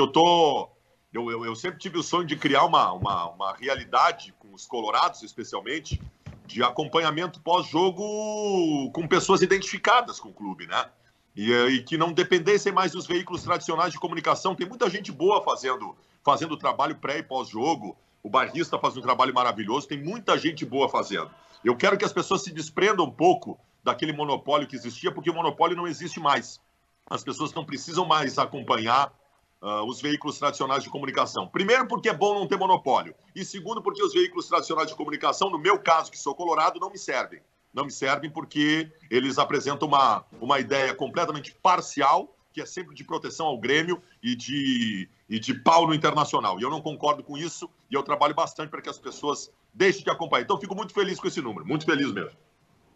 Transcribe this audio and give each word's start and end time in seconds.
eu 0.00 0.08
tô. 0.08 0.70
Eu, 1.12 1.30
eu, 1.30 1.44
eu, 1.44 1.56
sempre 1.56 1.78
tive 1.78 1.98
o 1.98 2.02
sonho 2.02 2.26
de 2.26 2.36
criar 2.36 2.64
uma, 2.64 2.92
uma, 2.92 3.30
uma 3.30 3.52
realidade 3.54 4.32
com 4.38 4.54
os 4.54 4.64
colorados, 4.64 5.22
especialmente, 5.22 6.00
de 6.46 6.62
acompanhamento 6.62 7.40
pós-jogo 7.40 8.90
com 8.92 9.08
pessoas 9.08 9.42
identificadas 9.42 10.20
com 10.20 10.28
o 10.28 10.32
clube, 10.32 10.66
né? 10.66 10.88
E, 11.34 11.52
e, 11.52 11.82
que 11.82 11.96
não 11.96 12.12
dependessem 12.12 12.72
mais 12.72 12.92
dos 12.92 13.06
veículos 13.06 13.42
tradicionais 13.42 13.92
de 13.92 13.98
comunicação. 13.98 14.54
Tem 14.54 14.68
muita 14.68 14.88
gente 14.88 15.10
boa 15.10 15.42
fazendo, 15.42 15.96
fazendo 16.24 16.56
trabalho 16.56 16.96
pré 16.96 17.18
e 17.18 17.22
pós-jogo. 17.22 17.96
O 18.22 18.28
barrista 18.28 18.78
faz 18.78 18.96
um 18.96 19.00
trabalho 19.00 19.34
maravilhoso, 19.34 19.88
tem 19.88 20.02
muita 20.02 20.36
gente 20.38 20.64
boa 20.64 20.88
fazendo. 20.88 21.30
Eu 21.64 21.76
quero 21.76 21.96
que 21.96 22.04
as 22.04 22.12
pessoas 22.12 22.42
se 22.42 22.52
desprendam 22.52 23.06
um 23.06 23.10
pouco 23.10 23.58
daquele 23.82 24.12
monopólio 24.12 24.66
que 24.66 24.76
existia, 24.76 25.12
porque 25.12 25.30
o 25.30 25.34
monopólio 25.34 25.76
não 25.76 25.86
existe 25.86 26.20
mais. 26.20 26.60
As 27.08 27.24
pessoas 27.24 27.52
não 27.54 27.64
precisam 27.64 28.04
mais 28.04 28.38
acompanhar 28.38 29.12
uh, 29.60 29.84
os 29.84 30.00
veículos 30.00 30.38
tradicionais 30.38 30.82
de 30.82 30.90
comunicação. 30.90 31.46
Primeiro, 31.46 31.86
porque 31.86 32.08
é 32.08 32.14
bom 32.14 32.34
não 32.34 32.46
ter 32.46 32.56
monopólio. 32.56 33.14
E 33.34 33.44
segundo, 33.44 33.82
porque 33.82 34.02
os 34.02 34.12
veículos 34.12 34.48
tradicionais 34.48 34.88
de 34.88 34.94
comunicação, 34.94 35.50
no 35.50 35.58
meu 35.58 35.78
caso, 35.78 36.10
que 36.10 36.18
sou 36.18 36.34
colorado, 36.34 36.80
não 36.80 36.90
me 36.90 36.98
servem. 36.98 37.40
Não 37.72 37.84
me 37.84 37.90
servem 37.90 38.30
porque 38.30 38.90
eles 39.10 39.38
apresentam 39.38 39.86
uma, 39.86 40.24
uma 40.40 40.58
ideia 40.58 40.92
completamente 40.94 41.54
parcial, 41.62 42.34
que 42.52 42.60
é 42.60 42.66
sempre 42.66 42.94
de 42.96 43.04
proteção 43.04 43.46
ao 43.46 43.58
Grêmio 43.58 44.02
e 44.20 44.34
de, 44.34 45.08
e 45.28 45.38
de 45.38 45.54
pau 45.54 45.86
no 45.86 45.94
internacional. 45.94 46.58
E 46.58 46.62
eu 46.62 46.70
não 46.70 46.80
concordo 46.80 47.22
com 47.22 47.38
isso 47.38 47.70
e 47.88 47.94
eu 47.94 48.02
trabalho 48.02 48.34
bastante 48.34 48.70
para 48.70 48.82
que 48.82 48.88
as 48.88 48.98
pessoas 48.98 49.52
deixem 49.72 50.02
de 50.02 50.10
acompanhar. 50.10 50.42
Então, 50.42 50.58
fico 50.58 50.74
muito 50.74 50.92
feliz 50.92 51.20
com 51.20 51.28
esse 51.28 51.40
número, 51.40 51.64
muito 51.64 51.84
feliz 51.84 52.12
mesmo. 52.12 52.36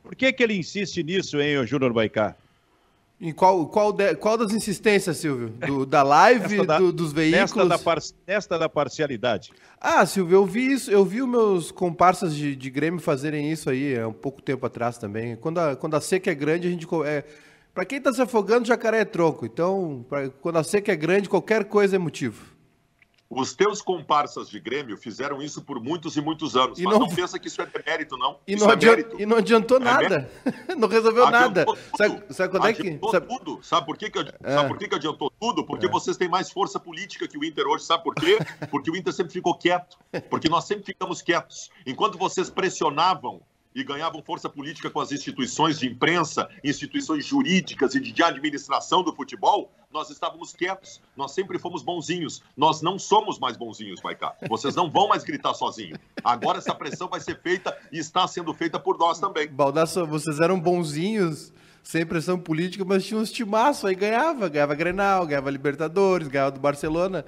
Por 0.03 0.17
que, 0.17 0.33
que 0.33 0.43
ele 0.43 0.55
insiste 0.55 1.03
nisso, 1.03 1.41
hein, 1.41 1.65
Júnior 1.67 1.93
Baicá? 1.93 2.37
Em 3.25 3.33
qual, 3.33 3.67
qual, 3.67 3.91
de, 3.91 4.15
qual 4.17 4.37
das 4.37 4.53
insistências, 4.53 5.17
Silvio? 5.17 5.49
Do, 5.49 5.87
da 5.87 6.03
live, 6.03 6.67
da, 6.67 6.77
do, 6.77 6.93
dos 6.93 7.11
veículos? 7.11 7.55
Nesta 7.55 7.67
da, 7.67 7.79
par, 7.79 7.99
nesta 8.27 8.59
da 8.59 8.69
parcialidade. 8.69 9.51
Ah, 9.81 10.05
Silvio, 10.05 10.37
eu 10.37 10.45
vi 10.45 10.71
isso, 10.71 10.91
eu 10.91 11.07
vi 11.07 11.23
os 11.23 11.29
meus 11.29 11.71
comparsas 11.71 12.35
de, 12.35 12.55
de 12.55 12.69
Grêmio 12.69 13.01
fazerem 13.01 13.51
isso 13.51 13.71
aí 13.71 13.99
há 13.99 14.07
um 14.07 14.13
pouco 14.13 14.43
tempo 14.43 14.67
atrás 14.67 14.99
também. 14.99 15.37
Quando 15.37 15.57
a, 15.57 15.75
quando 15.75 15.95
a 15.95 16.03
seca 16.03 16.31
é 16.31 16.35
grande, 16.35 16.69
a 16.69 16.71
gente. 16.71 16.87
É, 17.07 17.25
para 17.73 17.87
quem 17.87 17.97
está 17.97 18.13
se 18.13 18.21
afogando, 18.21 18.69
jacaré 18.69 19.01
é 19.01 19.05
tronco. 19.07 19.47
Então, 19.47 20.05
pra, 20.07 20.29
quando 20.29 20.59
a 20.59 20.63
seca 20.63 20.93
é 20.93 20.97
grande, 20.97 21.27
qualquer 21.27 21.65
coisa 21.65 21.97
é 21.97 21.99
motivo. 21.99 22.54
Os 23.35 23.55
teus 23.55 23.83
comparsas 23.83 24.49
de 24.49 24.61
Grêmio 24.61 24.97
fizeram 24.97 25.43
isso 25.43 25.63
por 25.63 25.81
muitos 25.81 26.17
e 26.17 26.21
muitos 26.21 26.57
anos, 26.57 26.79
e 26.79 26.85
mas 26.85 26.93
não, 26.95 27.07
não 27.07 27.15
pensa 27.15 27.39
que 27.39 27.49
isso 27.49 27.61
é 27.61 27.67
demérito, 27.67 28.17
não. 28.17 28.39
E, 28.47 28.55
não, 28.57 28.71
é 28.71 28.73
adiantou, 28.73 29.21
e 29.21 29.27
não 29.27 29.37
adiantou 29.37 29.77
é 29.79 29.81
nada. 29.81 30.31
não 30.77 30.89
resolveu 30.89 31.27
adiantou 31.27 31.49
nada. 31.49 31.67
Tudo. 31.67 31.79
Sabe, 31.97 32.35
sabe 32.35 32.51
quando 32.51 32.67
adiantou 32.67 33.09
é 33.09 33.13
que. 33.13 33.17
Sabe... 33.17 33.27
tudo. 33.27 33.61
Sabe 33.63 33.87
por 33.87 33.97
que, 33.97 34.11
que, 34.11 34.19
é. 34.19 34.55
sabe 34.55 34.69
por 34.69 34.79
que, 34.79 34.89
que 34.89 34.95
adiantou 34.95 35.33
tudo? 35.41 35.65
Porque 35.65 35.87
é. 35.87 35.89
vocês 35.91 36.17
têm 36.17 36.29
mais 36.29 36.51
força 36.51 36.79
política 36.79 37.27
que 37.27 37.37
o 37.37 37.45
Inter 37.45 37.67
hoje. 37.67 37.85
Sabe 37.85 38.05
por 38.05 38.15
quê? 38.15 38.39
Porque 38.71 38.91
o 38.91 38.97
Inter 38.97 39.13
sempre 39.13 39.33
ficou 39.33 39.55
quieto. 39.55 39.99
Porque 40.31 40.49
nós 40.49 40.65
sempre 40.65 40.85
ficamos 40.85 41.21
quietos. 41.21 41.71
Enquanto 41.87 42.17
vocês 42.17 42.49
pressionavam 42.49 43.41
e 43.75 43.83
ganhavam 43.83 44.23
força 44.23 44.49
política 44.49 44.89
com 44.89 45.01
as 45.01 45.11
instituições 45.11 45.79
de 45.79 45.89
imprensa, 45.89 46.49
instituições 46.63 47.27
jurídicas 47.27 47.95
e 47.95 48.01
de 48.01 48.23
administração 48.23 49.03
do 49.03 49.15
futebol, 49.15 49.73
nós 49.93 50.11
estávamos 50.11 50.53
quietos. 50.53 51.01
Nós 51.17 51.33
sempre 51.33 51.59
fomos 51.59 51.83
bonzinhos. 51.83 52.43
Nós 52.57 52.83
não 52.83 52.99
somos 52.99 53.39
mais 53.39 53.57
bonzinhos, 53.57 54.01
Maicá. 54.03 54.35
Vocês 54.49 54.75
não 54.75 54.91
vão 54.91 55.09
mais 55.09 55.25
gritar 55.25 55.55
sozinho. 55.55 55.97
Agora 56.23 56.59
essa 56.59 56.75
pressão 56.75 57.09
vai 57.09 57.21
ser 57.21 57.41
feita 57.41 57.77
e 57.93 57.99
está 57.99 58.27
sendo 58.27 58.53
feita 58.55 58.79
por 58.79 58.99
nós 58.99 59.19
também. 59.19 59.49
Baldasso, 59.49 60.07
vocês 60.07 60.41
eram 60.41 60.59
bonzinhos 60.61 61.53
sem 61.85 62.05
pressão 62.07 62.39
política, 62.39 62.83
mas 62.83 63.05
tinha 63.05 63.21
uns 63.21 63.31
timaços, 63.31 63.85
aí 63.85 63.95
ganhava, 63.95 64.49
ganhava 64.49 64.75
Grenal, 64.75 65.27
ganhava 65.27 65.51
Libertadores, 65.51 66.27
ganhava 66.29 66.51
do 66.51 66.59
Barcelona. 66.59 67.27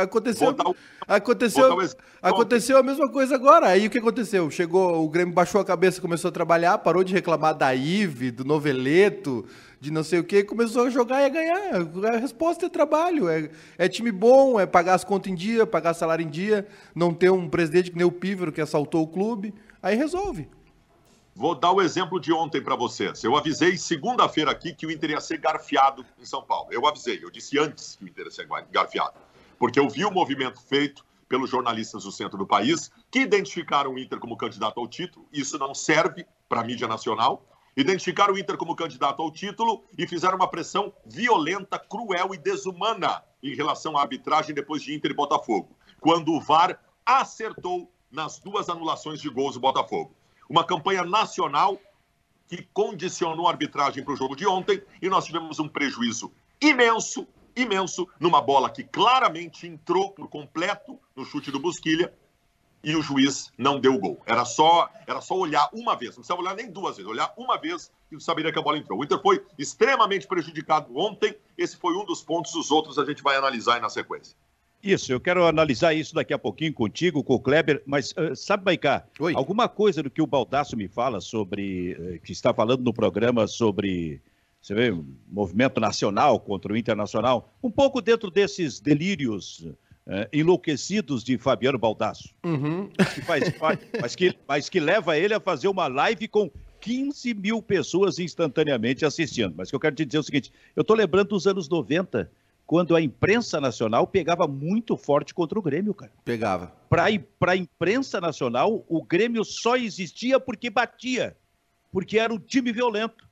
Aconteceu, 0.00 0.56
aconteceu, 1.06 1.78
aconteceu 2.22 2.78
a 2.78 2.82
mesma 2.82 3.10
coisa 3.10 3.34
agora. 3.34 3.68
Aí 3.68 3.86
o 3.86 3.90
que 3.90 3.98
aconteceu? 3.98 4.50
Chegou, 4.50 5.04
o 5.04 5.08
Grêmio 5.10 5.34
baixou 5.34 5.60
a 5.60 5.64
cabeça, 5.64 6.00
começou 6.00 6.30
a 6.30 6.32
trabalhar, 6.32 6.78
parou 6.78 7.04
de 7.04 7.12
reclamar 7.12 7.54
da 7.54 7.74
Ive, 7.74 8.30
do 8.30 8.46
Noveleto, 8.46 9.44
de 9.78 9.90
não 9.90 10.02
sei 10.02 10.20
o 10.20 10.24
que, 10.24 10.42
começou 10.42 10.86
a 10.86 10.90
jogar 10.90 11.20
e 11.20 11.26
a 11.26 11.28
ganhar. 11.28 12.14
A 12.14 12.16
resposta 12.16 12.66
é 12.66 12.68
trabalho, 12.70 13.28
é, 13.28 13.50
é 13.76 13.88
time 13.88 14.10
bom, 14.10 14.58
é 14.58 14.64
pagar 14.64 14.94
as 14.94 15.04
contas 15.04 15.30
em 15.30 15.34
dia, 15.34 15.66
pagar 15.66 15.92
salário 15.92 16.24
em 16.24 16.30
dia, 16.30 16.66
não 16.94 17.12
ter 17.12 17.30
um 17.30 17.46
presidente 17.46 17.90
que 17.90 17.96
nem 17.98 18.06
o 18.06 18.12
Pívero 18.12 18.52
que 18.52 18.60
assaltou 18.60 19.02
o 19.02 19.08
clube, 19.08 19.52
aí 19.82 19.94
resolve. 19.96 20.48
Vou 21.34 21.54
dar 21.54 21.72
o 21.72 21.80
exemplo 21.80 22.20
de 22.20 22.30
ontem 22.30 22.60
para 22.60 22.76
vocês. 22.76 23.24
Eu 23.24 23.34
avisei 23.34 23.78
segunda-feira 23.78 24.50
aqui 24.50 24.74
que 24.74 24.86
o 24.86 24.90
Inter 24.90 25.12
ia 25.12 25.20
ser 25.20 25.38
garfiado 25.38 26.04
em 26.20 26.26
São 26.26 26.42
Paulo. 26.42 26.68
Eu 26.70 26.86
avisei, 26.86 27.18
eu 27.22 27.30
disse 27.30 27.58
antes 27.58 27.96
que 27.96 28.04
o 28.04 28.08
Inter 28.08 28.26
ia 28.26 28.30
ser 28.30 28.46
garfiado. 28.70 29.14
Porque 29.58 29.80
eu 29.80 29.88
vi 29.88 30.04
o 30.04 30.10
movimento 30.10 30.60
feito 30.60 31.02
pelos 31.30 31.48
jornalistas 31.48 32.04
do 32.04 32.12
centro 32.12 32.36
do 32.36 32.46
país, 32.46 32.92
que 33.10 33.20
identificaram 33.20 33.94
o 33.94 33.98
Inter 33.98 34.18
como 34.18 34.36
candidato 34.36 34.78
ao 34.78 34.86
título. 34.86 35.26
Isso 35.32 35.58
não 35.58 35.74
serve 35.74 36.26
para 36.50 36.60
a 36.60 36.64
mídia 36.64 36.86
nacional. 36.86 37.42
Identificaram 37.74 38.34
o 38.34 38.38
Inter 38.38 38.58
como 38.58 38.76
candidato 38.76 39.22
ao 39.22 39.30
título 39.32 39.82
e 39.96 40.06
fizeram 40.06 40.36
uma 40.36 40.48
pressão 40.48 40.92
violenta, 41.06 41.78
cruel 41.78 42.34
e 42.34 42.36
desumana 42.36 43.24
em 43.42 43.54
relação 43.54 43.96
à 43.96 44.02
arbitragem 44.02 44.54
depois 44.54 44.82
de 44.82 44.94
Inter 44.94 45.12
e 45.12 45.14
Botafogo, 45.14 45.74
quando 45.98 46.30
o 46.34 46.40
VAR 46.42 46.78
acertou 47.06 47.90
nas 48.10 48.38
duas 48.38 48.68
anulações 48.68 49.18
de 49.18 49.30
gols 49.30 49.54
do 49.54 49.60
Botafogo 49.60 50.14
uma 50.52 50.64
campanha 50.64 51.02
nacional 51.02 51.80
que 52.46 52.62
condicionou 52.74 53.48
a 53.48 53.52
arbitragem 53.52 54.04
para 54.04 54.12
o 54.12 54.16
jogo 54.16 54.36
de 54.36 54.46
ontem 54.46 54.82
e 55.00 55.08
nós 55.08 55.24
tivemos 55.24 55.58
um 55.58 55.66
prejuízo 55.66 56.30
imenso, 56.60 57.26
imenso, 57.56 58.06
numa 58.20 58.42
bola 58.42 58.68
que 58.68 58.84
claramente 58.84 59.66
entrou 59.66 60.10
por 60.12 60.28
completo 60.28 61.00
no 61.16 61.24
chute 61.24 61.50
do 61.50 61.58
Busquilha 61.58 62.12
e 62.84 62.94
o 62.94 63.00
juiz 63.00 63.50
não 63.56 63.80
deu 63.80 63.94
o 63.94 63.98
gol. 63.98 64.20
Era 64.26 64.44
só, 64.44 64.90
era 65.06 65.22
só 65.22 65.38
olhar 65.38 65.70
uma 65.72 65.96
vez, 65.96 66.10
não 66.10 66.16
precisava 66.16 66.42
olhar 66.42 66.54
nem 66.54 66.70
duas 66.70 66.96
vezes, 66.98 67.10
olhar 67.10 67.32
uma 67.34 67.56
vez 67.56 67.90
e 68.10 68.20
saberia 68.20 68.52
que 68.52 68.58
a 68.58 68.62
bola 68.62 68.76
entrou. 68.76 69.00
O 69.00 69.04
Inter 69.04 69.22
foi 69.22 69.42
extremamente 69.58 70.26
prejudicado 70.26 70.94
ontem, 70.94 71.34
esse 71.56 71.78
foi 71.78 71.96
um 71.96 72.04
dos 72.04 72.22
pontos, 72.22 72.54
os 72.54 72.70
outros 72.70 72.98
a 72.98 73.06
gente 73.06 73.22
vai 73.22 73.36
analisar 73.36 73.76
aí 73.76 73.80
na 73.80 73.88
sequência. 73.88 74.36
Isso, 74.82 75.12
eu 75.12 75.20
quero 75.20 75.46
analisar 75.46 75.94
isso 75.94 76.12
daqui 76.12 76.34
a 76.34 76.38
pouquinho 76.38 76.72
contigo, 76.72 77.22
com 77.22 77.34
o 77.34 77.40
Kleber, 77.40 77.80
mas 77.86 78.10
uh, 78.12 78.34
sabe, 78.34 78.64
Maicá, 78.64 79.06
Oi. 79.20 79.32
alguma 79.36 79.68
coisa 79.68 80.02
do 80.02 80.10
que 80.10 80.20
o 80.20 80.26
Baldasso 80.26 80.76
me 80.76 80.88
fala 80.88 81.20
sobre, 81.20 81.92
uh, 81.92 82.20
que 82.20 82.32
está 82.32 82.52
falando 82.52 82.82
no 82.82 82.92
programa 82.92 83.46
sobre, 83.46 84.20
você 84.60 84.74
vê, 84.74 84.92
movimento 85.30 85.80
nacional 85.80 86.40
contra 86.40 86.72
o 86.72 86.76
internacional, 86.76 87.54
um 87.62 87.70
pouco 87.70 88.02
dentro 88.02 88.28
desses 88.28 88.80
delírios 88.80 89.60
uh, 89.60 90.26
enlouquecidos 90.32 91.22
de 91.22 91.38
Fabiano 91.38 91.78
Baldasso, 91.78 92.34
uhum. 92.44 92.88
que 93.14 93.22
faz 93.22 93.50
parte, 93.50 93.86
mas 94.00 94.16
que, 94.16 94.34
mas 94.48 94.68
que 94.68 94.80
leva 94.80 95.16
ele 95.16 95.32
a 95.32 95.38
fazer 95.38 95.68
uma 95.68 95.86
live 95.86 96.26
com 96.26 96.50
15 96.80 97.34
mil 97.34 97.62
pessoas 97.62 98.18
instantaneamente 98.18 99.04
assistindo. 99.04 99.54
Mas 99.56 99.70
que 99.70 99.76
eu 99.76 99.80
quero 99.80 99.94
te 99.94 100.04
dizer 100.04 100.18
é 100.18 100.20
o 100.20 100.24
seguinte, 100.24 100.52
eu 100.74 100.80
estou 100.80 100.96
lembrando 100.96 101.28
dos 101.28 101.46
anos 101.46 101.68
90, 101.68 102.28
quando 102.72 102.96
a 102.96 103.02
imprensa 103.02 103.60
nacional 103.60 104.06
pegava 104.06 104.48
muito 104.48 104.96
forte 104.96 105.34
contra 105.34 105.58
o 105.58 105.62
Grêmio, 105.62 105.92
cara. 105.92 106.10
Pegava. 106.24 106.72
Para 106.88 107.04
a 107.52 107.54
imprensa 107.54 108.18
nacional, 108.18 108.82
o 108.88 109.02
Grêmio 109.04 109.44
só 109.44 109.76
existia 109.76 110.40
porque 110.40 110.70
batia, 110.70 111.36
porque 111.92 112.18
era 112.18 112.32
um 112.32 112.38
time 112.38 112.72
violento. 112.72 113.28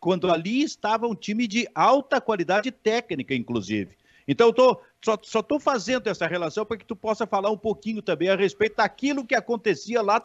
Quando 0.00 0.28
ali 0.28 0.64
estava 0.64 1.06
um 1.06 1.14
time 1.14 1.46
de 1.46 1.68
alta 1.72 2.20
qualidade 2.20 2.72
técnica, 2.72 3.32
inclusive. 3.32 3.96
Então, 4.26 4.48
eu 4.48 4.52
tô, 4.52 4.80
só 5.00 5.14
estou 5.38 5.60
fazendo 5.60 6.08
essa 6.08 6.26
relação 6.26 6.66
para 6.66 6.76
que 6.76 6.84
tu 6.84 6.96
possa 6.96 7.28
falar 7.28 7.52
um 7.52 7.58
pouquinho 7.58 8.02
também 8.02 8.28
a 8.28 8.34
respeito 8.34 8.78
daquilo 8.78 9.24
que 9.24 9.36
acontecia 9.36 10.02
lá 10.02 10.20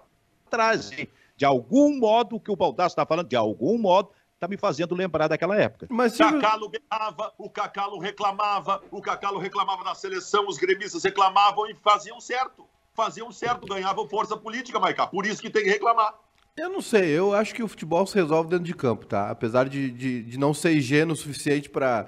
atrás. 0.47 0.89
De 1.37 1.45
algum 1.45 1.99
modo, 1.99 2.37
o 2.37 2.39
que 2.39 2.49
o 2.49 2.55
Baldasso 2.55 2.93
está 2.93 3.05
falando, 3.05 3.27
de 3.27 3.35
algum 3.35 3.77
modo, 3.77 4.09
está 4.35 4.47
me 4.47 4.57
fazendo 4.57 4.93
lembrar 4.93 5.27
daquela 5.27 5.57
época. 5.57 5.87
Mas 5.89 6.13
se... 6.13 6.17
Cacalo 6.19 6.69
ganhava, 6.69 7.33
o 7.37 7.49
Cacalo 7.49 7.99
reclamava, 7.99 8.83
o 8.91 9.01
Cacalo 9.01 9.39
reclamava 9.39 9.83
na 9.83 9.95
seleção, 9.95 10.47
os 10.47 10.57
gremistas 10.57 11.03
reclamavam 11.03 11.67
e 11.69 11.75
faziam 11.75 12.19
certo. 12.19 12.65
Faziam 12.93 13.31
certo, 13.31 13.67
ganhavam 13.67 14.07
força 14.07 14.37
política, 14.37 14.79
Maicá. 14.79 15.07
Por 15.07 15.25
isso 15.25 15.41
que 15.41 15.49
tem 15.49 15.63
que 15.63 15.69
reclamar. 15.69 16.13
Eu 16.55 16.69
não 16.69 16.81
sei, 16.81 17.09
eu 17.09 17.33
acho 17.33 17.53
que 17.53 17.61
o 17.61 17.67
futebol 17.67 18.05
se 18.07 18.15
resolve 18.15 18.49
dentro 18.49 18.63
de 18.63 18.73
campo, 18.73 19.05
tá? 19.05 19.29
Apesar 19.29 19.67
de, 19.67 19.91
de, 19.91 20.23
de 20.23 20.39
não 20.39 20.53
ser 20.53 20.71
higiene 20.71 21.11
o 21.11 21.15
suficiente 21.15 21.69
para 21.69 22.07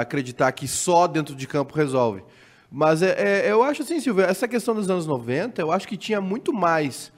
acreditar 0.00 0.50
que 0.52 0.66
só 0.66 1.06
dentro 1.06 1.34
de 1.34 1.46
campo 1.46 1.74
resolve. 1.74 2.24
Mas 2.70 3.02
é, 3.02 3.46
é, 3.46 3.52
eu 3.52 3.62
acho 3.62 3.82
assim, 3.82 4.00
Silvio, 4.00 4.24
essa 4.24 4.48
questão 4.48 4.74
dos 4.74 4.88
anos 4.88 5.06
90, 5.06 5.60
eu 5.60 5.70
acho 5.70 5.86
que 5.86 5.98
tinha 5.98 6.20
muito 6.20 6.52
mais 6.52 7.12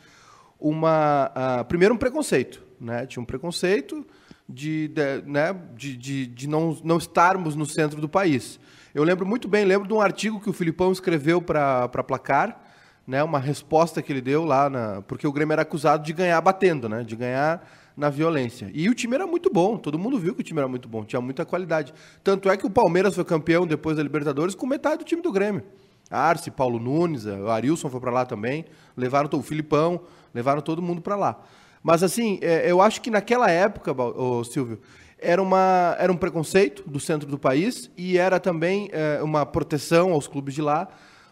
uma. 0.58 1.30
Uh, 1.30 1.64
primeiro, 1.66 1.94
um 1.94 1.98
preconceito. 1.98 2.60
Né? 2.80 3.06
Tinha 3.06 3.22
um 3.22 3.26
preconceito 3.26 4.04
de, 4.50 4.88
de, 4.88 5.22
né, 5.26 5.56
de, 5.74 5.96
de, 5.96 6.26
de 6.26 6.48
não, 6.48 6.76
não 6.82 6.98
estarmos 6.98 7.54
no 7.54 7.66
centro 7.66 8.00
do 8.00 8.08
país. 8.08 8.58
Eu 8.94 9.04
lembro 9.04 9.24
muito 9.24 9.46
bem, 9.46 9.64
lembro 9.64 9.86
de 9.86 9.94
um 9.94 10.00
artigo 10.00 10.40
que 10.40 10.50
o 10.50 10.52
Filipão 10.52 10.90
escreveu 10.90 11.40
para 11.40 11.88
Placar, 11.88 12.60
né, 13.06 13.22
uma 13.22 13.38
resposta 13.38 14.02
que 14.02 14.12
ele 14.12 14.20
deu 14.20 14.44
lá, 14.44 14.68
na, 14.68 15.02
porque 15.02 15.26
o 15.26 15.32
Grêmio 15.32 15.52
era 15.52 15.62
acusado 15.62 16.04
de 16.04 16.12
ganhar 16.12 16.40
batendo, 16.40 16.88
né, 16.88 17.02
de 17.02 17.14
ganhar 17.16 17.66
na 17.96 18.08
violência. 18.08 18.70
E 18.72 18.88
o 18.88 18.94
time 18.94 19.14
era 19.14 19.26
muito 19.26 19.50
bom, 19.50 19.76
todo 19.76 19.98
mundo 19.98 20.18
viu 20.18 20.34
que 20.34 20.40
o 20.40 20.44
time 20.44 20.58
era 20.58 20.68
muito 20.68 20.88
bom, 20.88 21.04
tinha 21.04 21.20
muita 21.20 21.44
qualidade. 21.44 21.92
Tanto 22.24 22.50
é 22.50 22.56
que 22.56 22.66
o 22.66 22.70
Palmeiras 22.70 23.14
foi 23.14 23.24
campeão 23.24 23.66
depois 23.66 23.96
da 23.96 24.02
Libertadores 24.02 24.54
com 24.54 24.66
metade 24.66 24.98
do 24.98 25.04
time 25.04 25.22
do 25.22 25.30
Grêmio. 25.30 25.62
Arce, 26.10 26.50
Paulo 26.50 26.80
Nunes, 26.80 27.24
o 27.24 27.48
Arilson 27.48 27.88
foi 27.88 28.00
para 28.00 28.10
lá 28.10 28.26
também, 28.26 28.64
levaram 28.96 29.30
o 29.32 29.42
Filipão, 29.42 30.00
levaram 30.34 30.60
todo 30.60 30.82
mundo 30.82 31.00
para 31.00 31.14
lá. 31.14 31.40
Mas 31.82 32.02
assim, 32.02 32.38
é, 32.42 32.70
eu 32.70 32.80
acho 32.80 33.00
que 33.00 33.10
naquela 33.10 33.50
época, 33.50 33.92
ô, 33.92 34.44
Silvio, 34.44 34.80
era, 35.18 35.42
uma, 35.42 35.96
era 35.98 36.12
um 36.12 36.16
preconceito 36.16 36.88
do 36.88 37.00
centro 37.00 37.28
do 37.28 37.38
país 37.38 37.90
e 37.96 38.18
era 38.18 38.38
também 38.38 38.88
é, 38.92 39.22
uma 39.22 39.44
proteção 39.46 40.12
aos 40.12 40.26
clubes 40.26 40.54
de 40.54 40.62
lá, 40.62 40.88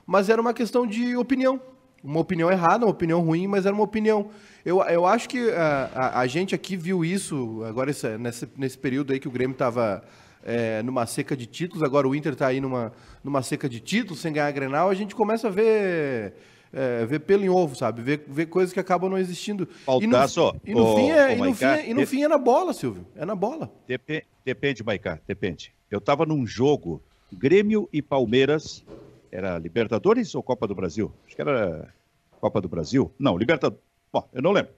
mas 0.07 0.29
era 0.29 0.41
uma 0.41 0.55
questão 0.55 0.87
de 0.87 1.17
opinião. 1.17 1.61
Uma 2.03 2.21
opinião 2.21 2.51
errada, 2.51 2.87
uma 2.87 2.93
opinião 2.93 3.21
ruim, 3.21 3.49
mas 3.49 3.67
era 3.67 3.75
uma 3.75 3.83
opinião. 3.83 4.31
Eu, 4.65 4.81
eu 4.85 5.05
acho 5.05 5.29
que 5.29 5.51
a, 5.51 5.91
a, 5.95 6.21
a 6.21 6.27
gente 6.27 6.55
aqui 6.55 6.77
viu 6.77 7.05
isso, 7.05 7.63
agora 7.67 7.91
esse, 7.91 8.17
nesse, 8.17 8.49
nesse 8.57 8.79
período 8.79 9.13
aí 9.13 9.19
que 9.19 9.27
o 9.27 9.31
Grêmio 9.31 9.55
estava 9.55 10.05
é, 10.45 10.83
numa 10.83 11.07
seca 11.07 11.37
de 11.37 11.47
títulos, 11.47 11.83
agora 11.83 12.07
o 12.07 12.15
Inter 12.15 12.35
está 12.35 12.47
aí 12.47 12.61
numa, 12.61 12.93
numa 13.23 13.43
seca 13.43 13.69
de 13.69 13.81
títulos, 13.81 14.21
sem 14.21 14.33
ganhar 14.33 14.47
a 14.47 14.53
Grenal, 14.53 14.89
a 14.89 14.95
gente 14.95 15.15
começa 15.15 15.49
a 15.49 15.51
ver 15.51 16.35
é, 16.73 17.05
ver 17.07 17.21
pelo 17.21 17.45
em 17.45 17.49
ovo, 17.49 17.75
sabe? 17.75 18.03
Ver, 18.03 18.25
ver 18.27 18.47
coisas 18.47 18.73
que 18.73 18.81
acabam 18.81 19.11
não 19.11 19.19
existindo. 19.19 19.69
E 20.01 20.07
no, 20.07 20.17
e 20.65 20.75
no, 20.75 20.97
fim, 20.97 21.11
é, 21.11 21.33
e 21.33 21.37
no, 21.37 21.55
fim, 21.55 21.65
é, 21.65 21.91
e 21.91 21.95
no 21.95 22.07
fim 22.07 22.23
é 22.23 22.29
na 22.29 22.39
bola, 22.39 22.73
Silvio. 22.73 23.07
É 23.17 23.25
na 23.25 23.35
bola. 23.35 23.71
Dep 23.87 24.25
depende, 24.45 24.83
Maicá, 24.83 25.21
depende. 25.27 25.73
Eu 25.91 25.99
estava 25.99 26.27
num 26.27 26.47
jogo, 26.47 27.03
Grêmio 27.33 27.89
e 27.93 28.03
Palmeiras, 28.03 28.85
era 29.31 29.59
Libertadores 29.59 30.35
ou 30.35 30.43
Copa 30.43 30.67
do 30.67 30.75
Brasil? 30.75 31.13
Acho 31.27 31.35
que 31.35 31.43
era 31.43 31.93
Copa 32.41 32.61
do 32.61 32.69
Brasil. 32.69 33.13
Não, 33.19 33.37
Libertadores. 33.37 33.83
Bom, 34.13 34.29
eu 34.33 34.43
não 34.43 34.53
lembro. 34.53 34.73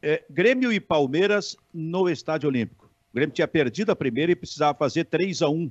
É, 0.00 0.24
Grêmio 0.28 0.72
e 0.72 0.80
Palmeiras 0.80 1.56
no 1.72 2.08
Estádio 2.08 2.48
Olímpico. 2.48 2.86
O 3.12 3.14
Grêmio 3.14 3.34
tinha 3.34 3.46
perdido 3.46 3.90
a 3.92 3.96
primeira 3.96 4.32
e 4.32 4.36
precisava 4.36 4.76
fazer 4.76 5.04
3 5.04 5.42
a 5.42 5.48
1 5.48 5.70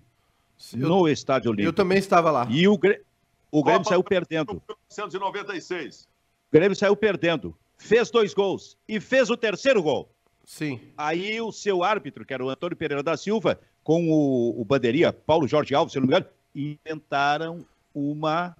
no 0.75 1.09
Estádio 1.09 1.51
Olímpico. 1.51 1.67
Eu 1.69 1.73
também 1.73 1.97
estava 1.97 2.31
lá. 2.31 2.47
E 2.49 2.67
o, 2.67 2.77
Grêmio, 2.77 3.03
o 3.51 3.63
Grêmio 3.63 3.87
saiu 3.87 4.03
perdendo. 4.03 4.53
1996. 4.53 6.03
O 6.03 6.07
Grêmio 6.51 6.75
saiu 6.75 6.95
perdendo. 6.95 7.55
Fez 7.77 8.09
dois 8.09 8.33
gols 8.33 8.77
e 8.87 8.99
fez 8.99 9.29
o 9.29 9.37
terceiro 9.37 9.83
gol. 9.83 10.09
Sim. 10.45 10.79
Aí 10.97 11.39
o 11.41 11.51
seu 11.51 11.83
árbitro, 11.83 12.25
que 12.25 12.33
era 12.33 12.43
o 12.43 12.49
Antônio 12.49 12.77
Pereira 12.77 13.03
da 13.03 13.17
Silva, 13.17 13.59
com 13.83 14.09
o, 14.09 14.59
o 14.59 14.65
bandeirinha 14.65 15.11
Paulo 15.11 15.47
Jorge 15.47 15.73
Alves, 15.75 15.93
se 15.93 15.99
não 15.99 16.07
me 16.07 16.13
engano, 16.13 16.25
inventaram 16.55 17.65
uma, 17.93 18.55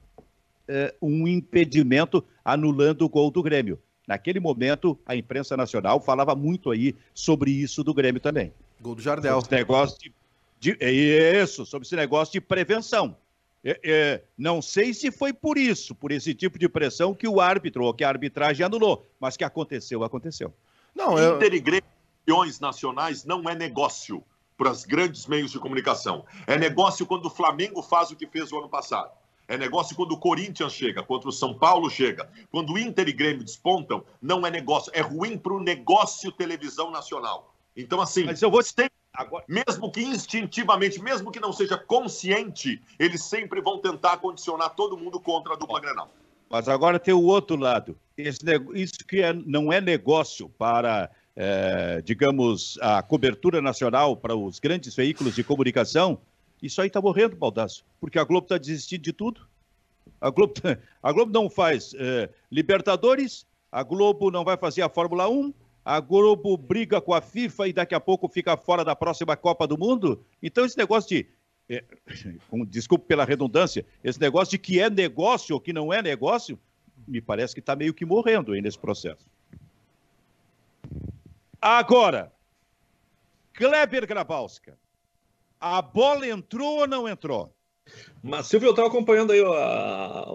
uh, 0.68 0.96
um 1.02 1.28
impedimento 1.28 2.24
anulando 2.44 3.04
o 3.04 3.10
gol 3.10 3.32
do 3.32 3.44
Grêmio. 3.44 3.80
Naquele 4.08 4.40
momento, 4.40 5.00
a 5.06 5.16
imprensa 5.16 5.56
nacional 5.56 6.02
falava 6.02 6.36
muito 6.36 6.72
aí 6.72 6.96
sobre 7.14 7.52
isso 7.52 7.84
do 7.84 7.94
Grêmio 7.94 8.20
também. 8.20 8.52
Gol 8.82 8.96
do 8.96 9.02
Jardel. 9.02 9.40
Sobre 9.42 9.56
esse 9.56 9.56
negócio 9.56 9.98
de, 10.00 10.14
de, 10.60 10.78
é 10.84 11.42
isso, 11.42 11.66
sobre 11.66 11.86
esse 11.86 11.96
negócio 11.96 12.34
de 12.34 12.42
prevenção. 12.42 13.16
É, 13.64 13.80
é, 13.84 14.24
não 14.38 14.62
sei 14.62 14.94
se 14.94 15.12
foi 15.12 15.32
por 15.32 15.58
isso, 15.58 15.94
por 15.94 16.12
esse 16.12 16.34
tipo 16.34 16.58
de 16.58 16.68
pressão, 16.68 17.14
que 17.14 17.28
o 17.28 17.40
árbitro 17.40 17.84
ou 17.84 17.94
que 17.94 18.04
a 18.04 18.10
arbitragem 18.10 18.66
anulou, 18.66 19.08
mas 19.20 19.38
que 19.38 19.44
aconteceu, 19.44 20.04
aconteceu. 20.04 20.54
Não, 20.96 21.18
eu... 21.18 21.36
Inter 21.36 21.54
e 21.54 21.60
Grêmio 21.60 21.92
nacionais 22.60 23.26
não 23.26 23.50
é 23.50 23.56
negócio 23.56 24.24
para 24.58 24.72
os 24.72 24.86
grandes 24.86 25.26
meios 25.26 25.52
de 25.52 25.60
comunicação. 25.60 26.24
É 26.46 26.58
negócio 26.58 27.06
quando 27.06 27.26
o 27.26 27.30
Flamengo 27.30 27.82
faz 27.82 28.12
o 28.12 28.16
que 28.16 28.28
fez 28.28 28.52
o 28.52 28.60
ano 28.60 28.70
passado. 28.70 29.12
É 29.48 29.58
negócio 29.58 29.96
quando 29.96 30.14
o 30.14 30.18
Corinthians 30.18 30.72
chega, 30.72 31.04
quando 31.04 31.26
o 31.26 31.32
São 31.32 31.54
Paulo 31.54 31.90
chega. 31.90 32.30
Quando 32.52 32.72
o 32.74 32.80
Inter 32.80 33.10
e 33.10 33.12
Grêmio 33.12 33.44
despontam, 33.44 34.04
não 34.22 34.46
é 34.46 34.52
negócio. 34.52 34.92
É 34.96 35.02
ruim 35.02 35.38
para 35.38 35.54
o 35.54 35.60
negócio 35.60 36.32
televisão 36.32 36.90
nacional. 36.90 37.54
Então, 37.76 38.00
assim, 38.00 38.24
Mas 38.24 38.42
eu 38.42 38.50
vou... 38.50 38.64
tem 38.64 38.90
Agora... 39.14 39.44
Mesmo 39.48 39.92
que 39.92 40.02
instintivamente, 40.02 41.02
mesmo 41.02 41.32
que 41.32 41.40
não 41.40 41.52
seja 41.52 41.78
consciente, 41.78 42.82
eles 42.98 43.24
sempre 43.24 43.62
vão 43.62 43.80
tentar 43.80 44.18
condicionar 44.18 44.76
todo 44.76 44.98
mundo 44.98 45.20
contra 45.20 45.54
a 45.54 45.58
dupla 45.58 45.80
Grenal. 45.80 46.12
Mas 46.50 46.68
agora 46.68 47.00
tem 47.00 47.14
o 47.14 47.24
outro 47.24 47.56
lado. 47.56 47.98
Isso 48.18 49.06
que 49.08 49.22
é, 49.22 49.34
não 49.34 49.72
é 49.72 49.80
negócio 49.80 50.50
para, 50.50 51.10
é, 51.36 52.02
digamos, 52.02 52.78
a 52.82 53.02
cobertura 53.02 53.62
nacional 53.62 54.18
para 54.18 54.36
os 54.36 54.60
grandes 54.60 54.94
veículos 54.94 55.36
de 55.36 55.44
comunicação, 55.44 56.20
isso 56.62 56.80
aí 56.80 56.88
está 56.88 57.02
morrendo, 57.02 57.36
Baldaço, 57.36 57.84
porque 58.00 58.20
a 58.20 58.24
Globo 58.24 58.46
está 58.46 58.58
desistindo 58.58 59.02
de 59.02 59.12
tudo. 59.12 59.48
A 60.20 60.30
Globo, 60.30 60.54
a 61.02 61.12
Globo 61.12 61.32
não 61.32 61.50
faz 61.50 61.94
é, 61.98 62.30
Libertadores, 62.52 63.48
a 63.72 63.82
Globo 63.82 64.30
não 64.30 64.44
vai 64.44 64.58
fazer 64.58 64.84
a 64.84 64.90
Fórmula 64.90 65.28
1, 65.28 65.54
a 65.84 66.00
Globo 66.00 66.56
briga 66.58 67.02
com 67.02 67.14
a 67.14 67.22
FIFA 67.22 67.68
e 67.68 67.74
daqui 67.74 67.96
a 67.96 68.00
pouco 68.00 68.28
fica 68.28 68.56
fora 68.56 68.86
da 68.86 68.96
próxima 68.96 69.36
Copa 69.36 69.68
do 69.68 69.78
Mundo. 69.78 70.24
Então, 70.42 70.66
esse 70.66 70.78
negócio 70.78 71.10
de. 71.10 71.28
É, 71.70 71.86
desculpe 72.68 73.06
pela 73.06 73.24
redundância, 73.24 73.86
esse 74.04 74.20
negócio 74.20 74.52
de 74.52 74.58
que 74.58 74.82
é 74.82 74.90
negócio 74.90 75.56
ou 75.56 75.62
que 75.62 75.72
não 75.72 75.94
é 75.94 76.02
negócio, 76.02 76.60
me 77.08 77.22
parece 77.22 77.54
que 77.54 77.62
está 77.62 77.78
meio 77.78 77.94
que 77.94 78.04
morrendo 78.04 78.52
aí 78.52 78.62
nesse 78.62 78.78
processo. 78.78 79.26
Agora, 81.62 82.34
Kleber 83.54 84.06
Grabowska, 84.06 84.78
a 85.62 85.82
bola 85.82 86.28
entrou 86.28 86.80
ou 86.80 86.88
não 86.88 87.08
entrou? 87.08 87.56
Mas, 88.24 88.46
Silvio, 88.46 88.68
eu 88.68 88.72
estava 88.72 88.88
acompanhando 88.88 89.32
aí 89.32 89.42
a, 89.44 90.28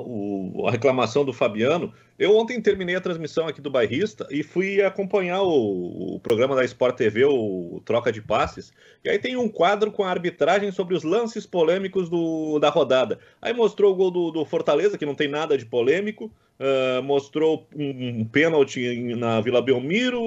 a, 0.67 0.71
reclamação 0.71 1.25
do 1.25 1.33
Fabiano. 1.33 1.93
Eu 2.19 2.37
ontem 2.37 2.61
terminei 2.61 2.97
a 2.97 3.01
transmissão 3.01 3.47
aqui 3.47 3.61
do 3.61 3.71
Bairrista 3.71 4.27
e 4.29 4.43
fui 4.43 4.83
acompanhar 4.83 5.43
o, 5.43 6.17
o, 6.17 6.21
programa 6.21 6.57
da 6.57 6.65
Sport 6.65 6.97
TV, 6.97 7.25
o 7.27 7.81
Troca 7.85 8.11
de 8.11 8.21
Passes. 8.21 8.73
E 9.05 9.09
aí 9.09 9.21
tem 9.21 9.37
um 9.37 9.49
quadro 9.49 9.93
com 9.93 10.03
a 10.03 10.11
arbitragem 10.11 10.73
sobre 10.73 10.97
os 10.97 11.05
lances 11.05 11.47
polêmicos 11.47 12.09
do, 12.09 12.59
da 12.59 12.71
rodada. 12.71 13.21
Aí 13.41 13.53
mostrou 13.53 13.93
o 13.93 13.95
gol 13.95 14.11
do, 14.11 14.31
do 14.33 14.45
Fortaleza, 14.45 14.99
que 14.99 15.07
não 15.07 15.15
tem 15.15 15.29
nada 15.29 15.57
de 15.57 15.65
polêmico. 15.65 16.31
Uh, 16.59 17.03
mostrou 17.05 17.69
um, 17.77 18.21
um 18.21 18.25
pênalti 18.25 19.15
na 19.15 19.41
Vila 19.41 19.63
Belmiro, 19.63 20.21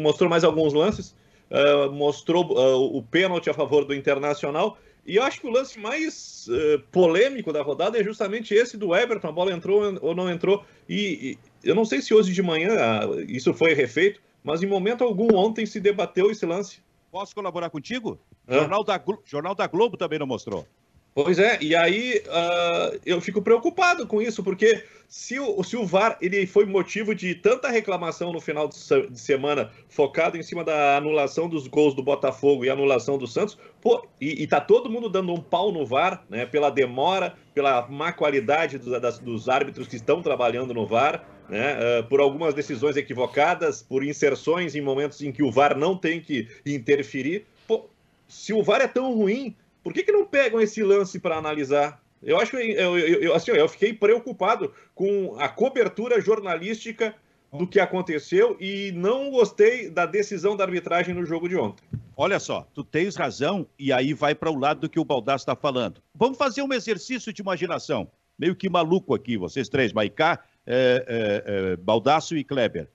mostrou 0.00 0.30
mais 0.30 0.44
alguns 0.44 0.72
lances. 0.72 1.16
Uh, 1.50 1.90
mostrou 1.90 2.44
uh, 2.52 2.96
o 2.96 3.02
pênalti 3.02 3.50
a 3.50 3.54
favor 3.54 3.84
do 3.84 3.94
Internacional. 3.94 4.78
E 5.06 5.16
eu 5.16 5.22
acho 5.22 5.40
que 5.40 5.46
o 5.46 5.50
lance 5.50 5.78
mais 5.78 6.46
uh, 6.48 6.78
polêmico 6.90 7.52
da 7.52 7.62
rodada 7.62 7.98
é 7.98 8.04
justamente 8.04 8.54
esse 8.54 8.76
do 8.76 8.94
Everton. 8.94 9.28
A 9.28 9.32
bola 9.32 9.52
entrou 9.52 9.98
ou 10.00 10.14
não 10.14 10.30
entrou. 10.30 10.64
E, 10.88 11.38
e 11.62 11.68
eu 11.68 11.74
não 11.74 11.84
sei 11.84 12.00
se 12.00 12.14
hoje 12.14 12.32
de 12.32 12.42
manhã 12.42 12.70
uh, 13.06 13.20
isso 13.28 13.52
foi 13.52 13.74
refeito, 13.74 14.20
mas 14.42 14.62
em 14.62 14.66
momento 14.66 15.04
algum 15.04 15.34
ontem 15.36 15.66
se 15.66 15.78
debateu 15.78 16.30
esse 16.30 16.46
lance. 16.46 16.82
Posso 17.10 17.34
colaborar 17.34 17.70
contigo? 17.70 18.18
Jornal 18.48 18.82
da, 18.82 19.02
Jornal 19.24 19.54
da 19.54 19.66
Globo 19.66 19.96
também 19.96 20.18
não 20.18 20.26
mostrou. 20.26 20.66
Pois 21.14 21.38
é, 21.38 21.58
e 21.60 21.76
aí 21.76 22.20
uh, 22.26 23.00
eu 23.06 23.20
fico 23.20 23.40
preocupado 23.40 24.04
com 24.04 24.20
isso, 24.20 24.42
porque 24.42 24.82
se 25.06 25.38
o, 25.38 25.62
se 25.62 25.76
o 25.76 25.86
VAR 25.86 26.18
ele 26.20 26.44
foi 26.44 26.66
motivo 26.66 27.14
de 27.14 27.36
tanta 27.36 27.68
reclamação 27.68 28.32
no 28.32 28.40
final 28.40 28.66
de, 28.66 28.76
semana, 29.14 29.70
focado 29.88 30.36
em 30.36 30.42
cima 30.42 30.64
da 30.64 30.96
anulação 30.96 31.48
dos 31.48 31.68
gols 31.68 31.94
do 31.94 32.02
Botafogo 32.02 32.64
e 32.64 32.68
anulação 32.68 33.16
do 33.16 33.28
Santos, 33.28 33.56
pô, 33.80 34.04
e, 34.20 34.42
e 34.42 34.46
tá 34.48 34.60
todo 34.60 34.90
mundo 34.90 35.08
dando 35.08 35.32
um 35.32 35.40
pau 35.40 35.70
no 35.70 35.86
VAR, 35.86 36.24
né, 36.28 36.46
pela 36.46 36.68
demora, 36.68 37.36
pela 37.54 37.86
má 37.86 38.12
qualidade 38.12 38.76
dos, 38.76 39.00
das, 39.00 39.20
dos 39.20 39.48
árbitros 39.48 39.86
que 39.86 39.94
estão 39.94 40.20
trabalhando 40.20 40.74
no 40.74 40.84
VAR, 40.84 41.24
né, 41.48 41.76
uh, 42.00 42.04
por 42.08 42.18
algumas 42.18 42.54
decisões 42.54 42.96
equivocadas, 42.96 43.84
por 43.84 44.02
inserções 44.02 44.74
em 44.74 44.80
momentos 44.80 45.22
em 45.22 45.30
que 45.30 45.44
o 45.44 45.52
VAR 45.52 45.78
não 45.78 45.96
tem 45.96 46.20
que 46.20 46.48
interferir. 46.66 47.46
Pô, 47.68 47.88
se 48.26 48.52
o 48.52 48.64
VAR 48.64 48.80
é 48.80 48.88
tão 48.88 49.14
ruim 49.14 49.54
por 49.84 49.92
que, 49.92 50.02
que 50.02 50.10
não 50.10 50.24
pegam 50.24 50.60
esse 50.60 50.82
lance 50.82 51.20
para 51.20 51.36
analisar? 51.36 52.02
Eu 52.22 52.40
acho 52.40 52.52
que 52.52 52.56
eu, 52.56 52.98
eu, 52.98 53.20
eu, 53.20 53.34
assim, 53.34 53.50
eu 53.50 53.68
fiquei 53.68 53.92
preocupado 53.92 54.72
com 54.94 55.36
a 55.38 55.46
cobertura 55.46 56.18
jornalística 56.22 57.14
do 57.52 57.66
que 57.66 57.78
aconteceu 57.78 58.56
e 58.58 58.90
não 58.92 59.30
gostei 59.30 59.90
da 59.90 60.06
decisão 60.06 60.56
da 60.56 60.64
arbitragem 60.64 61.14
no 61.14 61.24
jogo 61.24 61.48
de 61.48 61.54
ontem. 61.54 61.84
Olha 62.16 62.40
só, 62.40 62.66
tu 62.72 62.82
tens 62.82 63.14
razão 63.14 63.66
e 63.78 63.92
aí 63.92 64.14
vai 64.14 64.34
para 64.34 64.50
o 64.50 64.58
lado 64.58 64.80
do 64.80 64.88
que 64.88 64.98
o 64.98 65.04
Baldasso 65.04 65.42
está 65.42 65.54
falando. 65.54 66.02
Vamos 66.14 66.38
fazer 66.38 66.62
um 66.62 66.72
exercício 66.72 67.32
de 67.32 67.42
imaginação, 67.42 68.10
meio 68.38 68.56
que 68.56 68.70
maluco 68.70 69.14
aqui, 69.14 69.36
vocês 69.36 69.68
três, 69.68 69.92
Maicá, 69.92 70.42
é, 70.66 71.04
é, 71.06 71.72
é, 71.72 71.76
Baldasso 71.76 72.36
e 72.36 72.42
Kleber. 72.42 72.88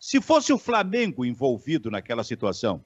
Se 0.00 0.20
fosse 0.20 0.52
o 0.52 0.58
Flamengo 0.58 1.24
envolvido 1.24 1.90
naquela 1.90 2.24
situação, 2.24 2.82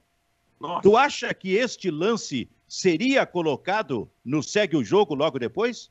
Nossa. 0.59 0.81
tu 0.81 0.97
acha 0.97 1.33
que 1.33 1.55
este 1.55 1.89
lance 1.89 2.49
seria 2.67 3.25
colocado 3.25 4.09
no 4.23 4.43
segue 4.43 4.75
o 4.75 4.83
jogo 4.83 5.15
logo 5.15 5.39
depois? 5.39 5.89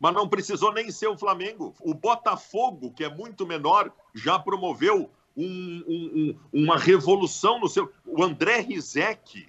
Mas 0.00 0.14
não 0.14 0.28
precisou 0.28 0.72
nem 0.72 0.90
ser 0.90 1.08
o 1.08 1.16
Flamengo. 1.16 1.74
O 1.80 1.94
Botafogo, 1.94 2.92
que 2.92 3.04
é 3.04 3.08
muito 3.08 3.46
menor, 3.46 3.92
já 4.14 4.38
promoveu 4.38 5.10
um, 5.36 5.84
um, 5.86 6.38
uma 6.52 6.78
revolução 6.78 7.58
no 7.58 7.68
seu. 7.68 7.92
O 8.04 8.22
André 8.22 8.60
Rizek, 8.60 9.48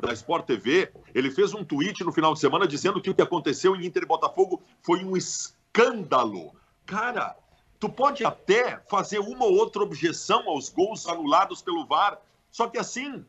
da 0.00 0.12
Sport 0.12 0.46
TV, 0.46 0.92
ele 1.14 1.30
fez 1.30 1.54
um 1.54 1.64
tweet 1.64 2.04
no 2.04 2.12
final 2.12 2.34
de 2.34 2.40
semana 2.40 2.66
dizendo 2.66 3.00
que 3.00 3.10
o 3.10 3.14
que 3.14 3.22
aconteceu 3.22 3.74
em 3.74 3.86
Inter 3.86 4.02
e 4.02 4.06
Botafogo 4.06 4.62
foi 4.82 5.04
um 5.04 5.16
escândalo. 5.16 6.52
Cara, 6.84 7.36
tu 7.80 7.88
pode 7.88 8.24
até 8.24 8.78
fazer 8.88 9.18
uma 9.18 9.44
ou 9.44 9.54
outra 9.54 9.82
objeção 9.82 10.48
aos 10.48 10.68
gols 10.68 11.06
anulados 11.06 11.62
pelo 11.62 11.86
VAR, 11.86 12.20
Só 12.50 12.68
que 12.68 12.78
assim, 12.78 13.24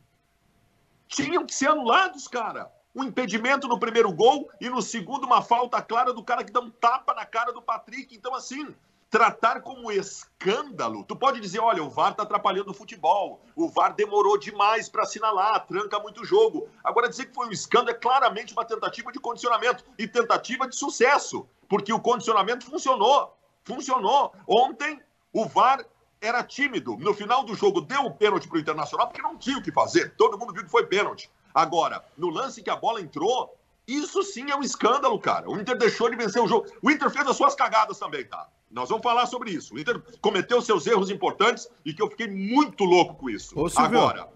tinham 1.08 1.44
que 1.44 1.54
ser 1.54 1.68
anulados, 1.68 2.28
cara. 2.28 2.70
Um 2.94 3.04
impedimento 3.04 3.68
no 3.68 3.78
primeiro 3.78 4.12
gol 4.12 4.50
e 4.60 4.68
no 4.68 4.82
segundo 4.82 5.24
uma 5.24 5.42
falta 5.42 5.80
clara 5.80 6.12
do 6.12 6.24
cara 6.24 6.44
que 6.44 6.52
dá 6.52 6.60
um 6.60 6.70
tapa 6.70 7.14
na 7.14 7.24
cara 7.24 7.52
do 7.52 7.62
Patrick. 7.62 8.14
Então, 8.14 8.34
assim, 8.34 8.74
tratar 9.10 9.60
como 9.60 9.90
escândalo. 9.90 11.04
Tu 11.04 11.16
pode 11.16 11.40
dizer, 11.40 11.58
olha, 11.58 11.82
o 11.82 11.90
VAR 11.90 12.12
está 12.12 12.22
atrapalhando 12.22 12.70
o 12.70 12.74
futebol, 12.74 13.40
o 13.56 13.68
VAR 13.68 13.92
demorou 13.92 14.38
demais 14.38 14.88
para 14.88 15.02
assinalar, 15.02 15.66
tranca 15.66 15.98
muito 15.98 16.22
o 16.22 16.24
jogo. 16.24 16.68
Agora, 16.82 17.08
dizer 17.08 17.26
que 17.26 17.34
foi 17.34 17.48
um 17.48 17.50
escândalo 17.50 17.90
é 17.90 17.94
claramente 17.94 18.52
uma 18.52 18.64
tentativa 18.64 19.10
de 19.10 19.18
condicionamento 19.18 19.84
e 19.98 20.06
tentativa 20.06 20.68
de 20.68 20.76
sucesso, 20.76 21.46
porque 21.68 21.92
o 21.92 22.00
condicionamento 22.00 22.64
funcionou. 22.64 23.36
Funcionou. 23.64 24.32
Ontem, 24.46 25.00
o 25.32 25.44
VAR 25.46 25.84
era 26.20 26.44
tímido. 26.44 26.96
No 26.96 27.12
final 27.12 27.42
do 27.42 27.54
jogo, 27.54 27.80
deu 27.80 28.04
o 28.04 28.14
pênalti 28.14 28.46
para 28.46 28.58
o 28.58 28.60
Internacional, 28.60 29.08
porque 29.08 29.22
não 29.22 29.36
tinha 29.36 29.58
o 29.58 29.62
que 29.62 29.72
fazer. 29.72 30.14
Todo 30.16 30.38
mundo 30.38 30.52
viu 30.52 30.64
que 30.64 30.70
foi 30.70 30.86
pênalti. 30.86 31.30
Agora, 31.54 32.04
no 32.16 32.30
lance 32.30 32.62
que 32.62 32.70
a 32.70 32.76
bola 32.76 33.00
entrou, 33.00 33.56
isso 33.86 34.22
sim 34.22 34.50
é 34.50 34.56
um 34.56 34.62
escândalo, 34.62 35.18
cara. 35.18 35.50
O 35.50 35.58
Inter 35.58 35.76
deixou 35.76 36.08
de 36.08 36.16
vencer 36.16 36.42
o 36.42 36.46
jogo. 36.46 36.66
O 36.82 36.90
Inter 36.90 37.10
fez 37.10 37.26
as 37.26 37.36
suas 37.36 37.54
cagadas 37.54 37.98
também, 37.98 38.24
tá? 38.24 38.48
Nós 38.70 38.88
vamos 38.88 39.02
falar 39.02 39.26
sobre 39.26 39.50
isso. 39.50 39.74
O 39.74 39.78
Inter 39.78 40.00
cometeu 40.20 40.62
seus 40.62 40.86
erros 40.86 41.10
importantes 41.10 41.68
e 41.84 41.92
que 41.92 42.00
eu 42.00 42.08
fiquei 42.08 42.28
muito 42.28 42.84
louco 42.84 43.14
com 43.14 43.28
isso. 43.28 43.58
Ô, 43.58 43.68
Agora, 43.76 44.28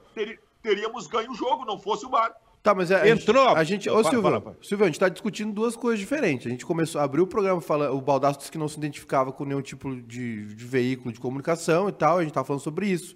teríamos 0.62 1.06
ganho 1.06 1.30
o 1.30 1.34
jogo, 1.34 1.64
não 1.64 1.78
fosse 1.78 2.04
o 2.04 2.08
VAR. 2.08 2.34
Tá, 2.64 2.74
mas 2.74 2.90
a, 2.90 3.06
entrou. 3.06 3.46
A 3.50 3.62
gente, 3.62 3.90
ô, 3.90 4.02
Silvio, 4.02 4.22
fala, 4.22 4.40
fala. 4.40 4.56
Silvio, 4.62 4.84
a 4.84 4.88
gente 4.88 4.96
está 4.96 5.08
discutindo 5.08 5.52
duas 5.52 5.76
coisas 5.76 6.00
diferentes. 6.00 6.46
A 6.46 6.50
gente 6.50 6.64
começou, 6.64 6.98
abriu 6.98 7.24
o 7.24 7.26
programa 7.26 7.60
falando, 7.60 7.94
o 7.94 8.00
Baldasso 8.00 8.38
disse 8.38 8.50
que 8.50 8.56
não 8.56 8.66
se 8.66 8.78
identificava 8.78 9.30
com 9.32 9.44
nenhum 9.44 9.60
tipo 9.60 9.94
de, 9.94 10.54
de 10.54 10.64
veículo 10.64 11.12
de 11.12 11.20
comunicação 11.20 11.90
e 11.90 11.92
tal. 11.92 12.16
A 12.16 12.20
gente 12.22 12.30
estava 12.30 12.46
falando 12.46 12.62
sobre 12.62 12.86
isso. 12.86 13.14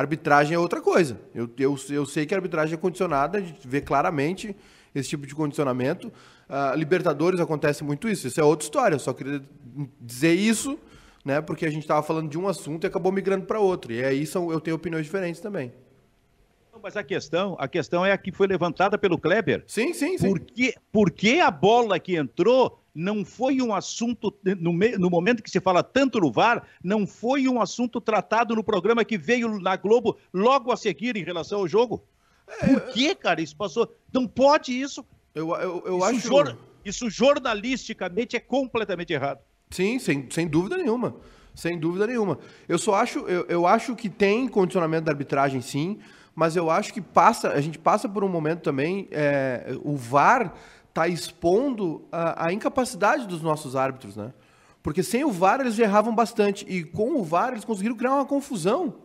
Arbitragem 0.00 0.54
é 0.54 0.58
outra 0.58 0.80
coisa. 0.80 1.18
Eu, 1.34 1.48
eu, 1.58 1.76
eu 1.90 2.06
sei 2.06 2.26
que 2.26 2.34
a 2.34 2.36
arbitragem 2.36 2.74
é 2.74 2.76
condicionada, 2.76 3.38
a 3.38 3.40
gente 3.40 3.66
vê 3.66 3.80
claramente 3.80 4.54
esse 4.94 5.08
tipo 5.08 5.26
de 5.26 5.34
condicionamento. 5.34 6.08
Uh, 6.48 6.76
Libertadores 6.76 7.40
acontece 7.40 7.84
muito 7.84 8.08
isso. 8.08 8.26
Isso 8.26 8.40
é 8.40 8.44
outra 8.44 8.64
história. 8.64 8.94
Eu 8.94 9.00
só 9.00 9.12
queria 9.12 9.42
dizer 10.00 10.34
isso, 10.34 10.78
né? 11.24 11.40
Porque 11.40 11.66
a 11.66 11.70
gente 11.70 11.82
estava 11.82 12.02
falando 12.02 12.30
de 12.30 12.38
um 12.38 12.48
assunto 12.48 12.84
e 12.84 12.86
acabou 12.86 13.12
migrando 13.12 13.46
para 13.46 13.60
outro. 13.60 13.92
E 13.92 14.02
aí 14.04 14.26
são, 14.26 14.50
eu 14.50 14.60
tenho 14.60 14.76
opiniões 14.76 15.04
diferentes 15.04 15.40
também. 15.40 15.72
Mas 16.82 16.96
a 16.96 17.02
questão, 17.02 17.56
a 17.58 17.66
questão 17.66 18.06
é 18.06 18.12
a 18.12 18.18
que 18.18 18.30
foi 18.30 18.46
levantada 18.46 18.96
pelo 18.96 19.18
Kleber. 19.18 19.64
Sim, 19.66 19.92
sim, 19.92 20.16
sim. 20.16 20.28
Por 20.28 20.40
que, 20.40 20.74
por 20.92 21.10
que 21.10 21.40
a 21.40 21.50
bola 21.50 21.98
que 21.98 22.16
entrou 22.16 22.80
não 22.98 23.24
foi 23.24 23.62
um 23.62 23.72
assunto, 23.72 24.36
no, 24.58 24.72
no, 24.72 25.08
momento 25.08 25.40
que 25.40 25.50
se 25.50 25.60
fala 25.60 25.84
tanto 25.84 26.18
no 26.18 26.32
VAR, 26.32 26.64
não 26.82 27.06
foi 27.06 27.46
um 27.46 27.60
assunto 27.62 28.00
tratado 28.00 28.56
no 28.56 28.64
programa 28.64 29.04
que 29.04 29.16
veio 29.16 29.60
na 29.60 29.76
Globo 29.76 30.18
logo 30.34 30.72
a 30.72 30.76
seguir 30.76 31.16
em 31.16 31.22
relação 31.22 31.60
ao 31.60 31.68
jogo? 31.68 32.04
É, 32.48 32.66
por 32.66 32.80
que, 32.92 33.14
cara, 33.14 33.40
isso 33.40 33.56
passou? 33.56 33.94
Não 34.12 34.26
pode 34.26 34.72
isso. 34.72 35.06
Eu, 35.32 35.54
eu, 35.54 35.82
eu 35.86 35.96
isso 35.98 36.04
acho. 36.04 36.20
Jor... 36.20 36.58
Isso 36.84 37.08
jornalisticamente 37.08 38.34
é 38.34 38.40
completamente 38.40 39.12
errado. 39.12 39.40
Sim, 39.70 40.00
sem, 40.00 40.28
sem 40.28 40.48
dúvida 40.48 40.76
nenhuma. 40.76 41.14
Sem 41.54 41.78
dúvida 41.78 42.04
nenhuma. 42.04 42.40
Eu 42.68 42.78
só 42.78 42.94
acho, 42.94 43.20
eu, 43.20 43.44
eu 43.48 43.66
acho 43.66 43.94
que 43.94 44.08
tem 44.08 44.48
condicionamento 44.48 45.04
da 45.04 45.12
arbitragem, 45.12 45.60
sim, 45.60 46.00
mas 46.34 46.56
eu 46.56 46.68
acho 46.68 46.92
que 46.92 47.00
passa, 47.00 47.50
a 47.50 47.60
gente 47.60 47.78
passa 47.78 48.08
por 48.08 48.24
um 48.24 48.28
momento 48.28 48.62
também, 48.62 49.06
é, 49.10 49.76
o 49.82 49.96
VAR 49.96 50.54
está 50.98 51.06
expondo 51.06 52.04
a, 52.10 52.46
a, 52.46 52.52
incapacidade 52.52 53.28
dos 53.28 53.40
nossos 53.40 53.76
árbitros, 53.76 54.16
né? 54.16 54.32
Porque 54.82 55.02
sem 55.02 55.24
o 55.24 55.30
VAR 55.30 55.60
eles 55.60 55.78
erravam 55.78 56.12
bastante 56.12 56.66
e 56.68 56.82
com 56.82 57.14
o 57.14 57.22
VAR 57.22 57.52
eles 57.52 57.64
conseguiram 57.64 57.94
criar 57.94 58.14
uma 58.14 58.24
confusão. 58.24 58.96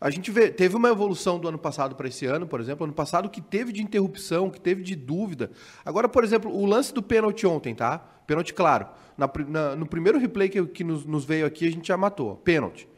A 0.00 0.10
gente 0.10 0.30
vê, 0.30 0.50
teve 0.50 0.74
uma 0.74 0.88
evolução 0.88 1.38
do 1.38 1.46
ano 1.46 1.58
passado 1.58 1.94
para 1.94 2.08
esse 2.08 2.24
ano, 2.26 2.46
por 2.46 2.60
exemplo, 2.60 2.84
ano 2.84 2.92
passado 2.92 3.28
que 3.28 3.40
teve 3.40 3.72
de 3.72 3.82
interrupção, 3.82 4.50
que 4.50 4.60
teve 4.60 4.82
de 4.82 4.96
dúvida. 4.96 5.50
Agora, 5.84 6.08
por 6.08 6.24
exemplo, 6.24 6.50
o 6.50 6.64
lance 6.64 6.92
do 6.92 7.02
pênalti 7.02 7.46
ontem, 7.46 7.74
tá? 7.74 7.98
Pênalti 8.26 8.54
claro. 8.54 8.86
Na, 9.16 9.30
na, 9.48 9.76
no 9.76 9.86
primeiro 9.86 10.18
replay 10.18 10.48
que, 10.48 10.64
que 10.66 10.82
nos, 10.82 11.04
nos, 11.04 11.24
veio 11.24 11.46
aqui, 11.46 11.68
a 11.68 11.70
gente 11.70 11.86
já 11.86 11.96
matou. 11.96 12.36
Pênalti. 12.36 12.88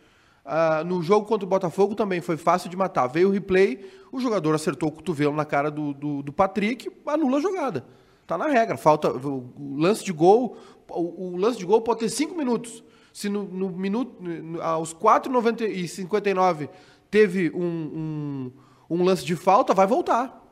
Uh, 0.45 0.85
no 0.85 1.03
jogo 1.03 1.27
contra 1.27 1.45
o 1.45 1.49
Botafogo 1.49 1.95
também 1.95 2.21
foi 2.21 2.37
fácil 2.37 2.71
de 2.71 2.77
matar. 2.77 3.07
Veio 3.07 3.29
o 3.29 3.33
replay, 3.33 3.85
o 4.13 4.21
jogador 4.21 4.55
acertou 4.55 4.89
o 4.89 4.93
cotovelo 4.93 5.35
na 5.35 5.45
cara 5.45 5.71
do, 5.71 5.93
do, 5.93 6.23
do 6.23 6.33
Patrick, 6.33 6.91
anula 7.07 7.39
a 7.39 7.41
jogada. 7.41 7.85
Tá 8.27 8.39
na 8.39 8.49
regra. 8.49 8.77
Falta 8.77 9.11
o, 9.11 9.53
o 9.57 9.77
lance 9.77 10.05
de 10.05 10.13
gol. 10.13 10.57
O, 10.89 11.33
o, 11.33 11.37
lance 11.37 11.59
de 11.59 11.65
gol 11.65 11.81
pode 11.83 12.01
ter 12.01 12.09
cinco 12.09 12.37
minutos. 12.37 12.83
Se 13.13 13.29
no, 13.29 13.45
no 13.45 13.71
minuto, 13.71 14.17
aos 14.61 14.93
4,59 14.93 15.69
e 15.71 15.87
59 15.87 16.69
teve 17.11 17.51
um, 17.55 17.63
um, 17.65 18.53
um 18.91 19.05
lance 19.05 19.25
de 19.25 19.37
falta, 19.37 19.73
vai 19.73 19.87
voltar. 19.87 20.43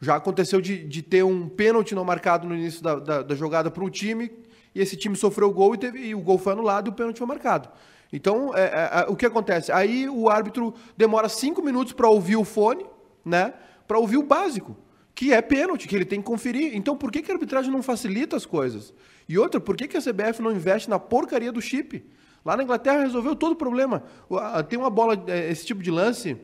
Já 0.00 0.16
aconteceu 0.16 0.60
de, 0.60 0.84
de 0.84 1.02
ter 1.02 1.24
um 1.24 1.48
pênalti 1.48 1.94
não 1.94 2.04
marcado 2.04 2.46
no 2.46 2.54
início 2.54 2.82
da, 2.82 2.96
da, 2.96 3.22
da 3.22 3.34
jogada 3.34 3.70
para 3.70 3.82
um 3.84 3.90
time, 3.90 4.30
e 4.74 4.80
esse 4.80 4.96
time 4.96 5.16
sofreu 5.16 5.48
o 5.48 5.52
gol 5.52 5.74
e, 5.74 5.78
teve, 5.78 5.98
e 5.98 6.14
o 6.14 6.20
gol 6.20 6.38
foi 6.38 6.52
anulado 6.52 6.88
e 6.88 6.90
o 6.90 6.92
pênalti 6.92 7.18
foi 7.18 7.26
marcado. 7.26 7.68
Então, 8.12 8.54
é, 8.54 8.62
é, 8.62 9.00
é 9.00 9.06
o 9.08 9.16
que 9.16 9.26
acontece? 9.26 9.72
Aí 9.72 10.08
o 10.08 10.28
árbitro 10.28 10.74
demora 10.96 11.28
cinco 11.28 11.62
minutos 11.62 11.92
para 11.92 12.08
ouvir 12.08 12.36
o 12.36 12.44
fone, 12.44 12.84
né? 13.24 13.54
Para 13.88 13.98
ouvir 13.98 14.16
o 14.16 14.22
básico, 14.22 14.76
que 15.14 15.32
é 15.32 15.40
pênalti, 15.42 15.86
que 15.86 15.94
ele 15.94 16.04
tem 16.04 16.20
que 16.20 16.26
conferir. 16.26 16.74
Então, 16.74 16.96
por 16.96 17.10
que, 17.10 17.22
que 17.22 17.30
a 17.30 17.34
arbitragem 17.34 17.70
não 17.70 17.82
facilita 17.82 18.36
as 18.36 18.46
coisas? 18.46 18.94
E 19.28 19.38
outra, 19.38 19.60
por 19.60 19.76
que, 19.76 19.86
que 19.86 19.96
a 19.96 20.00
CBF 20.00 20.42
não 20.42 20.52
investe 20.52 20.88
na 20.88 20.98
porcaria 20.98 21.52
do 21.52 21.60
chip? 21.60 22.04
Lá 22.44 22.56
na 22.56 22.62
Inglaterra 22.62 23.02
resolveu 23.02 23.36
todo 23.36 23.52
o 23.52 23.56
problema. 23.56 24.02
Tem 24.68 24.78
uma 24.78 24.90
bola, 24.90 25.22
é, 25.28 25.50
esse 25.50 25.64
tipo 25.64 25.82
de 25.82 25.90
lance, 25.90 26.36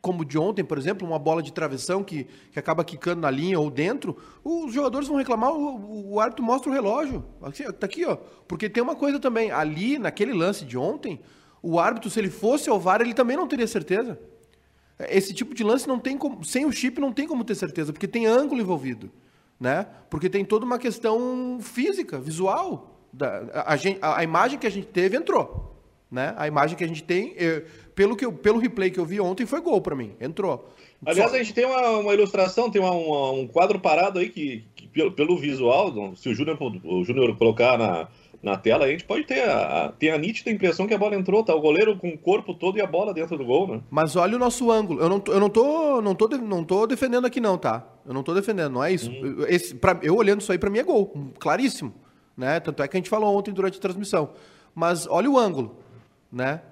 como 0.00 0.24
de 0.24 0.36
ontem, 0.36 0.62
por 0.62 0.76
exemplo, 0.76 1.06
uma 1.06 1.18
bola 1.18 1.42
de 1.42 1.52
travessão 1.52 2.04
que, 2.04 2.26
que 2.50 2.58
acaba 2.58 2.84
quicando 2.84 3.22
na 3.22 3.30
linha 3.30 3.58
ou 3.58 3.70
dentro, 3.70 4.16
os 4.44 4.74
jogadores 4.74 5.08
vão 5.08 5.16
reclamar, 5.16 5.52
o, 5.52 6.12
o 6.12 6.20
árbitro 6.20 6.44
mostra 6.44 6.70
o 6.70 6.74
relógio. 6.74 7.24
Está 7.48 7.86
aqui, 7.86 8.04
ó. 8.04 8.16
Porque 8.46 8.68
tem 8.68 8.82
uma 8.82 8.96
coisa 8.96 9.18
também, 9.18 9.50
ali, 9.50 9.98
naquele 9.98 10.34
lance 10.34 10.64
de 10.64 10.76
ontem, 10.76 11.20
o 11.62 11.78
árbitro, 11.78 12.10
se 12.10 12.18
ele 12.18 12.30
fosse 12.30 12.68
ao 12.68 12.78
VAR, 12.78 13.00
ele 13.00 13.14
também 13.14 13.36
não 13.36 13.46
teria 13.46 13.66
certeza. 13.66 14.18
Esse 15.08 15.32
tipo 15.32 15.54
de 15.54 15.62
lance 15.64 15.86
não 15.86 15.98
tem 15.98 16.16
como, 16.16 16.44
sem 16.44 16.64
o 16.64 16.72
chip 16.72 17.00
não 17.00 17.12
tem 17.12 17.26
como 17.26 17.44
ter 17.44 17.54
certeza, 17.54 17.92
porque 17.92 18.08
tem 18.08 18.26
ângulo 18.26 18.60
envolvido, 18.60 19.10
né? 19.58 19.86
Porque 20.10 20.28
tem 20.28 20.44
toda 20.44 20.64
uma 20.64 20.78
questão 20.78 21.58
física, 21.60 22.18
visual. 22.18 22.88
Da, 23.12 23.42
a, 23.52 23.74
a, 23.74 24.18
a, 24.18 24.24
imagem 24.24 24.58
que 24.58 24.66
a 24.66 24.70
gente 24.70 24.86
teve 24.86 25.16
entrou. 25.16 25.70
Né? 26.10 26.34
A 26.36 26.46
imagem 26.46 26.76
que 26.76 26.84
a 26.84 26.86
gente 26.86 27.02
tem, 27.02 27.34
eu, 27.36 27.64
pelo, 27.94 28.16
que 28.16 28.24
eu, 28.24 28.32
pelo 28.32 28.58
replay 28.58 28.90
que 28.90 29.00
eu 29.00 29.04
vi 29.04 29.18
ontem, 29.18 29.46
foi 29.46 29.60
gol 29.60 29.80
para 29.80 29.96
mim. 29.96 30.12
Entrou. 30.20 30.70
Aliás, 31.04 31.30
Só... 31.30 31.36
a 31.36 31.38
gente 31.38 31.54
tem 31.54 31.64
uma, 31.64 31.98
uma 31.98 32.14
ilustração, 32.14 32.70
tem 32.70 32.80
uma, 32.80 32.92
uma, 32.92 33.32
um 33.32 33.46
quadro 33.46 33.80
parado 33.80 34.18
aí 34.18 34.28
que, 34.28 34.64
que 34.76 34.88
pelo, 34.88 35.12
pelo, 35.12 35.38
visual, 35.38 36.14
se 36.16 36.28
o 36.28 36.34
Júnior, 36.34 36.58
o 36.84 37.04
Júnior 37.04 37.36
colocar 37.36 37.78
na, 37.78 38.08
na 38.42 38.56
tela, 38.56 38.86
a 38.86 38.88
gente 38.88 39.04
pode 39.04 39.24
ter 39.24 39.48
a, 39.48 39.86
a, 39.86 39.92
ter 39.92 40.10
a 40.10 40.18
nítida 40.18 40.50
impressão 40.50 40.86
que 40.86 40.94
a 40.94 40.98
bola 40.98 41.14
entrou, 41.14 41.44
tá? 41.44 41.54
O 41.54 41.60
goleiro 41.60 41.96
com 41.96 42.08
o 42.08 42.18
corpo 42.18 42.52
todo 42.52 42.76
e 42.76 42.82
a 42.82 42.86
bola 42.86 43.14
dentro 43.14 43.38
do 43.38 43.44
gol, 43.44 43.68
né? 43.68 43.80
Mas 43.90 44.16
olha 44.16 44.36
o 44.36 44.38
nosso 44.38 44.70
ângulo. 44.70 45.00
Eu 45.00 45.08
não, 45.08 45.22
eu 45.28 45.40
não, 45.40 45.48
tô, 45.48 46.02
não, 46.02 46.14
tô, 46.14 46.28
não 46.28 46.64
tô 46.64 46.86
defendendo 46.86 47.26
aqui, 47.26 47.40
não, 47.40 47.56
tá? 47.56 47.86
Eu 48.04 48.12
não 48.12 48.22
tô 48.22 48.34
defendendo, 48.34 48.72
não 48.72 48.84
é 48.84 48.92
isso. 48.92 49.10
Hum. 49.10 49.44
Esse, 49.48 49.74
pra, 49.74 49.98
eu 50.02 50.16
olhando 50.16 50.40
isso 50.40 50.50
aí, 50.50 50.58
para 50.58 50.70
mim 50.70 50.78
é 50.78 50.82
gol. 50.82 51.32
Claríssimo 51.38 51.94
né? 52.36 52.60
Tanto 52.60 52.82
é 52.82 52.88
que 52.88 52.96
a 52.96 52.98
gente 52.98 53.10
falou 53.10 53.36
ontem 53.36 53.52
durante 53.52 53.78
a 53.78 53.80
transmissão. 53.80 54.30
Mas 54.74 55.06
olha 55.06 55.30
o 55.30 55.38
ângulo, 55.38 55.76
né? 56.30 56.62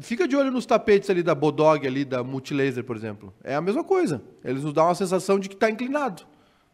Fica 0.00 0.28
de 0.28 0.36
olho 0.36 0.50
nos 0.50 0.66
tapetes 0.66 1.10
ali 1.10 1.22
da 1.22 1.34
Bodog, 1.34 1.86
ali 1.86 2.04
da 2.04 2.22
Multilaser, 2.22 2.84
por 2.84 2.96
exemplo. 2.96 3.32
É 3.42 3.54
a 3.54 3.60
mesma 3.60 3.82
coisa. 3.82 4.22
Eles 4.44 4.62
nos 4.62 4.72
dão 4.72 4.86
uma 4.86 4.94
sensação 4.94 5.38
de 5.38 5.48
que 5.48 5.54
está 5.54 5.70
inclinado, 5.70 6.22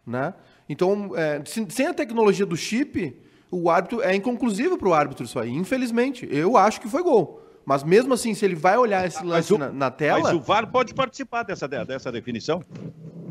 né? 0.06 0.34
Então, 0.68 1.12
é, 1.16 1.42
sem 1.44 1.86
a 1.86 1.94
tecnologia 1.94 2.46
do 2.46 2.56
chip, 2.56 3.16
o 3.50 3.68
árbitro 3.68 4.02
é 4.02 4.14
inconclusivo 4.14 4.78
para 4.78 4.88
o 4.88 4.94
árbitro 4.94 5.24
isso 5.24 5.38
aí. 5.38 5.50
Infelizmente, 5.50 6.28
eu 6.30 6.56
acho 6.56 6.80
que 6.80 6.88
foi 6.88 7.02
gol. 7.02 7.42
Mas 7.64 7.82
mesmo 7.82 8.14
assim, 8.14 8.34
se 8.34 8.44
ele 8.44 8.54
vai 8.54 8.76
olhar 8.76 9.06
esse 9.06 9.24
lance 9.24 9.52
o, 9.52 9.58
na, 9.58 9.70
na, 9.70 9.90
tela. 9.90 10.22
Mas 10.22 10.32
o 10.34 10.40
VAR 10.40 10.70
pode 10.70 10.94
participar 10.94 11.42
dessa, 11.42 11.68
dessa 11.68 12.10
definição. 12.10 12.64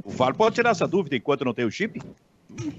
O 0.04 0.10
VAR 0.10 0.36
pode 0.36 0.56
tirar 0.56 0.72
essa 0.72 0.88
dúvida 0.88 1.16
enquanto 1.16 1.44
não 1.44 1.54
tem 1.54 1.66
o 1.66 1.72
chip? 1.72 2.02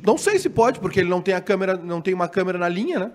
Não 0.04 0.16
sei 0.16 0.38
se 0.38 0.49
pode, 0.49 0.80
porque 0.80 1.00
ele 1.00 1.09
não 1.09 1.20
tem 1.20 1.35
a 1.35 1.40
câmera, 1.40 1.76
não 1.76 2.00
tem 2.00 2.14
uma 2.14 2.28
câmera 2.28 2.59
na 2.59 2.68
linha, 2.68 2.99
né? 2.99 3.12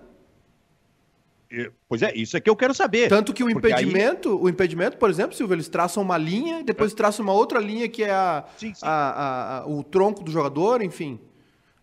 Pois 1.88 2.02
é, 2.02 2.12
isso 2.14 2.36
é 2.36 2.40
que 2.40 2.50
eu 2.50 2.56
quero 2.56 2.74
saber. 2.74 3.08
Tanto 3.08 3.32
que 3.32 3.42
o 3.42 3.48
impedimento, 3.48 4.30
aí... 4.30 4.34
o 4.34 4.48
impedimento, 4.48 4.96
por 4.96 5.08
exemplo, 5.08 5.36
Silvio, 5.36 5.54
eles 5.54 5.68
traçam 5.68 6.02
uma 6.02 6.18
linha, 6.18 6.62
depois 6.64 6.92
é. 6.92 6.96
traçam 6.96 7.24
uma 7.24 7.32
outra 7.32 7.60
linha 7.60 7.88
que 7.88 8.02
é 8.02 8.10
a, 8.10 8.44
sim, 8.56 8.74
sim. 8.74 8.80
A, 8.82 8.90
a, 8.90 9.58
a, 9.60 9.66
o 9.66 9.82
tronco 9.84 10.24
do 10.24 10.30
jogador, 10.30 10.82
enfim. 10.82 11.20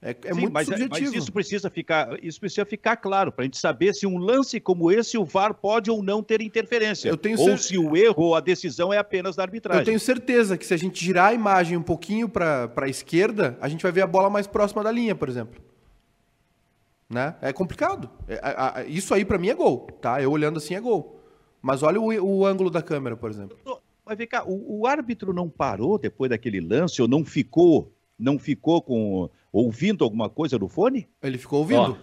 É, 0.03 0.11
é 0.25 0.33
Sim, 0.33 0.41
muito 0.41 0.53
mas, 0.53 0.67
é, 0.67 0.71
subjetivo. 0.71 1.11
Mas 1.11 1.23
isso 1.23 1.31
precisa 1.31 1.69
ficar, 1.69 2.21
isso 2.21 2.37
precisa 2.37 2.65
ficar 2.65 2.97
claro 2.97 3.31
para 3.31 3.43
a 3.43 3.45
gente 3.45 3.57
saber 3.57 3.93
se 3.93 4.05
um 4.05 4.17
lance 4.17 4.59
como 4.59 4.91
esse 4.91 5.17
o 5.17 5.23
VAR 5.23 5.53
pode 5.53 5.89
ou 5.89 6.03
não 6.03 6.21
ter 6.21 6.41
interferência. 6.41 7.07
Eu 7.07 7.15
tenho 7.15 7.39
ou 7.39 7.45
cer... 7.45 7.59
se 7.59 7.77
o 7.77 7.95
erro 7.95 8.23
ou 8.23 8.35
a 8.35 8.41
decisão 8.41 8.91
é 8.91 8.97
apenas 8.97 9.37
da 9.37 9.43
arbitragem. 9.43 9.81
Eu 9.81 9.85
tenho 9.85 9.99
certeza 9.99 10.57
que 10.57 10.65
se 10.65 10.73
a 10.73 10.77
gente 10.77 11.03
girar 11.03 11.29
a 11.29 11.33
imagem 11.33 11.77
um 11.77 11.81
pouquinho 11.81 12.27
para 12.27 12.69
a 12.75 12.89
esquerda, 12.89 13.57
a 13.61 13.69
gente 13.69 13.81
vai 13.81 13.93
ver 13.93 14.01
a 14.01 14.07
bola 14.07 14.29
mais 14.29 14.45
próxima 14.45 14.83
da 14.83 14.91
linha, 14.91 15.15
por 15.15 15.29
exemplo. 15.29 15.61
Né? 17.09 17.35
É 17.41 17.53
complicado. 17.53 18.09
É, 18.27 18.39
a, 18.43 18.79
a, 18.79 18.83
isso 18.83 19.13
aí 19.13 19.23
para 19.23 19.37
mim 19.37 19.47
é 19.47 19.53
gol, 19.53 19.87
tá? 20.01 20.21
Eu 20.21 20.31
olhando 20.31 20.57
assim 20.57 20.75
é 20.75 20.81
gol. 20.81 21.21
Mas 21.61 21.81
olha 21.81 22.01
o, 22.01 22.07
o 22.07 22.45
ângulo 22.45 22.69
da 22.69 22.81
câmera, 22.81 23.15
por 23.15 23.29
exemplo. 23.29 23.57
Mas 24.05 24.17
vem 24.17 24.27
cá, 24.27 24.43
o, 24.45 24.81
o, 24.81 24.85
árbitro 24.85 25.31
não 25.31 25.47
parou 25.47 25.97
depois 25.97 26.29
daquele 26.29 26.59
lance 26.59 27.01
ou 27.01 27.07
não 27.07 27.23
ficou, 27.23 27.89
não 28.19 28.37
ficou 28.37 28.81
com 28.81 29.29
ouvindo 29.53 30.03
alguma 30.03 30.27
coisa 30.27 30.57
no 30.57 30.67
fone? 30.67 31.07
Ele 31.21 31.37
ficou 31.37 31.59
ouvindo. 31.59 31.79
Ó, 31.79 31.95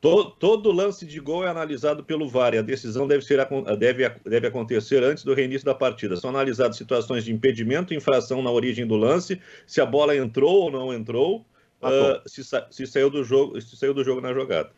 todo, 0.00 0.30
todo, 0.32 0.72
lance 0.72 1.04
de 1.04 1.20
gol 1.20 1.44
é 1.44 1.48
analisado 1.48 2.02
pelo 2.02 2.26
VAR 2.26 2.54
e 2.54 2.58
a 2.58 2.62
decisão 2.62 3.06
deve, 3.06 3.22
ser, 3.22 3.46
deve, 3.78 4.08
deve 4.24 4.46
acontecer 4.46 5.04
antes 5.04 5.22
do 5.22 5.34
reinício 5.34 5.66
da 5.66 5.74
partida. 5.74 6.16
São 6.16 6.30
analisadas 6.30 6.76
situações 6.76 7.24
de 7.24 7.32
impedimento, 7.32 7.92
infração 7.92 8.42
na 8.42 8.50
origem 8.50 8.86
do 8.86 8.96
lance, 8.96 9.38
se 9.66 9.80
a 9.80 9.86
bola 9.86 10.16
entrou 10.16 10.62
ou 10.62 10.70
não 10.70 10.92
entrou, 10.92 11.44
uh, 11.82 12.26
se, 12.26 12.42
se, 12.70 12.86
saiu 12.86 13.10
do 13.10 13.22
jogo, 13.22 13.60
se 13.60 13.76
saiu 13.76 13.92
do 13.92 14.02
jogo 14.02 14.22
na 14.22 14.32
jogada. 14.32 14.72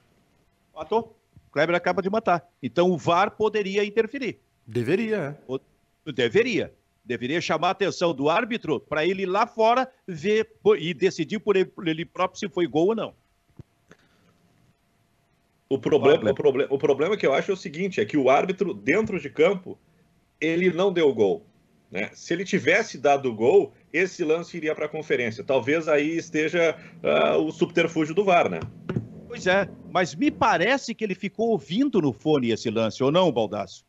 Matou. 0.74 1.16
Kleber 1.52 1.74
acaba 1.74 2.02
de 2.02 2.10
matar. 2.10 2.46
Então 2.62 2.90
o 2.90 2.98
VAR 2.98 3.30
poderia 3.30 3.84
interferir. 3.84 4.40
Deveria. 4.66 5.38
É. 5.48 6.12
Deveria. 6.12 6.74
Deveria 7.06 7.40
chamar 7.40 7.68
a 7.68 7.70
atenção 7.70 8.12
do 8.12 8.28
árbitro 8.28 8.80
para 8.80 9.06
ele 9.06 9.22
ir 9.22 9.26
lá 9.26 9.46
fora 9.46 9.88
ver 10.08 10.50
e 10.76 10.92
decidir 10.92 11.38
por 11.38 11.54
ele, 11.54 11.66
por 11.66 11.86
ele 11.86 12.04
próprio 12.04 12.40
se 12.40 12.48
foi 12.48 12.66
gol 12.66 12.88
ou 12.88 12.94
não. 12.96 13.14
O 15.68 15.78
problema, 15.78 16.30
o, 16.30 16.34
problema, 16.34 16.74
o 16.74 16.78
problema 16.78 17.16
que 17.16 17.24
eu 17.24 17.32
acho 17.32 17.52
é 17.52 17.54
o 17.54 17.56
seguinte: 17.56 18.00
é 18.00 18.04
que 18.04 18.16
o 18.16 18.28
árbitro, 18.28 18.74
dentro 18.74 19.20
de 19.20 19.30
campo, 19.30 19.78
ele 20.40 20.72
não 20.72 20.92
deu 20.92 21.14
gol. 21.14 21.46
Né? 21.90 22.10
Se 22.12 22.34
ele 22.34 22.44
tivesse 22.44 22.98
dado 22.98 23.32
gol, 23.32 23.72
esse 23.92 24.24
lance 24.24 24.56
iria 24.56 24.74
para 24.74 24.86
a 24.86 24.88
conferência. 24.88 25.44
Talvez 25.44 25.86
aí 25.86 26.16
esteja 26.16 26.76
uh, 27.02 27.40
o 27.40 27.52
subterfúgio 27.52 28.14
do 28.14 28.24
VAR, 28.24 28.50
né? 28.50 28.58
Pois 29.28 29.46
é, 29.46 29.68
mas 29.92 30.12
me 30.14 30.30
parece 30.30 30.92
que 30.92 31.04
ele 31.04 31.14
ficou 31.14 31.50
ouvindo 31.50 32.00
no 32.00 32.12
fone 32.12 32.50
esse 32.50 32.68
lance, 32.68 33.02
ou 33.02 33.12
não, 33.12 33.30
Baldaço? 33.30 33.85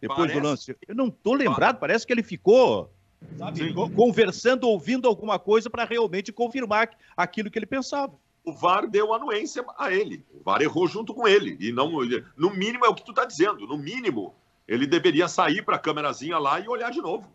Depois 0.00 0.18
parece. 0.18 0.40
do 0.40 0.46
lance. 0.46 0.76
Eu 0.88 0.94
não 0.94 1.08
estou 1.08 1.34
lembrado, 1.34 1.78
parece 1.78 2.06
que 2.06 2.12
ele 2.12 2.22
ficou 2.22 2.90
sabe, 3.36 3.74
conversando, 3.94 4.68
ouvindo 4.68 5.06
alguma 5.06 5.38
coisa 5.38 5.68
para 5.68 5.84
realmente 5.84 6.32
confirmar 6.32 6.90
aquilo 7.16 7.50
que 7.50 7.58
ele 7.58 7.66
pensava. 7.66 8.12
O 8.44 8.52
VAR 8.52 8.88
deu 8.88 9.12
anuência 9.12 9.64
a 9.78 9.92
ele. 9.92 10.24
O 10.32 10.42
VAR 10.42 10.62
errou 10.62 10.86
junto 10.88 11.12
com 11.12 11.28
ele. 11.28 11.56
E 11.60 11.72
não, 11.72 11.92
no 12.36 12.50
mínimo 12.50 12.86
é 12.86 12.88
o 12.88 12.94
que 12.94 13.04
tu 13.04 13.10
está 13.10 13.24
dizendo. 13.24 13.66
No 13.66 13.76
mínimo, 13.76 14.34
ele 14.66 14.86
deveria 14.86 15.28
sair 15.28 15.62
para 15.62 15.76
a 15.76 15.78
câmerazinha 15.78 16.38
lá 16.38 16.58
e 16.58 16.66
olhar 16.66 16.90
de 16.90 17.02
novo. 17.02 17.30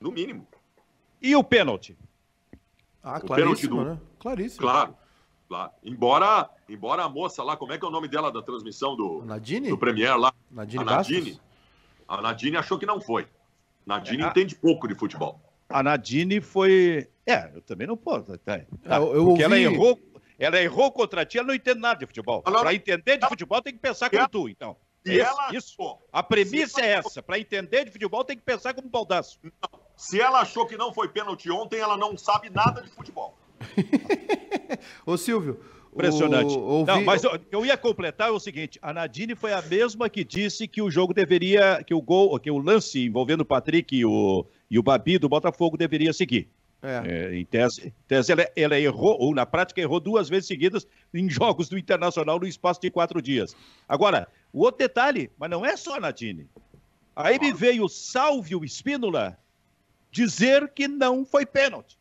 No 0.00 0.10
mínimo. 0.10 0.46
E 1.22 1.34
o 1.36 1.44
pênalti? 1.44 1.96
Ah, 3.02 3.20
claríssimo, 3.20 3.76
do... 3.76 3.84
né? 3.84 4.00
Claríssimo. 4.18 4.62
Claro. 4.62 4.96
Lá. 5.48 5.72
Embora, 5.82 6.50
embora 6.68 7.04
a 7.04 7.08
moça 7.08 7.42
lá, 7.42 7.56
como 7.56 7.72
é 7.72 7.78
que 7.78 7.84
é 7.84 7.88
o 7.88 7.90
nome 7.90 8.06
dela 8.06 8.30
da 8.30 8.42
transmissão 8.42 8.94
do, 8.94 9.24
Nadine? 9.24 9.70
do 9.70 9.78
Premier 9.78 10.18
lá? 10.18 10.32
Nadine 10.50 10.82
a 10.82 10.84
Nadine. 10.84 11.40
A 12.08 12.22
Nadine 12.22 12.56
achou 12.56 12.78
que 12.78 12.86
não 12.86 13.00
foi. 13.00 13.28
Nadine 13.86 14.22
é, 14.22 14.26
entende 14.26 14.54
pouco 14.54 14.88
de 14.88 14.94
futebol. 14.94 15.40
A 15.68 15.82
Nadine 15.82 16.40
foi. 16.40 17.08
É, 17.26 17.50
eu 17.54 17.60
também 17.60 17.86
não 17.86 17.96
posso. 17.96 18.38
Tá, 18.38 18.58
tá. 18.82 18.96
Eu, 18.96 19.14
eu 19.14 19.24
Porque 19.26 19.26
ouvi... 19.26 19.42
ela 19.42 19.58
errou. 19.58 20.00
Ela 20.38 20.62
errou 20.62 20.92
contra 20.92 21.26
ti, 21.26 21.36
ela 21.36 21.48
não 21.48 21.54
entende 21.54 21.80
nada 21.80 21.98
de 21.98 22.06
futebol. 22.06 22.42
Para 22.42 22.72
entender 22.72 23.18
de 23.18 23.26
futebol, 23.26 23.60
tem 23.60 23.72
que 23.72 23.80
pensar 23.80 24.08
como 24.08 24.28
tu, 24.28 24.48
então. 24.48 24.76
E 25.04 25.18
ela... 25.18 25.52
Isso. 25.52 25.98
A 26.12 26.22
premissa 26.22 26.80
é 26.80 26.90
essa. 26.92 27.20
Para 27.20 27.40
entender 27.40 27.84
de 27.84 27.90
futebol, 27.90 28.24
tem 28.24 28.36
que 28.36 28.42
pensar 28.44 28.72
como 28.72 28.88
baldaço. 28.88 29.40
Não. 29.42 29.80
Se 29.96 30.20
ela 30.20 30.40
achou 30.40 30.64
que 30.64 30.76
não 30.76 30.94
foi 30.94 31.08
pênalti 31.08 31.50
ontem, 31.50 31.80
ela 31.80 31.96
não 31.96 32.16
sabe 32.16 32.50
nada 32.50 32.80
de 32.82 32.88
futebol. 32.88 33.36
Ô 35.04 35.16
Silvio. 35.16 35.60
Impressionante. 35.98 36.56
O, 36.56 36.60
ouvi... 36.60 36.92
Não, 36.92 37.04
mas 37.04 37.24
eu, 37.24 37.38
eu, 37.50 37.66
ia 37.66 37.76
completar 37.76 38.30
o 38.30 38.38
seguinte: 38.38 38.78
a 38.80 38.92
Nadine 38.92 39.34
foi 39.34 39.52
a 39.52 39.60
mesma 39.60 40.08
que 40.08 40.24
disse 40.24 40.68
que 40.68 40.80
o 40.80 40.90
jogo 40.90 41.12
deveria, 41.12 41.82
que 41.84 41.92
o 41.92 42.00
gol, 42.00 42.38
que 42.38 42.50
o 42.50 42.58
lance 42.58 43.04
envolvendo 43.04 43.40
o 43.40 43.44
Patrick 43.44 43.96
e 43.96 44.04
o, 44.04 44.46
e 44.70 44.78
o 44.78 44.82
Babi 44.82 45.18
do 45.18 45.28
Botafogo 45.28 45.76
deveria 45.76 46.12
seguir. 46.12 46.48
É. 46.80 47.02
É, 47.04 47.34
em 47.34 47.44
tese, 47.44 47.92
tese 48.06 48.30
ela, 48.30 48.48
ela, 48.54 48.78
errou, 48.78 49.16
ou 49.18 49.34
na 49.34 49.44
prática 49.44 49.80
errou 49.80 49.98
duas 49.98 50.28
vezes 50.28 50.46
seguidas 50.46 50.86
em 51.12 51.28
jogos 51.28 51.68
do 51.68 51.76
Internacional 51.76 52.38
no 52.38 52.46
espaço 52.46 52.80
de 52.80 52.88
quatro 52.88 53.20
dias. 53.20 53.56
Agora, 53.88 54.28
o 54.52 54.60
outro 54.60 54.78
detalhe, 54.78 55.28
mas 55.36 55.50
não 55.50 55.66
é 55.66 55.76
só 55.76 55.96
a 55.96 56.00
Nadine. 56.00 56.48
Aí 57.16 57.36
me 57.40 57.52
veio 57.52 57.84
o 57.84 57.88
Salvio 57.88 58.64
Espínola 58.64 59.36
dizer 60.12 60.68
que 60.72 60.86
não 60.86 61.24
foi 61.24 61.44
pênalti. 61.44 61.97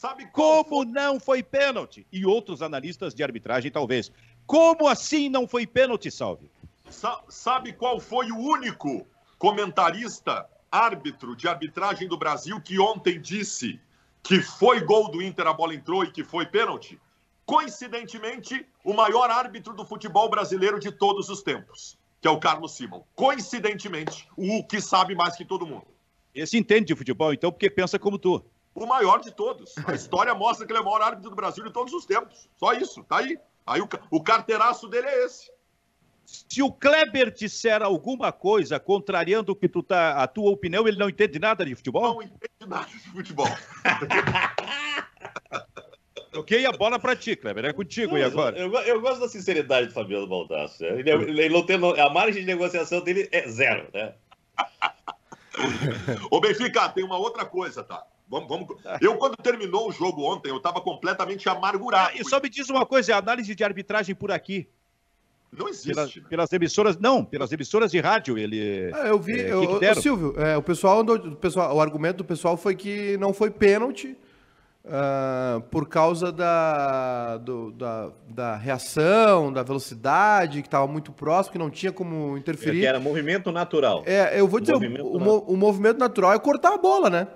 Sabe 0.00 0.26
como 0.32 0.82
não 0.82 1.20
foi 1.20 1.42
pênalti? 1.42 2.06
E 2.10 2.24
outros 2.24 2.62
analistas 2.62 3.14
de 3.14 3.22
arbitragem, 3.22 3.70
talvez. 3.70 4.10
Como 4.46 4.88
assim 4.88 5.28
não 5.28 5.46
foi 5.46 5.66
pênalti, 5.66 6.10
Salve? 6.10 6.50
Sa 6.88 7.22
sabe 7.28 7.74
qual 7.74 8.00
foi 8.00 8.32
o 8.32 8.38
único 8.38 9.06
comentarista, 9.38 10.48
árbitro 10.72 11.36
de 11.36 11.46
arbitragem 11.46 12.08
do 12.08 12.16
Brasil 12.16 12.58
que 12.62 12.80
ontem 12.80 13.20
disse 13.20 13.78
que 14.22 14.40
foi 14.40 14.80
gol 14.80 15.10
do 15.10 15.20
Inter, 15.20 15.46
a 15.46 15.52
bola 15.52 15.74
entrou 15.74 16.02
e 16.02 16.10
que 16.10 16.24
foi 16.24 16.46
pênalti? 16.46 16.98
Coincidentemente, 17.44 18.66
o 18.82 18.94
maior 18.94 19.28
árbitro 19.30 19.74
do 19.74 19.84
futebol 19.84 20.30
brasileiro 20.30 20.80
de 20.80 20.90
todos 20.90 21.28
os 21.28 21.42
tempos, 21.42 21.98
que 22.22 22.26
é 22.26 22.30
o 22.30 22.40
Carlos 22.40 22.72
Simon. 22.72 23.02
Coincidentemente, 23.14 24.26
o 24.34 24.64
que 24.64 24.80
sabe 24.80 25.14
mais 25.14 25.36
que 25.36 25.44
todo 25.44 25.66
mundo. 25.66 25.88
Esse 26.34 26.56
entende 26.56 26.86
de 26.86 26.96
futebol, 26.96 27.34
então, 27.34 27.52
porque 27.52 27.68
pensa 27.68 27.98
como 27.98 28.18
tu 28.18 28.42
o 28.74 28.86
maior 28.86 29.20
de 29.20 29.30
todos. 29.30 29.74
A 29.86 29.92
história 29.94 30.34
mostra 30.34 30.66
que 30.66 30.72
ele 30.72 30.78
é 30.78 30.82
o 30.82 30.84
maior 30.84 31.02
árbitro 31.02 31.30
do 31.30 31.36
Brasil 31.36 31.64
de 31.64 31.72
todos 31.72 31.92
os 31.92 32.06
tempos. 32.06 32.48
Só 32.56 32.72
isso, 32.72 33.04
tá 33.04 33.18
aí. 33.18 33.38
Aí 33.66 33.80
o, 33.80 33.88
o 34.10 34.22
carteiraço 34.22 34.88
dele 34.88 35.06
é 35.06 35.24
esse. 35.24 35.50
Se 36.24 36.62
o 36.62 36.70
Kleber 36.70 37.32
disser 37.32 37.82
alguma 37.82 38.30
coisa 38.30 38.78
contrariando 38.78 39.52
o 39.52 39.56
que 39.56 39.68
tu 39.68 39.82
tá, 39.82 40.22
a 40.22 40.28
tua 40.28 40.50
opinião, 40.50 40.86
ele 40.86 40.96
não 40.96 41.08
entende 41.08 41.40
nada 41.40 41.64
de 41.64 41.74
futebol? 41.74 42.14
Não 42.14 42.22
entende 42.22 42.68
nada 42.68 42.86
de 42.86 43.10
futebol. 43.10 43.48
Ok, 46.32 46.64
a 46.64 46.70
bola 46.70 46.98
para 46.98 47.16
ti, 47.16 47.34
Kleber. 47.34 47.64
É 47.64 47.72
contigo 47.72 48.16
e 48.16 48.22
agora. 48.22 48.56
Eu, 48.56 48.72
eu, 48.72 48.80
eu, 48.82 49.00
gosto 49.00 49.20
da 49.20 49.28
sinceridade 49.28 49.88
do 49.88 49.92
Fabiano 49.92 50.28
Baldasso. 50.28 50.84
Ele, 50.84 51.10
ele, 51.10 51.48
não 51.48 51.66
tem, 51.66 51.76
a 51.76 52.08
margem 52.08 52.42
de 52.42 52.46
negociação 52.46 53.00
dele 53.00 53.28
é 53.32 53.48
zero, 53.48 53.88
né? 53.92 54.14
Ô, 56.30 56.40
Benfica, 56.40 56.88
tem 56.90 57.04
uma 57.04 57.18
outra 57.18 57.44
coisa, 57.44 57.82
tá? 57.82 58.06
Vamos, 58.30 58.48
vamos... 58.48 58.68
Eu, 59.00 59.16
quando 59.16 59.36
terminou 59.36 59.88
o 59.88 59.92
jogo 59.92 60.22
ontem, 60.22 60.50
eu 60.50 60.58
estava 60.58 60.80
completamente 60.80 61.48
amargurado. 61.48 62.12
Ah, 62.14 62.16
e 62.16 62.24
só 62.24 62.40
me 62.40 62.48
diz 62.48 62.70
uma 62.70 62.86
coisa: 62.86 63.16
a 63.16 63.18
análise 63.18 63.54
de 63.54 63.64
arbitragem 63.64 64.14
por 64.14 64.30
aqui. 64.30 64.68
Não 65.52 65.68
existe. 65.68 65.92
Pelas, 65.92 66.14
né? 66.14 66.22
pelas 66.28 66.52
emissoras, 66.52 66.96
não, 66.96 67.24
pelas 67.24 67.50
emissoras 67.50 67.90
de 67.90 67.98
rádio, 67.98 68.38
ele. 68.38 68.92
Ah, 68.94 69.08
eu 69.08 69.18
vi, 69.18 69.40
é, 69.40 69.52
eu, 69.52 69.80
que 69.80 69.94
que 69.94 69.94
Silvio, 70.00 70.34
é, 70.38 70.56
o 70.56 70.62
pessoal, 70.62 71.00
o 71.00 71.36
pessoal, 71.36 71.76
o 71.76 71.80
argumento 71.80 72.18
do 72.18 72.24
pessoal 72.24 72.56
foi 72.56 72.76
que 72.76 73.16
não 73.16 73.34
foi 73.34 73.50
pênalti 73.50 74.16
uh, 74.84 75.60
por 75.62 75.88
causa 75.88 76.30
da, 76.30 77.36
do, 77.38 77.72
da, 77.72 78.12
da 78.28 78.56
reação, 78.56 79.52
da 79.52 79.64
velocidade, 79.64 80.62
que 80.62 80.68
estava 80.68 80.86
muito 80.86 81.10
próximo, 81.10 81.52
que 81.54 81.58
não 81.58 81.68
tinha 81.68 81.90
como 81.90 82.38
interferir. 82.38 82.78
É 82.78 82.80
que 82.82 82.86
era 82.86 83.00
movimento 83.00 83.50
natural. 83.50 84.04
É, 84.06 84.38
eu 84.38 84.46
vou 84.46 84.60
dizer, 84.60 84.74
o 84.74 84.80
movimento, 84.80 85.04
o, 85.04 85.18
o, 85.18 85.54
o 85.54 85.56
movimento 85.56 85.98
natural 85.98 86.32
é 86.32 86.38
cortar 86.38 86.74
a 86.74 86.78
bola, 86.78 87.10
né? 87.10 87.26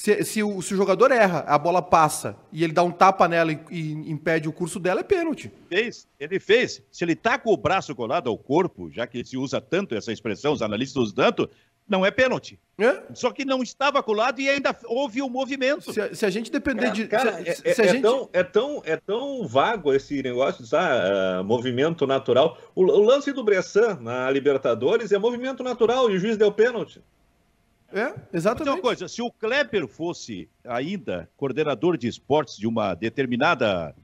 Se, 0.00 0.24
se, 0.24 0.42
o, 0.42 0.62
se, 0.62 0.72
o, 0.72 0.78
jogador 0.78 1.12
erra, 1.12 1.40
a 1.40 1.58
bola 1.58 1.82
passa 1.82 2.34
e 2.50 2.64
ele 2.64 2.72
dá 2.72 2.82
um 2.82 2.90
tapa 2.90 3.28
nela 3.28 3.52
e, 3.52 3.60
e 3.70 3.92
impede 4.10 4.48
o 4.48 4.52
curso 4.52 4.80
dela, 4.80 5.00
é 5.00 5.02
pênalti. 5.02 5.52
Fez, 5.68 6.08
ele 6.18 6.40
fez. 6.40 6.82
Se 6.90 7.04
ele 7.04 7.14
tá 7.14 7.38
com 7.38 7.52
o 7.52 7.56
braço 7.58 7.94
colado 7.94 8.30
ao 8.30 8.38
corpo, 8.38 8.90
já 8.90 9.06
que 9.06 9.22
se 9.22 9.36
usa 9.36 9.60
tanto 9.60 9.94
essa 9.94 10.10
expressão, 10.10 10.54
os 10.54 10.62
analistas 10.62 11.02
usam 11.02 11.14
tanto, 11.16 11.50
não 11.86 12.06
é 12.06 12.10
pênalti. 12.10 12.58
É? 12.78 13.02
Só 13.12 13.30
que 13.30 13.44
não 13.44 13.62
estava 13.62 14.02
colado 14.02 14.40
e 14.40 14.48
ainda 14.48 14.74
houve 14.86 15.20
o 15.20 15.26
um 15.26 15.28
movimento. 15.28 15.92
Se, 15.92 16.14
se, 16.14 16.24
a 16.24 16.30
gente 16.30 16.50
depender 16.50 16.84
cara, 16.84 16.94
de. 16.94 17.06
Cara, 17.06 17.32
se, 17.44 17.68
é, 17.68 17.74
se 17.74 17.82
é, 17.82 17.88
gente... 17.88 18.00
tão, 18.00 18.30
é, 18.32 18.42
tão, 18.42 18.82
é 18.86 18.96
tão 18.96 19.46
vago 19.46 19.92
esse 19.92 20.22
negócio 20.22 20.64
de 20.64 20.76
ah, 20.76 21.40
uh, 21.42 21.44
movimento 21.44 22.06
natural. 22.06 22.56
O, 22.74 22.84
o, 22.84 23.02
lance 23.02 23.34
do 23.34 23.44
Bressan 23.44 23.98
na 24.00 24.30
Libertadores 24.30 25.12
é 25.12 25.18
movimento 25.18 25.62
natural 25.62 26.10
e 26.10 26.16
o 26.16 26.18
juiz 26.18 26.38
deu 26.38 26.50
pênalti. 26.50 27.02
É, 27.92 28.14
exatamente. 28.32 28.74
Uma 28.74 28.82
coisa, 28.82 29.08
se 29.08 29.20
o 29.20 29.30
Kleber 29.30 29.86
fosse 29.86 30.48
ainda 30.64 31.28
coordenador 31.36 31.96
de 31.96 32.08
esportes 32.08 32.56
de 32.56 32.66
uma 32.66 32.94
determinada 32.94 33.94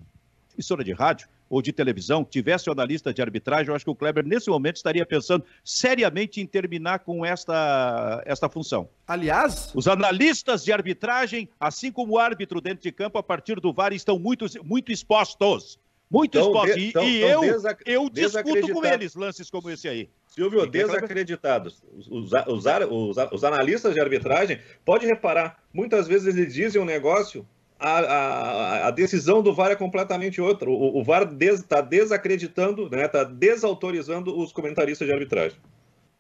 emissora 0.55 0.83
de 0.83 0.93
rádio 0.93 1.29
ou 1.49 1.63
de 1.63 1.73
televisão, 1.73 2.25
tivesse 2.25 2.69
um 2.69 2.73
analista 2.73 3.15
de 3.15 3.23
arbitragem, 3.23 3.69
eu 3.69 3.77
acho 3.77 3.85
que 3.85 3.91
o 3.91 3.95
Kleber, 3.95 4.27
nesse 4.27 4.51
momento, 4.51 4.77
estaria 4.77 5.07
pensando 5.07 5.45
seriamente 5.65 6.41
em 6.41 6.47
terminar 6.47 7.01
com 7.01 7.25
esta, 7.25 8.21
esta 8.27 8.49
função. 8.49 8.89
Aliás... 9.07 9.71
Os 9.73 9.87
analistas 9.87 10.65
de 10.65 10.73
arbitragem, 10.73 11.49
assim 11.61 11.93
como 11.93 12.15
o 12.15 12.19
árbitro 12.19 12.61
dentro 12.61 12.83
de 12.83 12.91
campo, 12.91 13.17
a 13.19 13.23
partir 13.23 13.61
do 13.61 13.73
VAR, 13.73 13.93
estão 13.93 14.19
muito, 14.19 14.47
muito 14.65 14.91
expostos. 14.91 15.79
Muito 16.11 16.39
expostos. 16.39 16.77
E, 16.77 16.93
e 16.97 17.21
eu, 17.21 17.43
eu 17.85 18.09
discuto 18.09 18.73
com 18.73 18.85
eles 18.85 19.15
lances 19.15 19.51
como 19.51 19.71
esse 19.71 19.89
aí. 19.89 20.09
Silvio, 20.27 20.67
desacreditados. 20.67 21.83
Os, 21.97 22.33
os, 22.33 22.65
os, 22.91 23.17
os, 23.33 23.45
analistas 23.45 23.95
de 23.95 24.01
arbitragem, 24.01 24.61
pode 24.85 25.07
reparar, 25.07 25.63
muitas 25.73 26.07
vezes 26.07 26.37
eles 26.37 26.55
dizem 26.55 26.81
um 26.81 26.85
negócio, 26.85 27.47
a, 27.79 27.99
a, 27.99 28.89
a 28.89 28.91
decisão 28.91 29.43
do 29.43 29.53
VAR 29.53 29.71
é 29.71 29.77
completamente 29.77 30.41
outra. 30.41 30.71
O, 30.71 30.99
o 30.99 31.03
VAR 31.03 31.23
está 31.41 31.81
des, 31.81 32.01
desacreditando, 32.01 32.85
está 32.85 32.97
né, 32.97 33.09
tá 33.09 33.25
desautorizando 33.25 34.39
os 34.39 34.53
comentaristas 34.53 35.07
de 35.09 35.13
arbitragem. 35.13 35.59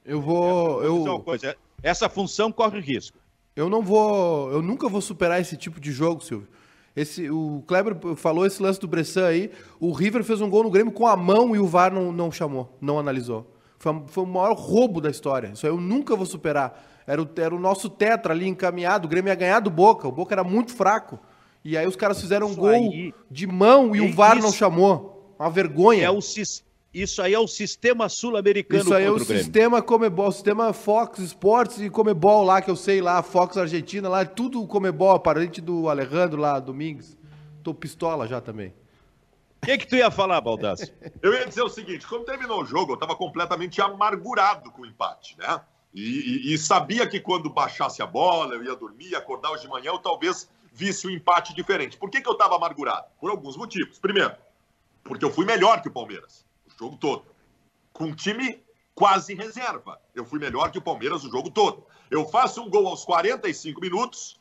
Eu 0.05 0.20
vou. 0.20 0.83
É, 0.83 0.87
eu... 0.87 1.20
Coisa, 1.20 1.57
essa 1.83 2.09
função 2.09 2.51
corre 2.51 2.81
risco. 2.81 3.18
Eu 3.55 3.70
não 3.70 3.83
vou, 3.83 4.51
eu 4.51 4.61
nunca 4.61 4.88
vou 4.88 5.01
superar 5.01 5.40
esse 5.40 5.57
tipo 5.57 5.81
de 5.81 5.90
jogo, 5.90 6.22
Silvio. 6.22 6.49
Esse, 6.96 7.28
o 7.30 7.62
Kleber 7.66 7.94
falou 8.16 8.46
esse 8.46 8.62
lance 8.62 8.80
do 8.80 8.88
Bressan 8.88 9.26
aí. 9.26 9.50
O 9.78 9.92
River 9.92 10.24
fez 10.24 10.40
um 10.40 10.48
gol 10.48 10.64
no 10.64 10.70
Grêmio 10.70 10.92
com 10.92 11.06
a 11.06 11.14
mão 11.14 11.54
e 11.54 11.59
o 11.59 11.66
VAR 11.66 11.92
não, 11.92 12.11
não 12.11 12.32
chamou, 12.32 12.74
não 12.80 12.98
analisou. 12.98 13.52
Foi, 13.78 14.02
foi 14.06 14.24
o 14.24 14.26
maior 14.26 14.54
roubo 14.54 15.00
da 15.00 15.11
história. 15.11 15.48
Isso 15.48 15.66
aí 15.66 15.72
eu 15.72 15.78
nunca 15.78 16.16
vou 16.16 16.24
superar. 16.24 16.82
Era 17.06 17.22
o, 17.22 17.28
era 17.37 17.54
o 17.54 17.61
nosso 17.61 17.90
tetra 17.90 18.32
ali 18.32 18.48
encaminhado. 18.48 19.06
O 19.06 19.09
Grêmio 19.09 19.30
ia 19.30 19.35
ganhar 19.35 19.61
do 19.61 19.70
Boca. 19.70 20.09
O 20.09 20.12
Boca 20.12 20.35
era 20.35 20.42
muito 20.42 20.72
fraco. 20.72 21.18
E 21.62 21.76
aí 21.76 21.87
os 21.87 21.96
caras 21.96 22.18
fizeram 22.20 22.46
um 22.46 22.54
gol 22.54 22.68
aí, 22.68 23.12
de 23.30 23.46
mão 23.46 23.94
e 23.94 24.00
o 24.00 24.12
VAR 24.14 24.38
isso, 24.38 24.46
não 24.46 24.52
chamou. 24.52 25.35
Uma 25.38 25.50
vergonha. 25.50 26.04
É 26.04 26.11
o, 26.11 26.20
isso 27.02 27.20
aí 27.20 27.35
é 27.35 27.38
o 27.38 27.46
sistema 27.46 28.09
sul-americano 28.09 28.82
Isso 28.82 28.94
aí 28.94 29.04
é 29.04 29.11
o, 29.11 29.16
o 29.16 29.24
sistema 29.24 29.82
Comebol, 29.82 30.32
sistema 30.32 30.72
Fox 30.72 31.18
Sports 31.18 31.80
e 31.80 31.90
Comebol 31.90 32.42
lá, 32.44 32.62
que 32.62 32.70
eu 32.70 32.76
sei 32.76 33.00
lá, 33.00 33.22
Fox 33.22 33.56
Argentina 33.56 34.09
lá, 34.09 34.24
tudo 34.24 34.66
Comebol, 34.66 35.18
parente 35.20 35.61
do 35.61 35.88
Alejandro 35.88 36.40
lá, 36.40 36.59
Domingues. 36.59 37.16
Tô 37.62 37.74
pistola 37.74 38.26
já 38.26 38.40
também. 38.40 38.72
O 39.62 39.66
que, 39.66 39.78
que 39.78 39.87
tu 39.87 39.96
ia 39.96 40.11
falar, 40.11 40.40
Baldasso? 40.40 40.92
eu 41.20 41.35
ia 41.35 41.46
dizer 41.46 41.62
o 41.62 41.68
seguinte: 41.68 42.06
quando 42.06 42.24
terminou 42.24 42.62
o 42.62 42.64
jogo, 42.64 42.92
eu 42.92 42.94
estava 42.94 43.16
completamente 43.16 43.80
amargurado 43.82 44.70
com 44.70 44.82
o 44.82 44.87
empate, 44.87 45.37
né? 45.38 45.61
E, 45.92 46.50
e, 46.50 46.54
e, 46.54 46.59
sabia 46.59 47.06
que 47.06 47.18
quando 47.18 47.48
baixasse 47.48 48.02
a 48.02 48.06
bola, 48.06 48.54
eu 48.54 48.62
ia 48.62 48.76
dormir, 48.76 49.14
acordar 49.16 49.50
hoje 49.50 49.62
de 49.62 49.68
manhã, 49.68 49.87
eu 49.87 49.98
talvez 49.98 50.48
visse 50.72 51.06
um 51.06 51.11
empate 51.11 51.54
diferente. 51.54 51.96
Por 51.96 52.11
que, 52.11 52.20
que 52.20 52.28
eu 52.28 52.35
estava 52.35 52.54
amargurado? 52.54 53.06
Por 53.18 53.30
alguns 53.30 53.56
motivos. 53.56 53.98
Primeiro, 53.98 54.35
porque 55.02 55.24
eu 55.24 55.32
fui 55.32 55.46
melhor 55.46 55.80
que 55.80 55.88
o 55.88 55.90
Palmeiras, 55.90 56.44
o 56.45 56.45
jogo 56.78 56.96
todo. 56.96 57.24
Com 57.92 58.06
um 58.06 58.14
time 58.14 58.62
quase 58.94 59.34
reserva. 59.34 60.00
Eu 60.14 60.24
fui 60.24 60.38
melhor 60.38 60.70
que 60.70 60.78
o 60.78 60.82
Palmeiras 60.82 61.24
o 61.24 61.30
jogo 61.30 61.50
todo. 61.50 61.86
Eu 62.10 62.26
faço 62.26 62.62
um 62.62 62.70
gol 62.70 62.86
aos 62.88 63.04
45 63.04 63.80
minutos, 63.80 64.40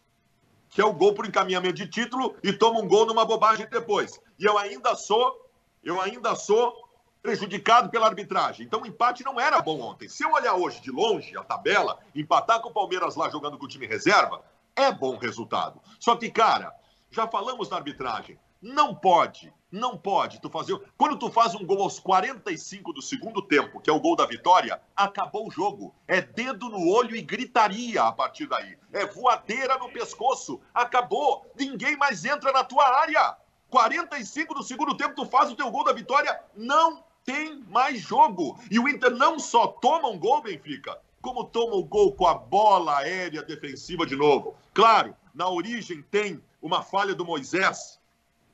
que 0.69 0.81
é 0.81 0.85
o 0.85 0.93
gol 0.93 1.13
por 1.13 1.25
encaminhamento 1.25 1.75
de 1.75 1.87
título, 1.87 2.35
e 2.43 2.53
tomo 2.53 2.81
um 2.81 2.87
gol 2.87 3.05
numa 3.05 3.25
bobagem 3.25 3.67
depois. 3.69 4.19
E 4.39 4.45
eu 4.45 4.57
ainda 4.57 4.95
sou, 4.95 5.49
eu 5.83 5.99
ainda 6.01 6.35
sou 6.35 6.85
prejudicado 7.21 7.89
pela 7.89 8.05
arbitragem. 8.05 8.65
Então 8.65 8.83
o 8.83 8.85
empate 8.85 9.25
não 9.25 9.39
era 9.39 9.59
bom 9.61 9.81
ontem. 9.81 10.07
Se 10.07 10.23
eu 10.23 10.31
olhar 10.31 10.53
hoje 10.55 10.79
de 10.79 10.91
longe 10.91 11.35
a 11.35 11.43
tabela, 11.43 11.99
empatar 12.13 12.61
com 12.61 12.69
o 12.69 12.73
Palmeiras 12.73 13.15
lá 13.15 13.29
jogando 13.29 13.57
com 13.57 13.65
o 13.65 13.67
time 13.67 13.87
reserva, 13.87 14.43
é 14.75 14.91
bom 14.91 15.17
resultado. 15.17 15.81
Só 15.99 16.15
que, 16.15 16.29
cara, 16.29 16.73
já 17.09 17.27
falamos 17.27 17.67
da 17.67 17.77
arbitragem. 17.77 18.37
Não 18.61 18.93
pode, 18.93 19.51
não 19.75 19.97
pode 19.97 20.39
tu 20.39 20.49
fazer. 20.49 20.79
Quando 20.97 21.17
tu 21.17 21.29
faz 21.29 21.53
um 21.53 21.65
gol 21.65 21.83
aos 21.83 21.99
45 21.99 22.93
do 22.93 23.01
segundo 23.01 23.41
tempo, 23.41 23.79
que 23.79 23.89
é 23.89 23.93
o 23.93 23.99
gol 23.99 24.15
da 24.15 24.25
vitória, 24.25 24.81
acabou 24.95 25.47
o 25.47 25.51
jogo. 25.51 25.93
É 26.07 26.21
dedo 26.21 26.69
no 26.69 26.89
olho 26.89 27.15
e 27.15 27.21
gritaria 27.21 28.01
a 28.03 28.11
partir 28.11 28.47
daí. 28.47 28.77
É 28.93 29.05
voadeira 29.05 29.77
no 29.77 29.89
pescoço. 29.89 30.61
Acabou. 30.73 31.45
Ninguém 31.57 31.97
mais 31.97 32.23
entra 32.23 32.51
na 32.51 32.63
tua 32.63 32.87
área. 33.01 33.37
45 33.69 34.53
do 34.53 34.63
segundo 34.63 34.95
tempo, 34.95 35.15
tu 35.15 35.25
faz 35.25 35.51
o 35.51 35.55
teu 35.55 35.69
gol 35.69 35.83
da 35.83 35.91
vitória, 35.91 36.39
não 36.55 37.03
tem 37.25 37.61
mais 37.69 37.99
jogo. 37.99 38.57
E 38.71 38.79
o 38.79 38.87
Inter 38.87 39.11
não 39.11 39.37
só 39.37 39.67
toma 39.67 40.07
um 40.07 40.17
gol, 40.17 40.41
Benfica, 40.41 40.97
como 41.21 41.43
toma 41.43 41.75
o 41.75 41.83
gol 41.83 42.13
com 42.13 42.25
a 42.25 42.35
bola 42.35 42.99
aérea 42.99 43.43
defensiva 43.43 44.05
de 44.05 44.15
novo. 44.15 44.55
Claro, 44.73 45.15
na 45.33 45.49
origem 45.49 46.01
tem 46.03 46.41
uma 46.61 46.81
falha 46.81 47.13
do 47.13 47.25
Moisés. 47.25 47.99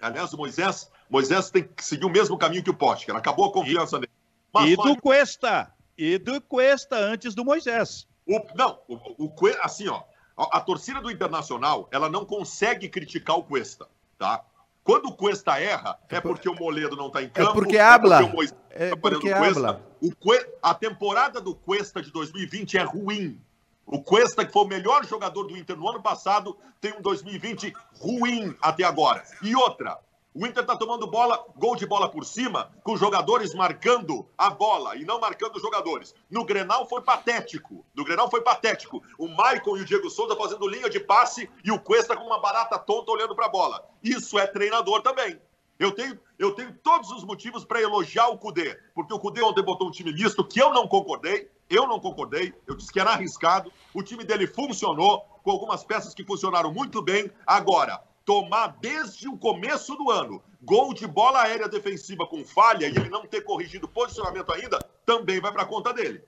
Aliás, 0.02 0.34
o 0.34 0.38
Moisés, 0.38 0.91
Moisés 1.12 1.52
tem 1.52 1.64
que 1.64 1.84
seguir 1.84 2.06
o 2.06 2.10
mesmo 2.10 2.38
caminho 2.38 2.64
que 2.64 2.70
o 2.70 2.74
Potker. 2.74 3.14
Acabou 3.14 3.46
a 3.46 3.52
confiança 3.52 4.00
nele. 4.00 4.12
Mas 4.54 4.70
e 4.70 4.76
do 4.78 4.96
Cuesta. 4.96 5.74
E 5.98 6.18
do 6.18 6.42
Cuesta 6.42 6.96
antes 6.96 7.36
do 7.36 7.44
Moisés. 7.44 8.08
O, 8.26 8.40
não, 8.56 8.80
o, 8.88 9.26
o, 9.26 9.34
assim, 9.62 9.90
ó. 9.90 10.04
A, 10.38 10.58
a 10.58 10.62
torcida 10.62 11.02
do 11.02 11.12
Internacional, 11.12 11.90
ela 11.92 12.10
não 12.10 12.24
consegue 12.24 12.88
criticar 12.88 13.38
o 13.38 13.44
Cuesta, 13.44 13.88
tá? 14.18 14.42
Quando 14.84 15.08
o 15.08 15.14
Cuesta 15.14 15.60
erra, 15.60 16.00
é, 16.10 16.16
é 16.16 16.22
porque 16.22 16.48
o 16.48 16.56
Moledo 16.56 16.96
não 16.96 17.08
está 17.08 17.22
em 17.22 17.26
é 17.26 17.30
campo. 17.30 17.50
É 17.50 17.54
porque 17.54 17.78
habla. 17.78 18.24
É 18.24 18.28
porque, 18.28 18.38
o 18.38 18.58
é 18.70 18.90
tá 18.90 18.98
porque 18.98 19.34
habla. 19.34 19.82
O 20.02 20.16
Cuesta, 20.16 20.50
a 20.64 20.74
temporada 20.74 21.42
do 21.42 21.54
Cuesta 21.54 22.02
de 22.02 22.10
2020 22.12 22.78
é 22.78 22.84
ruim. 22.84 23.40
O 23.86 24.02
Cuesta, 24.02 24.46
que 24.46 24.54
foi 24.54 24.64
o 24.64 24.68
melhor 24.68 25.06
jogador 25.06 25.44
do 25.44 25.58
Inter 25.58 25.76
no 25.76 25.90
ano 25.90 26.02
passado, 26.02 26.58
tem 26.80 26.94
um 26.94 27.02
2020 27.02 27.74
ruim 28.00 28.56
até 28.62 28.86
agora. 28.86 29.24
E 29.42 29.54
outra, 29.56 30.00
o 30.34 30.46
Inter 30.46 30.64
está 30.64 30.78
tomando 30.78 31.06
bola, 31.08 31.46
gol 31.58 31.76
de 31.76 31.86
bola 31.86 32.10
por 32.10 32.24
cima, 32.24 32.72
com 32.84 32.96
jogadores 32.96 33.54
marcando 33.54 34.26
a 34.38 34.50
bola 34.50 34.96
e 34.96 35.04
não 35.04 35.20
marcando 35.20 35.58
os 35.58 35.62
jogadores. 35.62 36.16
No 36.30 36.46
Grenal 36.46 36.88
foi 36.88 37.02
patético. 37.02 37.86
No 37.94 38.06
Grenal 38.06 38.30
foi 38.30 38.42
patético. 38.42 39.04
O 39.18 39.28
Maicon 39.28 39.78
e 39.78 39.82
o 39.82 39.86
Diego 39.86 40.10
Souza 40.10 40.36
fazendo 40.38 40.68
linha 40.68 40.90
de 40.90 41.02
passe 41.02 41.50
e 41.66 41.72
o 41.72 41.80
Cuesta 41.80 42.16
com 42.16 42.24
uma 42.24 42.40
barata 42.40 42.80
tonta 42.80 43.12
olhando 43.12 43.36
para 43.36 43.48
a 43.48 43.50
bola. 43.50 43.84
Isso 44.02 44.40
é 44.40 44.48
treinador 44.48 45.02
também. 45.02 45.38
Eu 45.78 45.92
tenho, 45.92 46.18
eu 46.40 46.54
tenho 46.54 46.74
todos 46.82 47.12
os 47.12 47.24
motivos 47.26 47.66
para 47.66 47.82
elogiar 47.82 48.28
o 48.28 48.38
Cudê, 48.38 48.78
porque 48.94 49.14
o 49.14 49.20
Cudê 49.20 49.42
ontem 49.42 49.64
botou 49.64 49.88
um 49.88 49.92
time 49.92 50.14
misto 50.14 50.46
que 50.46 50.62
eu 50.62 50.72
não 50.72 50.88
concordei, 50.88 51.50
eu 51.68 51.88
não 51.88 52.00
concordei, 52.00 52.54
eu 52.68 52.76
disse 52.76 52.94
que 52.94 53.00
era 53.00 53.10
arriscado, 53.10 53.74
o 53.92 54.04
time 54.04 54.24
dele 54.24 54.46
funcionou, 54.46 55.22
com 55.44 55.50
algumas 55.50 55.84
peças 55.84 56.14
que 56.14 56.24
funcionaram 56.24 56.72
muito 56.72 57.02
bem. 57.02 57.32
Agora, 57.48 58.00
tomar 58.32 58.78
desde 58.80 59.28
o 59.28 59.38
começo 59.38 59.94
do 59.98 60.10
ano 60.10 60.42
gol 60.62 60.94
de 60.94 61.06
bola 61.06 61.42
aérea 61.42 61.68
defensiva 61.68 62.26
com 62.26 62.46
falha 62.46 62.86
e 62.86 62.96
ele 62.96 63.10
não 63.10 63.26
ter 63.26 63.42
corrigido 63.42 63.90
posicionamento 63.90 64.54
ainda, 64.54 64.80
também 65.06 65.42
vai 65.42 65.52
para 65.52 65.66
conta 65.66 65.94
dele. 65.94 66.22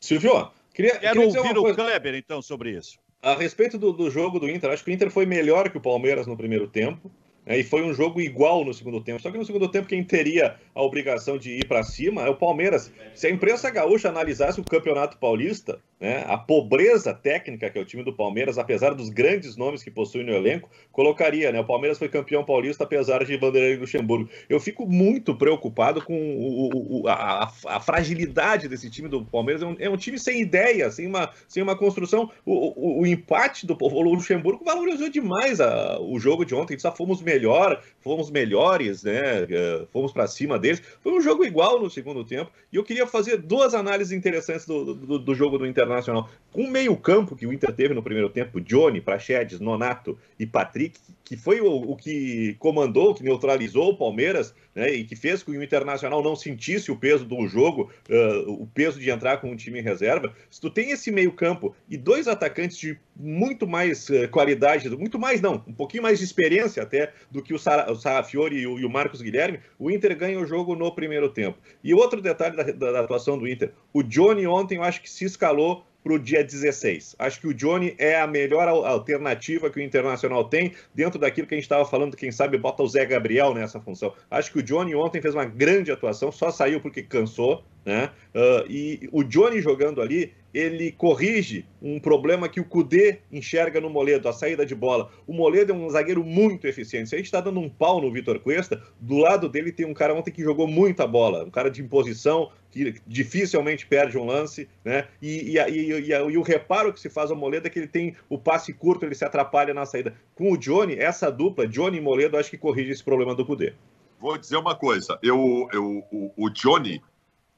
Silvio, 0.00 0.52
queria, 0.72 0.96
Quero 0.96 1.22
queria 1.22 1.40
ouvir 1.40 1.58
o 1.58 1.74
Kleber, 1.74 2.14
então, 2.14 2.40
sobre 2.40 2.70
isso. 2.70 3.00
A 3.20 3.34
respeito 3.34 3.76
do, 3.76 3.92
do 3.92 4.08
jogo 4.08 4.38
do 4.38 4.48
Inter, 4.48 4.70
acho 4.70 4.84
que 4.84 4.92
o 4.92 4.94
Inter 4.94 5.10
foi 5.10 5.26
melhor 5.26 5.68
que 5.70 5.78
o 5.78 5.80
Palmeiras 5.80 6.24
no 6.24 6.36
primeiro 6.36 6.68
tempo. 6.68 7.10
Né, 7.48 7.60
e 7.60 7.64
foi 7.64 7.82
um 7.82 7.94
jogo 7.94 8.20
igual 8.20 8.62
no 8.62 8.74
segundo 8.74 9.00
tempo. 9.00 9.22
Só 9.22 9.30
que 9.30 9.38
no 9.38 9.44
segundo 9.44 9.68
tempo, 9.68 9.88
quem 9.88 10.04
teria 10.04 10.56
a 10.74 10.82
obrigação 10.82 11.38
de 11.38 11.52
ir 11.52 11.66
para 11.66 11.82
cima 11.82 12.22
é 12.22 12.28
o 12.28 12.36
Palmeiras. 12.36 12.92
Se 13.14 13.26
a 13.26 13.30
imprensa 13.30 13.70
gaúcha 13.70 14.10
analisasse 14.10 14.60
o 14.60 14.64
campeonato 14.64 15.16
paulista, 15.16 15.80
né, 15.98 16.24
a 16.28 16.36
pobreza 16.36 17.12
técnica 17.12 17.68
que 17.70 17.78
é 17.78 17.80
o 17.80 17.84
time 17.84 18.04
do 18.04 18.12
Palmeiras, 18.12 18.58
apesar 18.58 18.94
dos 18.94 19.08
grandes 19.08 19.56
nomes 19.56 19.82
que 19.82 19.90
possui 19.90 20.22
no 20.22 20.32
elenco, 20.32 20.70
colocaria, 20.92 21.50
né? 21.50 21.58
O 21.58 21.64
Palmeiras 21.64 21.98
foi 21.98 22.08
campeão 22.08 22.44
paulista 22.44 22.84
apesar 22.84 23.24
de 23.24 23.36
Vanderlei 23.36 23.76
Luxemburgo. 23.76 24.28
Eu 24.48 24.60
fico 24.60 24.86
muito 24.86 25.34
preocupado 25.34 26.04
com 26.04 26.14
o, 26.14 27.00
o, 27.00 27.08
a, 27.08 27.50
a, 27.66 27.80
fragilidade 27.80 28.68
desse 28.68 28.88
time 28.90 29.08
do 29.08 29.24
Palmeiras. 29.24 29.62
É 29.62 29.66
um, 29.66 29.76
é 29.80 29.90
um, 29.90 29.96
time 29.96 30.18
sem 30.18 30.40
ideia, 30.40 30.90
sem 30.90 31.06
uma, 31.06 31.30
sem 31.48 31.62
uma 31.62 31.76
construção. 31.76 32.30
O, 32.44 33.00
o 33.00 33.06
empate 33.06 33.66
do 33.66 33.76
o 33.80 34.02
Luxemburgo 34.02 34.64
valorizou 34.64 35.08
demais 35.08 35.60
a, 35.60 35.98
o 36.00 36.18
jogo 36.20 36.44
de 36.44 36.54
ontem. 36.54 36.78
Só 36.78 36.94
fomos 36.94 37.20
melhor, 37.38 37.80
fomos 38.00 38.30
melhores, 38.30 39.04
né? 39.04 39.44
É, 39.44 39.86
fomos 39.92 40.12
para 40.12 40.26
cima 40.26 40.58
deles. 40.58 40.82
Foi 41.00 41.12
um 41.12 41.20
jogo 41.20 41.44
igual 41.44 41.80
no 41.80 41.88
segundo 41.88 42.24
tempo. 42.24 42.50
E 42.72 42.76
eu 42.76 42.84
queria 42.84 43.06
fazer 43.06 43.38
duas 43.38 43.74
análises 43.74 44.12
interessantes 44.12 44.66
do, 44.66 44.94
do, 44.94 45.18
do 45.18 45.34
jogo 45.34 45.56
do 45.56 45.66
Inter 45.66 45.84
Internacional. 45.84 46.28
Com 46.52 46.62
o 46.62 46.70
meio-campo 46.70 47.36
que 47.36 47.46
o 47.46 47.52
Inter 47.52 47.72
teve 47.72 47.94
no 47.94 48.02
primeiro 48.02 48.28
tempo, 48.28 48.60
Johnny, 48.60 49.00
Praxedes, 49.00 49.60
Nonato 49.60 50.18
e 50.38 50.44
Patrick, 50.44 50.98
que 51.24 51.36
foi 51.36 51.60
o, 51.60 51.92
o, 51.92 51.96
que 51.96 52.56
comandou, 52.58 53.14
que 53.14 53.22
neutralizou 53.22 53.90
o 53.90 53.96
Palmeiras, 53.96 54.54
né, 54.78 54.90
e 54.90 55.04
que 55.04 55.16
fez 55.16 55.42
com 55.42 55.50
que 55.50 55.58
o 55.58 55.62
Internacional 55.62 56.22
não 56.22 56.36
sentisse 56.36 56.92
o 56.92 56.96
peso 56.96 57.24
do 57.24 57.48
jogo, 57.48 57.90
uh, 58.08 58.50
o 58.52 58.66
peso 58.66 59.00
de 59.00 59.10
entrar 59.10 59.38
com 59.38 59.50
um 59.50 59.56
time 59.56 59.80
em 59.80 59.82
reserva. 59.82 60.32
Se 60.48 60.60
tu 60.60 60.70
tem 60.70 60.92
esse 60.92 61.10
meio-campo 61.10 61.74
e 61.90 61.96
dois 61.96 62.28
atacantes 62.28 62.78
de 62.78 62.96
muito 63.16 63.66
mais 63.66 64.08
uh, 64.08 64.28
qualidade, 64.30 64.88
muito 64.90 65.18
mais 65.18 65.40
não, 65.40 65.64
um 65.66 65.72
pouquinho 65.72 66.04
mais 66.04 66.20
de 66.20 66.24
experiência 66.24 66.80
até 66.80 67.12
do 67.28 67.42
que 67.42 67.52
o, 67.52 67.58
Sara, 67.58 67.90
o 67.90 67.96
Sarafiori 67.96 68.58
e 68.60 68.66
o, 68.68 68.78
e 68.78 68.84
o, 68.84 68.90
Marcos 68.90 69.20
Guilherme, 69.20 69.58
o 69.78 69.90
Inter 69.90 70.16
ganha 70.16 70.38
o 70.38 70.46
jogo 70.46 70.76
no 70.76 70.94
primeiro 70.94 71.28
tempo. 71.28 71.58
E 71.82 71.92
outro 71.92 72.22
detalhe 72.22 72.56
da, 72.56 72.62
da, 72.62 72.92
da 72.92 73.00
atuação 73.00 73.36
do 73.36 73.48
Inter, 73.48 73.72
o 73.92 74.04
Johnny 74.04 74.46
ontem 74.46 74.76
eu 74.76 74.84
acho 74.84 75.02
que 75.02 75.10
se 75.10 75.24
escalou 75.24 75.84
para 76.08 76.14
o 76.14 76.18
dia 76.18 76.42
16. 76.42 77.16
Acho 77.18 77.38
que 77.38 77.46
o 77.46 77.52
Johnny 77.52 77.94
é 77.98 78.18
a 78.18 78.26
melhor 78.26 78.66
alternativa 78.66 79.68
que 79.68 79.78
o 79.78 79.82
Internacional 79.82 80.42
tem 80.44 80.72
dentro 80.94 81.18
daquilo 81.18 81.46
que 81.46 81.54
a 81.54 81.58
gente 81.58 81.66
estava 81.66 81.84
falando, 81.84 82.16
quem 82.16 82.32
sabe 82.32 82.56
bota 82.56 82.82
o 82.82 82.88
Zé 82.88 83.04
Gabriel 83.04 83.52
nessa 83.52 83.78
função. 83.78 84.14
Acho 84.30 84.50
que 84.50 84.60
o 84.60 84.62
Johnny 84.62 84.94
ontem 84.94 85.20
fez 85.20 85.34
uma 85.34 85.44
grande 85.44 85.92
atuação, 85.92 86.32
só 86.32 86.50
saiu 86.50 86.80
porque 86.80 87.02
cansou, 87.02 87.62
né? 87.84 88.10
Uh, 88.34 88.64
e 88.70 89.08
o 89.12 89.22
Johnny 89.22 89.60
jogando 89.60 90.00
ali, 90.00 90.32
ele 90.58 90.90
corrige 90.90 91.64
um 91.80 92.00
problema 92.00 92.48
que 92.48 92.58
o 92.58 92.64
Cudê 92.64 93.20
enxerga 93.30 93.80
no 93.80 93.88
Moledo, 93.88 94.28
a 94.28 94.32
saída 94.32 94.66
de 94.66 94.74
bola. 94.74 95.08
O 95.24 95.32
Moledo 95.32 95.70
é 95.70 95.74
um 95.74 95.88
zagueiro 95.88 96.24
muito 96.24 96.66
eficiente. 96.66 97.08
Se 97.08 97.14
a 97.14 97.18
gente 97.18 97.26
está 97.26 97.40
dando 97.40 97.60
um 97.60 97.68
pau 97.68 98.02
no 98.02 98.10
Vitor 98.10 98.40
Cuesta, 98.40 98.82
do 99.00 99.18
lado 99.18 99.48
dele 99.48 99.70
tem 99.70 99.86
um 99.86 99.94
cara 99.94 100.12
ontem 100.12 100.32
que 100.32 100.42
jogou 100.42 100.66
muita 100.66 101.06
bola, 101.06 101.44
um 101.44 101.50
cara 101.50 101.70
de 101.70 101.80
imposição, 101.80 102.50
que 102.72 102.96
dificilmente 103.06 103.86
perde 103.86 104.18
um 104.18 104.26
lance, 104.26 104.68
né? 104.84 105.06
E, 105.22 105.56
e, 105.56 105.58
e, 105.58 106.10
e, 106.10 106.36
o 106.36 106.42
reparo 106.42 106.92
que 106.92 106.98
se 106.98 107.08
faz 107.08 107.30
ao 107.30 107.36
Moledo 107.36 107.68
é 107.68 107.70
que 107.70 107.78
ele 107.78 107.86
tem 107.86 108.16
o 108.28 108.36
passe 108.36 108.72
curto, 108.72 109.06
ele 109.06 109.14
se 109.14 109.24
atrapalha 109.24 109.72
na 109.72 109.86
saída. 109.86 110.12
Com 110.34 110.50
o 110.50 110.58
Johnny, 110.58 110.98
essa 110.98 111.30
dupla, 111.30 111.68
Johnny 111.68 111.98
e 111.98 112.00
Moledo, 112.00 112.36
acho 112.36 112.50
que 112.50 112.58
corrige 112.58 112.90
esse 112.90 113.04
problema 113.04 113.32
do 113.32 113.46
Cudê. 113.46 113.74
Vou 114.20 114.36
dizer 114.36 114.56
uma 114.56 114.74
coisa, 114.74 115.16
eu, 115.22 115.68
eu, 115.72 116.04
o, 116.10 116.32
o 116.36 116.50
Johnny 116.50 117.00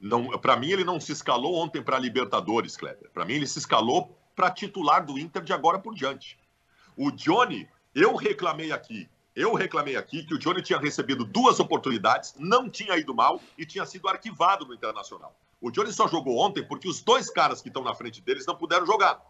Não, 0.01 0.31
para 0.39 0.57
mim, 0.57 0.71
ele 0.71 0.83
não 0.83 0.99
se 0.99 1.13
escalou 1.13 1.57
ontem 1.57 1.83
para 1.83 1.99
Libertadores, 1.99 2.75
Kleber. 2.75 3.11
Para 3.13 3.27
mim, 3.27 3.35
ele 3.35 3.47
se 3.47 3.59
escalou 3.59 4.17
para 4.35 4.51
titular 4.51 5.05
do 5.05 5.19
Inter 5.19 5.43
de 5.43 5.53
agora 5.53 5.79
por 5.79 5.95
diante. 5.95 6.39
O 6.97 7.11
Johnny, 7.11 7.69
eu 7.95 8.17
reclamei 8.17 8.73
aqui, 8.73 9.07
eu 9.37 9.53
reclamei 9.53 9.97
aqui 9.97 10.25
que 10.25 10.35
o 10.35 10.39
Johnny 10.39 10.63
tinha 10.63 10.79
recebido 10.79 11.23
duas 11.23 11.61
oportunidades, 11.61 12.35
não 12.39 12.71
tinha 12.71 12.97
ido 12.97 13.15
mal 13.15 13.43
e 13.59 13.67
tinha 13.67 13.85
sido 13.85 14.09
arquivado 14.09 14.65
no 14.65 14.73
Internacional. 14.73 15.39
O 15.61 15.71
Johnny 15.71 15.93
só 15.93 16.09
jogou 16.09 16.39
ontem 16.39 16.67
porque 16.67 16.89
os 16.89 17.03
dois 17.03 17.29
caras 17.29 17.61
que 17.61 17.69
estão 17.69 17.85
na 17.85 17.95
frente 17.95 18.23
deles 18.23 18.47
não 18.47 18.57
puderam 18.57 18.87
jogar. 18.87 19.21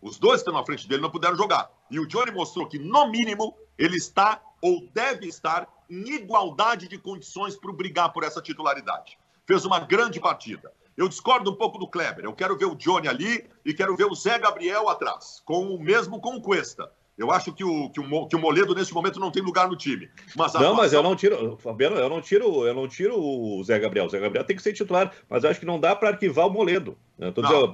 Os 0.00 0.18
dois 0.18 0.36
que 0.36 0.48
estão 0.48 0.54
na 0.54 0.64
frente 0.64 0.88
dele 0.88 1.02
não 1.02 1.10
puderam 1.10 1.36
jogar. 1.36 1.70
E 1.90 2.00
o 2.00 2.06
Johnny 2.06 2.30
mostrou 2.30 2.66
que, 2.66 2.78
no 2.78 3.10
mínimo, 3.10 3.54
ele 3.76 3.96
está 3.96 4.40
ou 4.62 4.88
deve 4.94 5.26
estar 5.26 5.68
em 5.90 6.14
igualdade 6.14 6.88
de 6.88 6.96
condições 6.96 7.54
para 7.54 7.72
brigar 7.72 8.12
por 8.14 8.24
essa 8.24 8.40
titularidade 8.40 9.18
fez 9.46 9.64
uma 9.64 9.80
grande 9.80 10.20
partida. 10.20 10.72
Eu 10.96 11.08
discordo 11.08 11.50
um 11.50 11.54
pouco 11.54 11.78
do 11.78 11.86
Kleber. 11.86 12.24
Eu 12.24 12.32
quero 12.32 12.56
ver 12.56 12.64
o 12.64 12.74
Johnny 12.74 13.06
ali 13.06 13.44
e 13.64 13.74
quero 13.74 13.94
ver 13.96 14.06
o 14.06 14.14
Zé 14.14 14.38
Gabriel 14.38 14.88
atrás, 14.88 15.42
com 15.44 15.74
o 15.74 15.80
mesmo 15.80 16.20
com 16.20 16.36
o 16.36 16.40
Cuesta. 16.40 16.90
Eu 17.18 17.30
acho 17.30 17.50
que 17.52 17.64
o, 17.64 17.88
que 17.88 17.98
o, 17.98 18.26
que 18.26 18.36
o 18.36 18.38
Moledo, 18.38 18.74
nesse 18.74 18.92
momento, 18.92 19.18
não 19.18 19.30
tem 19.30 19.42
lugar 19.42 19.68
no 19.68 19.76
time. 19.76 20.10
Mas 20.36 20.52
não, 20.52 20.74
mas 20.74 20.92
eu 20.92 21.02
não 21.02 21.16
tiro, 21.16 21.56
Fabiano, 21.56 21.96
eu 21.96 22.10
não 22.10 22.20
tiro, 22.20 22.66
eu 22.66 22.74
não 22.74 22.86
tiro 22.86 23.18
o 23.18 23.64
Zé 23.64 23.78
Gabriel. 23.78 24.04
O 24.04 24.10
Zé 24.10 24.20
Gabriel 24.20 24.44
tem 24.44 24.54
que 24.54 24.62
ser 24.62 24.74
titular, 24.74 25.10
mas 25.28 25.42
eu 25.42 25.48
acho 25.48 25.58
que 25.58 25.64
não 25.64 25.80
dá 25.80 25.96
para 25.96 26.10
arquivar 26.10 26.46
o 26.46 26.50
Moledo. 26.50 26.98
Dizendo, 27.18 27.72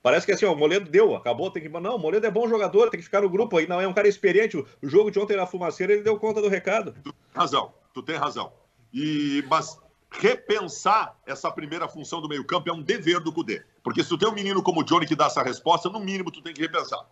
parece 0.00 0.24
que 0.24 0.30
assim, 0.30 0.46
ó, 0.46 0.52
o 0.52 0.56
Moledo 0.56 0.88
deu, 0.88 1.16
acabou, 1.16 1.50
tem 1.50 1.60
que. 1.60 1.68
Não, 1.68 1.96
o 1.96 1.98
Moledo 1.98 2.24
é 2.24 2.30
bom 2.30 2.48
jogador, 2.48 2.88
tem 2.88 3.00
que 3.00 3.04
ficar 3.04 3.22
no 3.22 3.28
grupo 3.28 3.58
aí. 3.58 3.66
Não, 3.66 3.80
é 3.80 3.88
um 3.88 3.92
cara 3.92 4.06
experiente. 4.06 4.56
O 4.56 4.66
jogo 4.82 5.10
de 5.10 5.18
ontem 5.18 5.36
na 5.36 5.44
fumaceira, 5.44 5.92
ele 5.92 6.02
deu 6.02 6.16
conta 6.16 6.40
do 6.40 6.48
recado. 6.48 6.94
Tu 7.02 7.12
tem 7.12 7.34
razão, 7.34 7.74
tu 7.92 8.00
tem 8.00 8.16
razão. 8.16 8.52
E, 8.92 9.44
mas 9.50 9.76
repensar 10.20 11.16
essa 11.26 11.50
primeira 11.50 11.88
função 11.88 12.20
do 12.20 12.28
meio-campo 12.28 12.68
é 12.68 12.72
um 12.72 12.82
dever 12.82 13.20
do 13.20 13.32
Cudê. 13.32 13.62
Porque 13.82 14.02
se 14.02 14.08
tu 14.08 14.18
tem 14.18 14.28
um 14.28 14.34
menino 14.34 14.62
como 14.62 14.80
o 14.80 14.84
Johnny 14.84 15.06
que 15.06 15.16
dá 15.16 15.26
essa 15.26 15.42
resposta, 15.42 15.88
no 15.88 16.00
mínimo 16.00 16.30
tu 16.30 16.42
tem 16.42 16.54
que 16.54 16.62
repensar. 16.62 17.04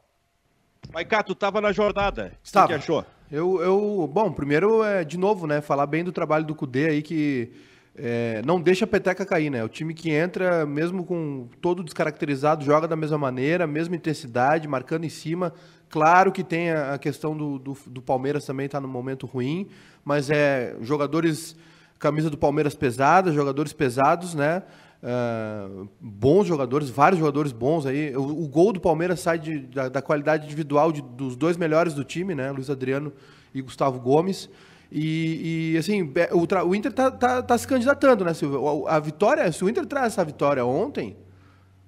Maiká, 0.93 1.23
tu 1.23 1.33
estava 1.33 1.61
na 1.61 1.73
jornada. 1.73 2.33
O 2.65 2.67
que 2.67 2.75
achou? 2.75 3.05
Eu, 3.31 3.61
eu, 3.63 4.11
bom, 4.13 4.31
primeiro 4.31 4.83
é 4.83 5.05
de 5.05 5.17
novo, 5.17 5.47
né, 5.47 5.61
falar 5.61 5.87
bem 5.87 6.05
do 6.05 6.13
trabalho 6.13 6.45
do 6.45 6.55
Cudê 6.55 6.89
aí 6.89 7.03
que 7.03 7.51
é, 7.95 8.43
não 8.45 8.61
deixa 8.61 8.85
a 8.85 8.89
peteca 8.89 9.25
cair, 9.25 9.51
né? 9.51 9.63
O 9.63 9.69
time 9.69 9.93
que 9.93 10.11
entra, 10.11 10.65
mesmo 10.65 11.05
com 11.05 11.49
todo 11.61 11.83
descaracterizado, 11.83 12.65
joga 12.65 12.89
da 12.89 12.97
mesma 12.97 13.19
maneira, 13.19 13.67
mesma 13.67 13.97
intensidade, 13.97 14.67
marcando 14.67 15.05
em 15.05 15.11
cima. 15.11 15.53
Claro 15.91 16.33
que 16.33 16.43
tem 16.43 16.71
a 16.73 16.97
questão 16.97 17.37
do, 17.37 17.59
do, 17.59 17.77
do 17.87 18.01
Palmeiras 18.01 18.47
também 18.47 18.65
está 18.65 18.81
no 18.81 18.89
momento 18.89 19.27
ruim, 19.27 19.69
mas 20.03 20.31
é 20.31 20.75
jogadores 20.81 21.55
camisa 22.03 22.29
do 22.29 22.37
Palmeiras 22.37 22.75
pesada, 22.75 23.31
jogadores 23.31 23.73
pesados, 23.73 24.35
né? 24.35 24.65
Uh, 25.01 25.89
bons 26.01 26.47
jogadores, 26.47 26.91
vários 26.91 27.21
jogadores 27.21 27.53
bons 27.53 27.87
aí. 27.87 28.15
O, 28.17 28.43
o 28.43 28.49
gol 28.49 28.73
do 28.73 28.81
Palmeiras 28.81 29.21
sai 29.21 29.39
de, 29.39 29.61
da, 29.61 29.89
da, 29.89 30.03
qualidade 30.03 30.45
individual 30.47 30.91
de, 30.91 31.01
dos 31.01 31.37
dois 31.37 31.57
melhores 31.57 31.95
do 31.95 32.03
time, 32.03 32.35
né? 32.35 32.51
Luiz 32.51 32.69
Adriano 32.69 33.13
e 33.55 33.63
Gustavo 33.63 34.01
Gomes. 34.01 34.51
E, 34.91 35.75
e 35.75 35.79
assim, 35.79 36.13
é, 36.17 36.29
o, 36.35 36.69
o 36.69 36.75
Inter 36.75 36.93
tá, 36.93 37.09
tá, 37.09 37.41
tá, 37.41 37.57
se 37.57 37.69
candidatando, 37.69 38.25
né, 38.25 38.35
Silvio? 38.35 38.89
A, 38.89 38.97
a 38.97 38.99
vitória, 38.99 39.51
se 39.53 39.65
o 39.65 39.69
Inter 39.69 39.87
traz 39.87 40.09
essa 40.09 40.25
vitória 40.25 40.67
ontem, 40.67 41.17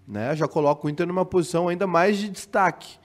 né, 0.07 0.35
já 0.37 0.47
coloca 0.47 0.87
o 0.87 0.91
Inter 0.91 1.07
numa 1.09 1.25
posição 1.25 1.69
ainda 1.69 1.89
mais 1.89 2.19
de 2.19 2.29
destaque. 2.29 2.99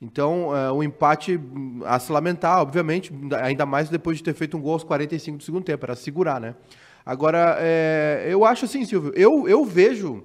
Então, 0.00 0.56
é, 0.56 0.72
o 0.72 0.82
empate 0.82 1.38
a 1.84 1.98
se 1.98 2.10
lamentar, 2.10 2.60
obviamente, 2.60 3.12
ainda 3.42 3.66
mais 3.66 3.90
depois 3.90 4.16
de 4.16 4.24
ter 4.24 4.32
feito 4.32 4.56
um 4.56 4.60
gol 4.60 4.72
aos 4.72 4.84
45 4.84 5.38
do 5.38 5.44
segundo 5.44 5.64
tempo, 5.64 5.84
era 5.84 5.94
segurar, 5.94 6.40
né? 6.40 6.54
Agora, 7.04 7.56
é, 7.60 8.26
eu 8.28 8.44
acho 8.44 8.64
assim, 8.64 8.84
Silvio, 8.84 9.12
eu, 9.14 9.46
eu 9.46 9.64
vejo, 9.64 10.24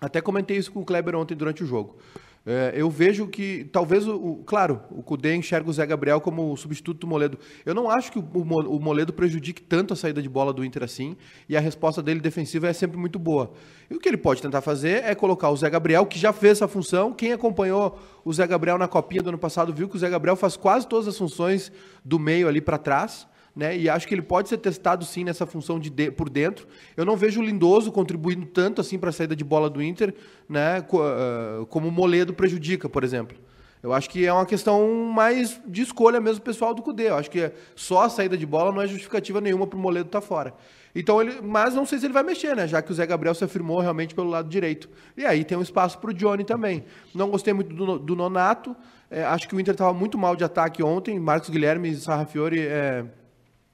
até 0.00 0.20
comentei 0.20 0.56
isso 0.56 0.72
com 0.72 0.80
o 0.80 0.84
Kleber 0.84 1.14
ontem 1.14 1.34
durante 1.34 1.62
o 1.62 1.66
jogo. 1.66 1.96
É, 2.44 2.72
eu 2.74 2.90
vejo 2.90 3.28
que 3.28 3.68
talvez, 3.72 4.06
o, 4.08 4.42
claro, 4.44 4.82
o 4.90 5.00
Cudê 5.00 5.36
enxerga 5.36 5.70
o 5.70 5.72
Zé 5.72 5.86
Gabriel 5.86 6.20
como 6.20 6.52
o 6.52 6.56
substituto 6.56 6.98
do 7.00 7.06
Moledo. 7.06 7.38
Eu 7.64 7.72
não 7.72 7.88
acho 7.88 8.10
que 8.10 8.18
o, 8.18 8.22
o, 8.22 8.80
Moledo 8.80 9.12
prejudique 9.12 9.62
tanto 9.62 9.94
a 9.94 9.96
saída 9.96 10.20
de 10.20 10.28
bola 10.28 10.52
do 10.52 10.64
Inter 10.64 10.82
assim, 10.82 11.16
e 11.48 11.56
a 11.56 11.60
resposta 11.60 12.02
dele 12.02 12.20
defensiva 12.20 12.66
é 12.66 12.72
sempre 12.72 12.98
muito 12.98 13.16
boa. 13.16 13.52
E 13.88 13.94
o 13.94 14.00
que 14.00 14.08
ele 14.08 14.16
pode 14.16 14.42
tentar 14.42 14.60
fazer 14.60 15.04
é 15.04 15.14
colocar 15.14 15.50
o 15.50 15.56
Zé 15.56 15.70
Gabriel, 15.70 16.04
que 16.04 16.18
já 16.18 16.32
fez 16.32 16.58
essa 16.58 16.66
função. 16.66 17.12
Quem 17.12 17.32
acompanhou 17.32 17.98
o 18.24 18.32
Zé 18.32 18.44
Gabriel 18.44 18.76
na 18.76 18.88
copinha 18.88 19.22
do 19.22 19.28
ano 19.28 19.38
passado 19.38 19.72
viu 19.72 19.88
que 19.88 19.94
o 19.94 19.98
Zé 19.98 20.10
Gabriel 20.10 20.34
faz 20.34 20.56
quase 20.56 20.88
todas 20.88 21.06
as 21.06 21.16
funções 21.16 21.70
do 22.04 22.18
meio 22.18 22.48
ali 22.48 22.60
para 22.60 22.76
trás 22.76 23.26
né? 23.54 23.76
E 23.76 23.88
acho 23.88 24.08
que 24.08 24.14
ele 24.14 24.22
pode 24.22 24.48
ser 24.48 24.58
testado 24.58 25.04
sim 25.04 25.24
nessa 25.24 25.46
função 25.46 25.78
de, 25.78 25.90
de 25.90 26.10
por 26.10 26.30
dentro. 26.30 26.66
Eu 26.96 27.04
não 27.04 27.16
vejo 27.16 27.40
o 27.40 27.44
Lindoso 27.44 27.92
contribuindo 27.92 28.46
tanto 28.46 28.80
assim 28.80 28.98
para 28.98 29.10
a 29.10 29.12
saída 29.12 29.36
de 29.36 29.44
bola 29.44 29.68
do 29.68 29.82
Inter, 29.82 30.14
né? 30.48 30.78
Ah, 30.78 31.64
como 31.68 31.88
o 31.88 31.92
Moledo 31.92 32.32
prejudica, 32.32 32.88
por 32.88 33.04
exemplo. 33.04 33.36
Eu 33.82 33.92
acho 33.92 34.08
que 34.08 34.24
é 34.24 34.32
uma 34.32 34.46
questão 34.46 35.10
mais 35.12 35.60
de 35.66 35.82
escolha 35.82 36.20
mesmo 36.20 36.40
pessoal 36.40 36.72
do 36.72 36.82
Cudê. 36.82 37.08
Eu 37.08 37.16
acho 37.16 37.28
que 37.28 37.50
só 37.74 38.04
a 38.04 38.08
saída 38.08 38.38
de 38.38 38.46
bola 38.46 38.70
não 38.70 38.80
é 38.80 38.86
justificativa 38.86 39.40
nenhuma 39.40 39.66
para 39.66 39.76
o 39.76 39.80
Moledo 39.80 40.06
estar 40.06 40.20
tá 40.20 40.26
fora. 40.26 40.54
Então 40.94 41.20
ele, 41.20 41.40
mas 41.42 41.74
não 41.74 41.84
sei 41.84 41.98
se 41.98 42.06
ele 42.06 42.12
vai 42.12 42.22
mexer, 42.22 42.54
né? 42.54 42.68
Já 42.68 42.80
que 42.80 42.92
o 42.92 42.94
Zé 42.94 43.04
Gabriel 43.04 43.34
se 43.34 43.42
afirmou 43.42 43.80
realmente 43.80 44.14
pelo 44.14 44.30
lado 44.30 44.48
direito. 44.48 44.88
E 45.16 45.26
aí 45.26 45.42
tem 45.42 45.58
um 45.58 45.62
espaço 45.62 45.98
para 45.98 46.10
o 46.10 46.14
Johnny 46.14 46.44
também. 46.44 46.84
Não 47.12 47.28
gostei 47.28 47.52
muito 47.52 47.74
do, 47.74 47.98
do 47.98 48.14
Nonato. 48.14 48.76
É, 49.10 49.24
acho 49.24 49.48
que 49.48 49.56
o 49.56 49.60
Inter 49.60 49.74
estava 49.74 49.92
muito 49.92 50.16
mal 50.16 50.36
de 50.36 50.44
ataque 50.44 50.80
ontem. 50.80 51.18
Marcos 51.18 51.50
Guilherme 51.50 51.90
e 51.90 51.96
Sarrafiori 51.96 52.60
é, 52.60 53.04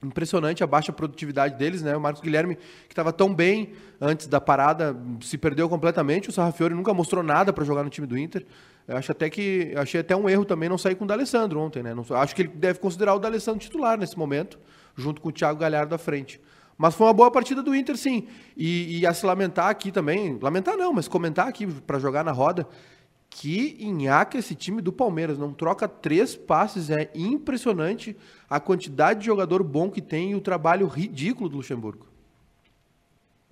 Impressionante 0.02 0.62
a 0.62 0.66
baixa 0.66 0.92
produtividade 0.92 1.56
deles, 1.56 1.82
né? 1.82 1.96
O 1.96 2.00
Marcos 2.00 2.22
Guilherme, 2.22 2.54
que 2.54 2.92
estava 2.92 3.12
tão 3.12 3.34
bem 3.34 3.72
antes 4.00 4.28
da 4.28 4.40
parada, 4.40 4.96
se 5.20 5.36
perdeu 5.36 5.68
completamente. 5.68 6.28
O 6.28 6.32
Sarrafiori 6.32 6.72
nunca 6.72 6.94
mostrou 6.94 7.22
nada 7.22 7.52
para 7.52 7.64
jogar 7.64 7.82
no 7.82 7.90
time 7.90 8.06
do 8.06 8.16
Inter. 8.16 8.46
Eu 8.86 8.96
acho 8.96 9.10
até 9.10 9.28
que 9.28 9.74
achei 9.76 10.00
até 10.00 10.14
um 10.14 10.28
erro 10.28 10.44
também 10.44 10.68
não 10.68 10.78
sair 10.78 10.94
com 10.94 11.04
o 11.04 11.06
D'Alessandro 11.06 11.60
ontem, 11.60 11.82
né? 11.82 11.94
Não, 11.94 12.04
acho 12.16 12.34
que 12.34 12.42
ele 12.42 12.48
deve 12.54 12.78
considerar 12.78 13.14
o 13.14 13.18
D'Alessandro 13.18 13.60
titular 13.60 13.98
nesse 13.98 14.16
momento, 14.16 14.58
junto 14.96 15.20
com 15.20 15.30
o 15.30 15.32
Thiago 15.32 15.58
Galhardo 15.58 15.94
à 15.94 15.98
frente. 15.98 16.40
Mas 16.78 16.94
foi 16.94 17.08
uma 17.08 17.12
boa 17.12 17.30
partida 17.30 17.60
do 17.60 17.74
Inter, 17.74 17.96
sim. 17.96 18.28
E, 18.56 19.00
e 19.00 19.06
a 19.06 19.12
se 19.12 19.26
lamentar 19.26 19.68
aqui 19.68 19.90
também, 19.90 20.38
lamentar 20.40 20.76
não, 20.76 20.92
mas 20.92 21.08
comentar 21.08 21.48
aqui 21.48 21.66
para 21.66 21.98
jogar 21.98 22.24
na 22.24 22.30
roda, 22.30 22.68
que 23.30 23.76
enhaca 23.80 24.38
esse 24.38 24.54
time 24.54 24.80
do 24.80 24.92
Palmeiras. 24.92 25.38
Não 25.38 25.52
troca 25.52 25.86
três 25.88 26.34
passes. 26.34 26.90
É 26.90 27.10
impressionante 27.14 28.16
a 28.48 28.58
quantidade 28.58 29.20
de 29.20 29.26
jogador 29.26 29.62
bom 29.62 29.90
que 29.90 30.00
tem 30.00 30.32
e 30.32 30.34
o 30.34 30.40
trabalho 30.40 30.86
ridículo 30.86 31.48
do 31.48 31.56
Luxemburgo. 31.56 32.06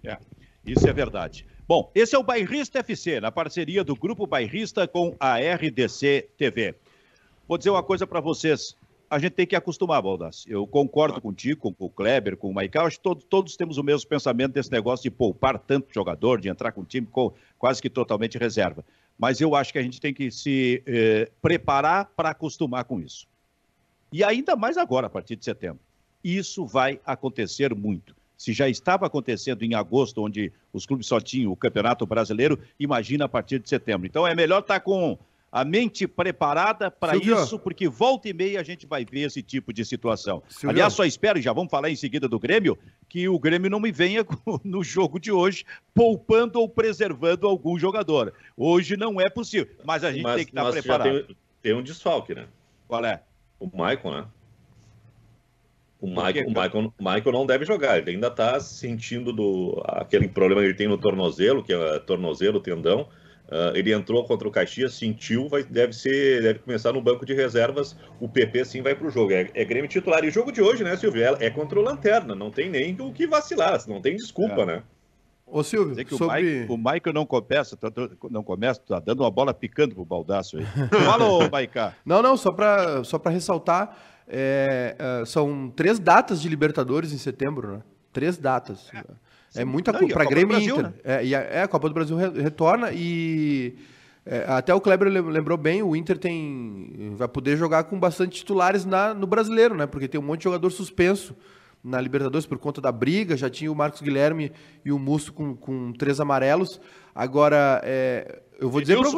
É, 0.03 0.19
isso 0.65 0.89
é 0.89 0.93
verdade. 0.93 1.47
Bom, 1.69 1.91
esse 1.95 2.15
é 2.15 2.19
o 2.19 2.23
Bairrista 2.23 2.79
FC, 2.79 3.21
na 3.21 3.33
parceria 3.33 3.83
do 3.83 3.97
Grupo 3.97 4.27
Bairrista 4.27 4.87
com 4.87 5.17
a 5.19 5.37
RDC 5.37 6.29
TV. 6.37 6.77
Vou 7.49 7.59
dizer 7.59 7.71
uma 7.71 7.83
coisa 7.83 8.07
para 8.07 8.21
vocês. 8.21 8.77
A 9.09 9.19
gente 9.19 9.33
tem 9.33 9.47
que 9.47 9.55
acostumar, 9.55 10.03
Baldas. 10.03 10.45
Eu 10.49 10.66
concordo 10.66 11.21
contigo, 11.21 11.73
com 11.73 11.85
o 11.85 11.90
Kleber, 11.90 12.37
com 12.37 12.51
o 12.51 12.55
Maicon. 12.55 12.81
Acho 12.81 12.97
que 12.97 13.03
todos, 13.03 13.25
todos 13.25 13.57
temos 13.57 13.79
o 13.79 13.83
mesmo 13.83 14.09
pensamento 14.09 14.53
desse 14.53 14.71
negócio 14.73 15.05
de 15.05 15.11
poupar 15.11 15.59
tanto 15.59 15.92
jogador, 15.95 16.40
de 16.40 16.49
entrar 16.49 16.73
com 16.73 16.81
o 16.81 16.85
time 16.85 17.07
com, 17.07 17.33
quase 17.59 17.81
que 17.81 17.88
totalmente 17.88 18.37
reserva 18.37 18.85
mas 19.19 19.40
eu 19.40 19.55
acho 19.55 19.73
que 19.73 19.79
a 19.79 19.83
gente 19.83 20.01
tem 20.01 20.12
que 20.12 20.31
se 20.31 20.83
eh, 20.87 21.31
preparar 21.40 22.11
para 22.16 22.31
acostumar 22.31 22.85
com 22.85 23.01
isso. 23.01 23.27
E 24.12 24.23
ainda 24.23 24.55
mais 24.55 24.77
agora, 24.77 25.07
a 25.07 25.11
partir 25.11 25.37
de 25.37 25.45
setembro. 25.45 25.81
Isso 26.23 26.66
vai 26.66 27.01
acontecer 27.05 27.75
muito. 27.75 28.14
Se 28.37 28.53
já 28.53 28.69
estava 28.69 29.07
acontecendo 29.07 29.62
em 29.62 29.75
agosto, 29.75 30.23
onde 30.23 30.53
os 30.73 30.85
clubes 30.85 31.07
só 31.07 31.19
tinham 31.19 31.51
o 31.51 31.57
Campeonato 31.57 32.05
Brasileiro, 32.05 32.59
imagina 32.79 33.25
a 33.25 33.29
partir 33.29 33.59
de 33.59 33.69
setembro. 33.69 34.07
Então 34.07 34.27
é 34.27 34.35
melhor 34.35 34.61
estar 34.61 34.75
tá 34.75 34.81
com 34.81 35.19
a 35.51 35.65
mente 35.65 36.07
preparada 36.07 36.91
para 36.91 37.17
isso, 37.17 37.59
porque 37.59 37.89
volta 37.89 38.29
e 38.29 38.33
meia 38.33 38.61
a 38.61 38.63
gente 38.63 38.87
vai 38.87 39.05
ver 39.05 39.21
esse 39.21 39.43
tipo 39.43 39.73
de 39.73 39.85
situação. 39.85 40.43
Silvio. 40.49 40.71
Aliás, 40.71 40.93
só 40.93 41.05
espero, 41.05 41.41
já 41.41 41.53
vamos 41.53 41.71
falar 41.71 41.89
em 41.89 41.97
seguida 41.97 42.29
do 42.29 42.39
Grêmio, 42.39 42.79
que 43.09 43.29
o 43.29 43.39
Grêmio 43.39 43.71
não 43.71 43.81
me 43.81 43.93
venha 43.93 44.25
no 44.65 44.83
jogo 44.83 45.19
de 45.19 45.31
hoje 45.31 45.65
poupando 45.95 46.61
ou 46.61 46.69
preservando 46.69 47.47
algum 47.47 47.79
jogador. 47.79 48.33
Hoje 48.57 48.97
não 48.97 49.21
é 49.21 49.31
possível, 49.31 49.69
mas 49.85 50.05
a 50.05 50.13
gente 50.13 50.23
mas, 50.23 50.37
tem 50.37 50.45
que 50.45 50.51
estar 50.51 50.71
preparado. 50.71 51.25
Tem, 51.25 51.37
tem, 51.63 51.75
um 51.75 51.83
desfalque, 51.83 52.35
né? 52.35 52.47
Qual 52.87 53.05
é? 53.05 53.23
O 53.59 53.67
Michael, 53.67 54.11
né? 54.13 54.27
O 55.99 56.09
Michael, 56.09 56.47
o, 56.47 56.49
Michael, 56.49 56.93
o 56.99 57.03
Michael 57.03 57.33
não 57.33 57.47
deve 57.47 57.65
jogar, 57.65 57.97
ele 57.97 58.11
ainda 58.11 58.27
está 58.27 58.61
sentindo 58.61 59.33
do, 59.33 59.83
aquele 59.87 60.29
problema 60.29 60.61
que 60.61 60.67
ele 60.69 60.77
tem 60.77 60.87
no 60.87 60.99
tornozelo, 60.99 61.65
que 61.65 61.73
é 61.73 61.99
tornozelo, 62.01 62.61
tendão, 62.61 63.09
Uh, 63.49 63.77
ele 63.77 63.93
entrou 63.93 64.25
contra 64.25 64.49
o 64.49 64.51
Caxias, 64.51 64.95
sentiu, 64.95 65.49
vai, 65.49 65.63
deve 65.63 65.93
ser, 65.93 66.43
deve 66.43 66.59
começar 66.59 66.93
no 66.93 67.01
banco 67.01 67.25
de 67.25 67.33
reservas. 67.33 67.97
O 68.21 68.29
PP 68.29 68.65
sim 68.65 68.83
vai 68.83 68.95
para 68.95 69.07
o 69.07 69.11
jogo. 69.11 69.33
É, 69.33 69.49
é, 69.55 69.65
Grêmio 69.65 69.89
titular. 69.89 70.25
E 70.25 70.29
o 70.29 70.33
jogo 70.33 70.51
de 70.51 70.61
hoje, 70.61 70.83
né, 70.83 70.97
Silvio? 70.97 71.23
É, 71.23 71.47
é 71.47 71.51
contra 71.51 71.79
o 71.79 71.83
Lanterna. 71.83 72.35
Não 72.35 72.51
tem 72.51 72.69
nem 72.69 72.97
o 73.01 73.13
que 73.13 73.27
vacilar, 73.27 73.81
não 73.87 74.01
tem 74.01 74.17
desculpa, 74.17 74.63
é. 74.63 74.67
né? 74.67 74.83
Ô 75.47 75.63
Silvio, 75.63 75.95
que 76.05 76.17
sobre... 76.17 76.67
o, 76.69 76.77
Mike, 76.77 77.09
o 77.09 77.13
não 77.13 77.25
começa, 77.25 77.77
tá, 77.77 77.89
não 78.29 78.43
começa, 78.43 78.81
tá 78.81 78.99
dando 78.99 79.21
uma 79.23 79.31
bola 79.31 79.55
picando 79.55 79.95
pro 79.95 80.05
baldaço 80.05 80.59
aí. 80.59 80.67
Fala, 81.07 81.25
ô 81.25 81.49
Maicá. 81.49 81.95
Não, 82.05 82.21
não, 82.21 82.37
só 82.37 82.51
para 82.51 83.05
só 83.05 83.17
ressaltar, 83.27 83.97
é, 84.27 84.97
é, 84.99 85.25
são 85.25 85.71
três 85.71 86.01
datas 86.01 86.43
de 86.43 86.49
Libertadores 86.49 87.13
em 87.13 87.19
setembro, 87.19 87.77
né? 87.77 87.83
Três 88.13 88.37
datas. 88.37 88.91
É. 88.93 89.05
É 89.57 89.64
muita 89.64 89.92
para 89.92 90.25
Grêmio 90.25 90.49
Brasil, 90.49 90.75
Inter. 90.75 90.85
Né? 90.85 90.95
É, 91.05 91.25
e 91.25 91.35
a, 91.35 91.40
é, 91.40 91.62
a 91.62 91.69
Copa 91.69 91.88
do 91.88 91.95
Brasil 91.95 92.16
retorna 92.16 92.90
e 92.92 93.75
é, 94.25 94.45
até 94.49 94.75
o 94.75 94.81
Kleber 94.81 95.09
lembrou 95.09 95.57
bem, 95.57 95.83
o 95.83 95.95
Inter 95.95 96.19
tem 96.19 97.14
vai 97.16 97.29
poder 97.29 97.57
jogar 97.57 97.85
com 97.85 97.99
bastante 97.99 98.38
titulares 98.38 98.85
na, 98.85 99.14
no 99.14 99.27
brasileiro, 99.27 99.75
né? 99.75 99.87
Porque 99.87 100.09
tem 100.09 100.21
um 100.21 100.25
monte 100.25 100.40
de 100.40 100.45
jogador 100.45 100.71
suspenso 100.71 101.37
na 101.83 102.01
Libertadores 102.01 102.45
por 102.45 102.59
conta 102.59 102.81
da 102.81 102.90
briga. 102.90 103.37
Já 103.37 103.49
tinha 103.49 103.71
o 103.71 103.75
Marcos 103.75 104.03
Guilherme 104.03 104.51
e 104.85 104.90
o 104.90 104.99
Musto 104.99 105.33
com, 105.33 105.55
com 105.55 105.92
três 105.92 106.19
amarelos. 106.19 106.81
Agora, 107.14 107.81
é, 107.85 108.42
eu 108.59 108.69
vou 108.69 108.81
dizer 108.81 108.99
para 108.99 109.09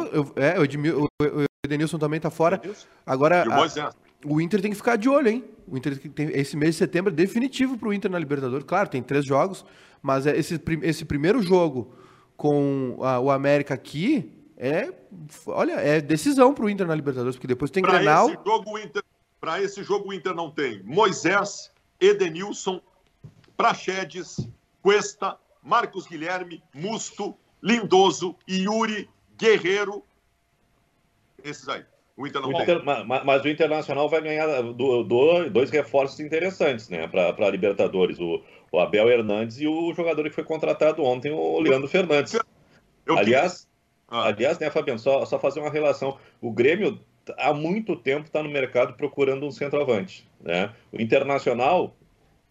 é, 0.45 0.59
o, 0.59 0.63
o, 0.63 1.41
o 1.41 1.45
Edenilson 1.65 1.97
também 1.97 2.17
está 2.17 2.29
fora. 2.29 2.61
Agora, 3.03 3.43
a, 3.43 3.91
o 4.25 4.39
Inter 4.39 4.61
tem 4.61 4.69
que 4.69 4.77
ficar 4.77 4.95
de 4.95 5.09
olho, 5.09 5.27
hein? 5.27 5.43
O 5.67 5.75
Inter 5.77 5.97
tem, 5.97 6.29
esse 6.33 6.55
mês 6.55 6.75
de 6.75 6.79
setembro 6.79 7.11
é 7.11 7.15
definitivo 7.15 7.77
para 7.77 7.89
o 7.89 7.93
Inter 7.93 8.11
na 8.11 8.19
Libertadores. 8.19 8.65
Claro, 8.65 8.89
tem 8.89 9.01
três 9.01 9.25
jogos, 9.25 9.65
mas 10.01 10.25
é 10.25 10.37
esse, 10.37 10.59
esse 10.83 11.05
primeiro 11.05 11.41
jogo 11.41 11.93
com 12.35 12.97
a, 13.01 13.19
o 13.19 13.29
América 13.29 13.73
aqui 13.73 14.39
é, 14.61 14.93
olha, 15.47 15.73
é 15.73 16.01
decisão 16.01 16.53
para 16.53 16.65
o 16.65 16.69
Inter 16.69 16.85
na 16.85 16.93
Libertadores, 16.93 17.37
porque 17.37 17.47
depois 17.47 17.71
tem 17.71 17.81
pra 17.81 17.93
Grenal. 17.93 18.29
Para 19.39 19.61
esse 19.61 19.81
jogo 19.83 20.09
o 20.09 20.13
Inter 20.13 20.35
não 20.35 20.51
tem 20.51 20.83
Moisés, 20.83 21.71
Edenilson, 21.99 22.81
Praxedes, 23.55 24.45
Cuesta, 24.81 25.37
Marcos 25.63 26.05
Guilherme, 26.07 26.61
Musto, 26.73 27.33
Lindoso, 27.63 28.35
Yuri, 28.49 29.09
Guerreiro. 29.37 30.03
Esses 31.41 31.69
aí. 31.69 31.85
O 32.17 32.27
Inter 32.27 32.41
não 32.41 32.49
o 32.49 32.61
Inter, 32.61 32.83
tem. 32.83 32.85
Mas, 32.85 33.23
mas, 33.23 33.45
o 33.45 33.47
Internacional 33.47 34.09
vai 34.09 34.21
ganhar 34.21 34.61
do, 34.61 35.03
do, 35.03 35.49
dois 35.49 35.69
reforços 35.69 36.19
interessantes 36.19 36.89
né, 36.89 37.07
para 37.07 37.29
a 37.29 37.49
Libertadores. 37.49 38.19
O, 38.19 38.43
o, 38.71 38.79
Abel 38.79 39.09
Hernandes 39.09 39.59
e 39.59 39.67
o 39.67 39.93
jogador 39.93 40.23
que 40.23 40.35
foi 40.35 40.43
contratado 40.43 41.03
ontem, 41.03 41.31
o 41.31 41.59
Leandro 41.59 41.87
Fernandes. 41.87 42.37
Eu 43.05 43.17
Aliás, 43.17 43.67
ah. 44.09 44.27
Aliás, 44.27 44.57
né, 44.57 44.69
Fabiano, 44.69 44.99
só, 44.99 45.23
só 45.25 45.39
fazer 45.39 45.59
uma 45.59 45.69
relação. 45.69 46.17
O 46.41 46.51
Grêmio 46.51 46.99
há 47.37 47.53
muito 47.53 47.95
tempo 47.95 48.25
está 48.25 48.41
no 48.41 48.49
mercado 48.49 48.93
procurando 48.93 49.45
um 49.45 49.51
centroavante. 49.51 50.27
Né? 50.41 50.71
O 50.91 50.99
Internacional 50.99 51.95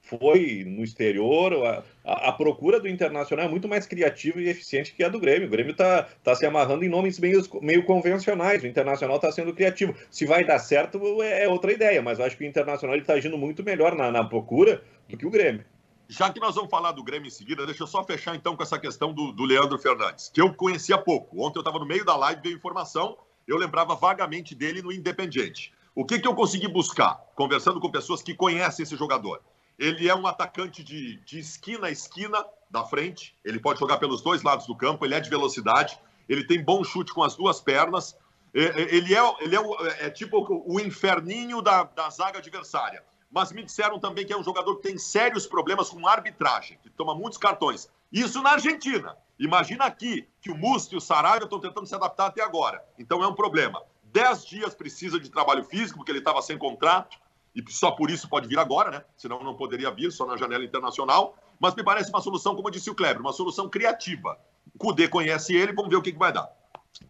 foi 0.01 0.65
no 0.67 0.85
exterior, 0.85 1.53
a, 1.67 1.83
a, 2.05 2.29
a, 2.29 2.33
procura 2.33 2.81
do 2.81 2.89
Internacional 2.89 3.45
é 3.45 3.49
muito 3.49 3.69
mais 3.69 3.87
criativa 3.87 4.41
e 4.41 4.49
eficiente 4.49 4.95
que 4.95 5.03
a 5.03 5.09
do 5.09 5.19
Grêmio. 5.19 5.49
O 5.49 5.51
Grêmio 5.51 5.73
está 5.73 6.09
tá 6.23 6.35
se 6.35 6.47
amarrando 6.47 6.85
em 6.85 6.89
nomes 6.89 7.19
meio, 7.19 7.43
meio 7.61 7.85
convencionais, 7.85 8.63
o 8.63 8.67
Internacional 8.67 9.17
está 9.17 9.31
sendo 9.33 9.53
criativo. 9.53 9.95
Se 10.11 10.25
vai 10.25 10.45
dar 10.45 10.61
certo 10.61 11.23
é, 11.23 11.45
é 11.45 11.49
outra 11.49 11.73
ideia, 11.73 12.01
mas 12.01 12.19
eu 12.19 12.25
acho 12.25 12.37
que 12.39 12.45
o 12.45 12.47
Internacional 12.47 12.97
está 12.97 13.15
agindo 13.15 13.37
muito 13.37 13.63
melhor 13.63 13.95
na, 13.95 14.11
na 14.11 14.25
procura 14.25 14.83
do 15.09 15.17
que 15.17 15.27
o 15.27 15.31
Grêmio. 15.31 15.65
Já 16.11 16.33
que 16.33 16.41
nós 16.41 16.55
vamos 16.55 16.71
falar 16.71 16.93
do 16.93 17.05
Grêmio 17.05 17.29
em 17.29 17.31
seguida, 17.31 17.67
deixa 17.67 17.83
eu 17.83 17.87
só 17.87 18.03
fechar 18.03 18.35
então 18.35 18.57
com 18.57 18.63
essa 18.63 18.79
questão 18.79 19.13
do, 19.13 19.31
do 19.31 19.45
Leandro 19.45 19.79
Fernandes, 19.79 20.31
que 20.31 20.41
eu 20.41 20.55
conhecia 20.55 20.97
pouco. 20.97 21.45
Ontem 21.45 21.59
eu 21.59 21.61
estava 21.61 21.79
no 21.79 21.85
meio 21.85 22.03
da 22.03 22.17
live, 22.17 22.41
veio 22.41 22.57
informação, 22.57 23.19
eu 23.47 23.59
lembrava 23.59 23.95
vagamente 23.95 24.55
dele 24.55 24.81
no 24.81 24.91
Independiente. 24.91 25.71
O 25.95 26.07
que, 26.07 26.19
que 26.19 26.27
eu 26.27 26.35
consegui 26.35 26.67
buscar? 26.67 27.17
Conversando 27.35 27.79
com 27.79 27.91
pessoas 27.91 28.23
que 28.23 28.35
conhecem 28.35 28.85
esse 28.85 28.97
jogador. 28.97 29.43
Ele 29.79 30.09
é 30.09 30.15
um 30.15 30.27
atacante 30.27 30.83
de, 30.83 31.17
de 31.27 31.41
esquina 31.41 31.89
a 31.89 31.91
esquina 31.91 32.43
da 32.71 32.85
frente, 32.85 33.37
ele 33.45 33.61
pode 33.61 33.79
jogar 33.79 33.99
pelos 33.99 34.23
dois 34.23 34.43
lados 34.43 34.67
do 34.67 34.75
campo, 34.75 35.05
ele 35.05 35.15
é 35.15 35.21
de 35.21 35.29
velocidade, 35.29 36.01
ele 36.27 36.47
tem 36.47 36.65
bom 36.65 36.83
chute 36.83 37.13
com 37.13 37.23
as 37.23 37.37
duas 37.37 37.61
pernas, 37.61 38.17
ele 38.55 39.15
é, 39.15 39.35
ele 39.41 39.57
é, 39.57 39.59
é, 39.59 40.07
é 40.07 40.11
tipo 40.11 40.65
o 40.67 40.81
inferninho 40.81 41.61
da, 41.61 41.85
da 41.85 42.09
zaga 42.09 42.39
adversária 42.39 43.05
mas 43.31 43.53
me 43.53 43.63
disseram 43.63 43.99
também 43.99 44.27
que 44.27 44.33
é 44.33 44.39
um 44.39 44.43
jogador 44.43 44.77
que 44.77 44.89
tem 44.89 44.99
sérios 44.99 45.47
problemas 45.47 45.91
com 45.91 46.07
arbitragem, 46.07 46.79
que 46.83 46.91
toma 46.91 47.15
muitos 47.15 47.39
cartões. 47.39 47.91
Isso 48.11 48.43
na 48.43 48.53
Argentina. 48.53 49.17
Imagina 49.39 49.85
aqui 49.85 50.27
que 50.41 50.51
o 50.51 50.57
Musto 50.57 50.95
e 50.95 50.99
o 50.99 51.01
Saraiva 51.01 51.45
estão 51.45 51.61
tentando 51.61 51.87
se 51.87 51.95
adaptar 51.95 52.27
até 52.27 52.43
agora. 52.43 52.83
Então 52.99 53.23
é 53.23 53.29
um 53.29 53.35
problema. 53.35 53.83
Dez 54.05 54.45
dias 54.45 54.75
precisa 54.75 55.21
de 55.21 55.31
trabalho 55.31 55.63
físico, 55.63 55.99
porque 55.99 56.11
ele 56.11 56.21
estava 56.21 56.41
sem 56.41 56.57
contrato, 56.57 57.19
e 57.55 57.63
só 57.71 57.91
por 57.91 58.11
isso 58.11 58.29
pode 58.29 58.49
vir 58.49 58.59
agora, 58.59 58.91
né? 58.91 59.05
Senão 59.17 59.43
não 59.43 59.55
poderia 59.55 59.91
vir, 59.91 60.11
só 60.11 60.27
na 60.27 60.37
janela 60.37 60.65
internacional. 60.65 61.37
Mas 61.61 61.75
me 61.75 61.85
parece 61.85 62.11
uma 62.11 62.21
solução, 62.21 62.57
como 62.57 62.71
disse 62.71 62.91
o 62.91 62.95
Kleber, 62.95 63.21
uma 63.21 63.33
solução 63.33 63.69
criativa. 63.69 64.39
O 64.75 64.79
Cudê 64.79 65.09
conhece 65.09 65.55
ele, 65.55 65.73
vamos 65.73 65.91
ver 65.91 65.97
o 65.97 66.03
que, 66.03 66.13
que 66.13 66.19
vai 66.19 66.33
dar. 66.33 66.51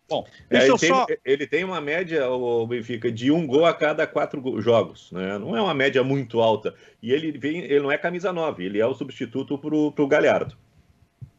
Bom, 0.09 0.27
é, 0.51 0.65
ele, 0.65 0.79
tem, 0.79 0.89
só... 0.89 1.07
ele, 1.25 1.47
tem, 1.47 1.65
uma 1.65 1.81
média, 1.81 2.29
o 2.31 2.67
Benfica, 2.67 3.11
de 3.13 3.31
um 3.31 3.47
gol 3.47 3.67
a 3.67 3.75
cada 3.75 4.07
quatro 4.07 4.61
jogos. 4.61 5.13
Né? 5.13 5.39
Não 5.39 5.57
é 5.57 5.61
uma 5.61 5.75
média 5.75 6.03
muito 6.03 6.41
alta. 6.41 6.75
E 7.03 7.13
ele, 7.13 7.37
vem, 7.37 7.59
ele 7.59 7.81
não 7.81 7.93
é 7.93 7.99
camisa 7.99 8.33
9, 8.33 8.65
ele 8.65 8.81
é 8.81 8.87
o 8.87 8.95
substituto 8.95 9.59
para 9.59 9.75
o 9.75 10.09
Galhardo. 10.09 10.57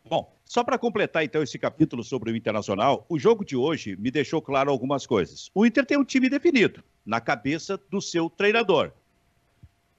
Bom, 0.08 0.32
só 0.46 0.64
para 0.64 0.78
completar 0.78 1.24
então 1.24 1.44
esse 1.44 1.60
capítulo 1.60 2.04
sobre 2.04 2.32
o 2.32 2.36
Internacional, 2.36 3.06
o 3.10 3.20
jogo 3.20 3.46
de 3.46 3.56
hoje 3.56 3.96
me 3.98 4.10
deixou 4.10 4.42
claro 4.42 4.72
algumas 4.72 5.06
coisas. 5.06 5.52
O 5.54 5.66
Inter 5.66 5.86
tem 5.86 5.98
um 5.98 6.06
time 6.06 6.30
definido, 6.30 6.84
na 7.06 7.22
cabeça 7.22 7.80
do 7.90 8.02
seu 8.02 8.30
treinador. 8.30 8.92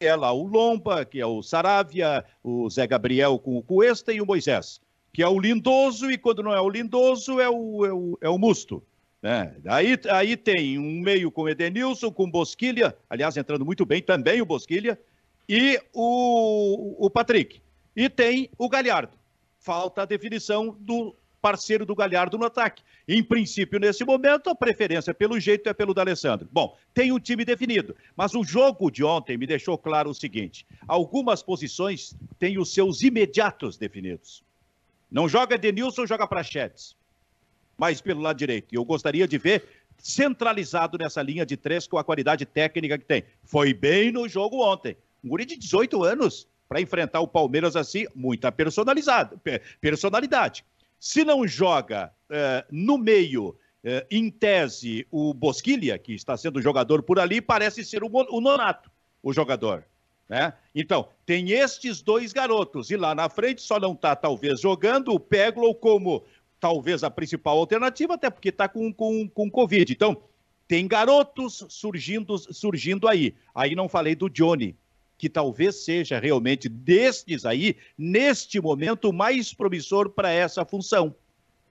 É 0.00 0.14
lá 0.16 0.32
o 0.32 0.46
Lomba, 0.46 1.04
que 1.04 1.20
é 1.20 1.26
o 1.26 1.42
Saravia, 1.42 2.24
o 2.42 2.68
Zé 2.70 2.86
Gabriel 2.86 3.38
com 3.38 3.56
o 3.56 3.62
Cuesta 3.62 4.12
e 4.12 4.20
o 4.20 4.26
Moisés 4.26 4.80
que 5.12 5.23
é 5.23 5.29
o 5.29 5.38
Lindoso, 5.38 6.11
e 6.11 6.18
quando 6.18 6.42
não 6.42 6.53
é 6.53 6.61
o 6.61 6.68
Lindoso, 6.68 7.40
é 7.40 7.49
o, 7.49 7.87
é 7.87 7.92
o, 7.92 8.18
é 8.23 8.29
o 8.29 8.38
Musto. 8.38 8.83
Né? 9.23 9.55
Aí, 9.66 9.99
aí 10.09 10.37
tem 10.37 10.79
um 10.79 11.01
meio 11.01 11.31
com 11.31 11.49
Edenilson, 11.49 12.11
com 12.11 12.31
Bosquilha, 12.31 12.96
aliás, 13.09 13.37
entrando 13.37 13.64
muito 13.64 13.85
bem 13.85 14.01
também 14.01 14.40
o 14.40 14.46
Bosquilha, 14.46 14.99
e 15.49 15.81
o, 15.92 17.07
o 17.07 17.11
Patrick. 17.11 17.61
E 17.94 18.09
tem 18.09 18.49
o 18.57 18.68
Galhardo. 18.68 19.18
Falta 19.59 20.03
a 20.03 20.07
definição 20.07 20.77
do 20.79 21.14
parceiro 21.40 21.85
do 21.85 21.94
Galhardo 21.94 22.38
no 22.38 22.46
ataque. 22.46 22.83
Em 23.09 23.23
princípio, 23.23 23.81
nesse 23.81 24.05
momento, 24.05 24.49
a 24.49 24.55
preferência 24.55 25.12
pelo 25.12 25.40
jeito 25.40 25.68
é 25.68 25.75
pelo 25.75 25.92
D'Alessandro. 25.92 26.49
Bom, 26.53 26.77
tem 26.94 27.11
um 27.11 27.18
time 27.18 27.44
definido, 27.44 27.96
mas 28.16 28.35
o 28.35 28.44
jogo 28.44 28.90
de 28.90 29.03
ontem 29.03 29.37
me 29.37 29.46
deixou 29.46 29.77
claro 29.77 30.11
o 30.11 30.14
seguinte: 30.14 30.66
algumas 30.87 31.42
posições 31.42 32.14
têm 32.38 32.59
os 32.59 32.73
seus 32.73 33.03
imediatos 33.03 33.77
definidos. 33.77 34.44
Não 35.11 35.29
joga 35.29 35.59
Denilson, 35.59 36.07
joga 36.07 36.27
Prachetes. 36.27 36.96
Mais 37.77 38.01
pelo 38.01 38.20
lado 38.20 38.37
direito. 38.37 38.75
Eu 38.75 38.85
gostaria 38.85 39.27
de 39.27 39.38
ver 39.38 39.64
centralizado 39.99 40.96
nessa 40.96 41.23
linha 41.23 41.44
de 41.44 41.57
três 41.57 41.87
com 41.87 41.99
a 41.99 42.05
qualidade 42.05 42.46
técnica 42.46 42.99
que 42.99 43.05
tem. 43.05 43.25
Foi 43.42 43.75
bem 43.75 44.12
no 44.12 44.29
jogo 44.29 44.62
ontem. 44.62 44.96
Um 45.23 45.29
guri 45.29 45.44
de 45.44 45.57
18 45.57 46.03
anos 46.05 46.46
para 46.68 46.81
enfrentar 46.81 47.20
o 47.20 47.27
Palmeiras 47.27 47.75
assim, 47.75 48.07
muita 48.14 48.53
personalizada, 48.53 49.37
personalidade. 49.81 50.64
Se 50.99 51.25
não 51.25 51.46
joga 51.46 52.12
uh, 52.31 52.64
no 52.70 52.96
meio, 52.96 53.49
uh, 53.49 54.07
em 54.11 54.31
tese, 54.31 55.07
o 55.11 55.35
Bosquilha, 55.35 55.99
que 55.99 56.14
está 56.14 56.37
sendo 56.37 56.62
jogador 56.62 57.03
por 57.03 57.18
ali, 57.18 57.40
parece 57.40 57.85
ser 57.85 58.05
o, 58.05 58.11
o 58.12 58.40
Nonato, 58.40 58.90
o 59.23 59.33
jogador. 59.33 59.85
Né? 60.31 60.53
Então, 60.73 61.09
tem 61.27 61.51
estes 61.51 62.01
dois 62.01 62.33
garotos, 62.33 62.88
e 62.93 62.97
lá 62.97 63.16
na 63.16 63.29
frente 63.29 63.61
só 63.61 63.81
não 63.81 63.95
está, 63.95 64.14
talvez, 64.14 64.61
jogando 64.61 65.12
o 65.12 65.19
Peglo 65.19 65.75
como 65.75 66.25
talvez 66.61 67.03
a 67.03 67.11
principal 67.11 67.59
alternativa, 67.59 68.14
até 68.14 68.31
porque 68.31 68.51
está 68.51 68.69
com, 68.69 68.93
com, 68.93 69.29
com 69.29 69.51
Covid. 69.51 69.93
Então, 69.93 70.23
tem 70.69 70.87
garotos 70.87 71.66
surgindo, 71.69 72.38
surgindo 72.38 73.09
aí. 73.09 73.35
Aí 73.53 73.75
não 73.75 73.88
falei 73.88 74.14
do 74.14 74.31
Johnny, 74.31 74.77
que 75.19 75.29
talvez 75.29 75.85
seja 75.85 76.21
realmente 76.21 76.69
destes 76.69 77.45
aí, 77.45 77.77
neste 77.99 78.61
momento, 78.61 79.12
mais 79.12 79.53
promissor 79.53 80.11
para 80.11 80.31
essa 80.31 80.64
função. 80.64 81.12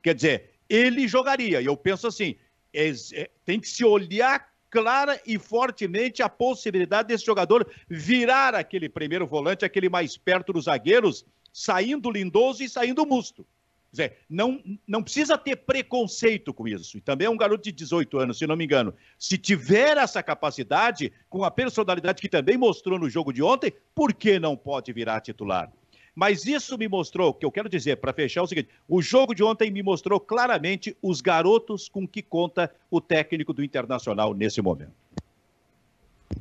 Quer 0.03 0.15
dizer, 0.15 0.49
ele 0.67 1.07
jogaria. 1.07 1.61
E 1.61 1.65
eu 1.65 1.77
penso 1.77 2.07
assim: 2.07 2.35
é, 2.73 2.89
é, 3.13 3.29
tem 3.45 3.57
que 3.57 3.69
se 3.69 3.85
olhar 3.85 4.48
clara 4.69 5.19
e 5.25 5.37
fortemente 5.37 6.21
a 6.21 6.29
possibilidade 6.29 7.07
desse 7.07 7.25
jogador 7.25 7.69
virar 7.87 8.55
aquele 8.55 8.87
primeiro 8.87 9.25
volante, 9.25 9.65
aquele 9.65 9.89
mais 9.89 10.17
perto 10.17 10.53
dos 10.53 10.65
zagueiros, 10.65 11.25
saindo 11.51 12.11
lindoso 12.11 12.63
e 12.63 12.69
saindo 12.69 13.05
musto. 13.05 13.45
Quer 13.89 13.91
dizer, 13.91 14.17
não, 14.29 14.63
não 14.87 15.01
precisa 15.01 15.37
ter 15.37 15.55
preconceito 15.55 16.53
com 16.53 16.67
isso. 16.67 16.97
E 16.97 17.01
também 17.01 17.25
é 17.25 17.29
um 17.29 17.37
garoto 17.37 17.63
de 17.63 17.71
18 17.71 18.19
anos, 18.19 18.37
se 18.37 18.45
não 18.45 18.55
me 18.55 18.65
engano. 18.65 18.93
Se 19.17 19.37
tiver 19.37 19.97
essa 19.97 20.21
capacidade, 20.21 21.11
com 21.27 21.43
a 21.43 21.49
personalidade 21.49 22.21
que 22.21 22.29
também 22.29 22.55
mostrou 22.55 22.99
no 22.99 23.09
jogo 23.09 23.33
de 23.33 23.41
ontem, 23.41 23.73
por 23.95 24.13
que 24.13 24.37
não 24.37 24.55
pode 24.55 24.93
virar 24.93 25.21
titular? 25.21 25.71
Mas 26.15 26.45
isso 26.45 26.77
me 26.77 26.87
mostrou, 26.87 27.29
o 27.29 27.33
que 27.33 27.45
eu 27.45 27.51
quero 27.51 27.69
dizer, 27.69 27.97
para 27.97 28.13
fechar, 28.13 28.41
é 28.41 28.43
o 28.43 28.47
seguinte: 28.47 28.69
o 28.87 29.01
jogo 29.01 29.33
de 29.33 29.43
ontem 29.43 29.71
me 29.71 29.83
mostrou 29.83 30.19
claramente 30.19 30.95
os 31.01 31.21
garotos 31.21 31.87
com 31.87 32.07
que 32.07 32.21
conta 32.21 32.73
o 32.89 32.99
técnico 32.99 33.53
do 33.53 33.63
Internacional 33.63 34.33
nesse 34.33 34.61
momento. 34.61 34.93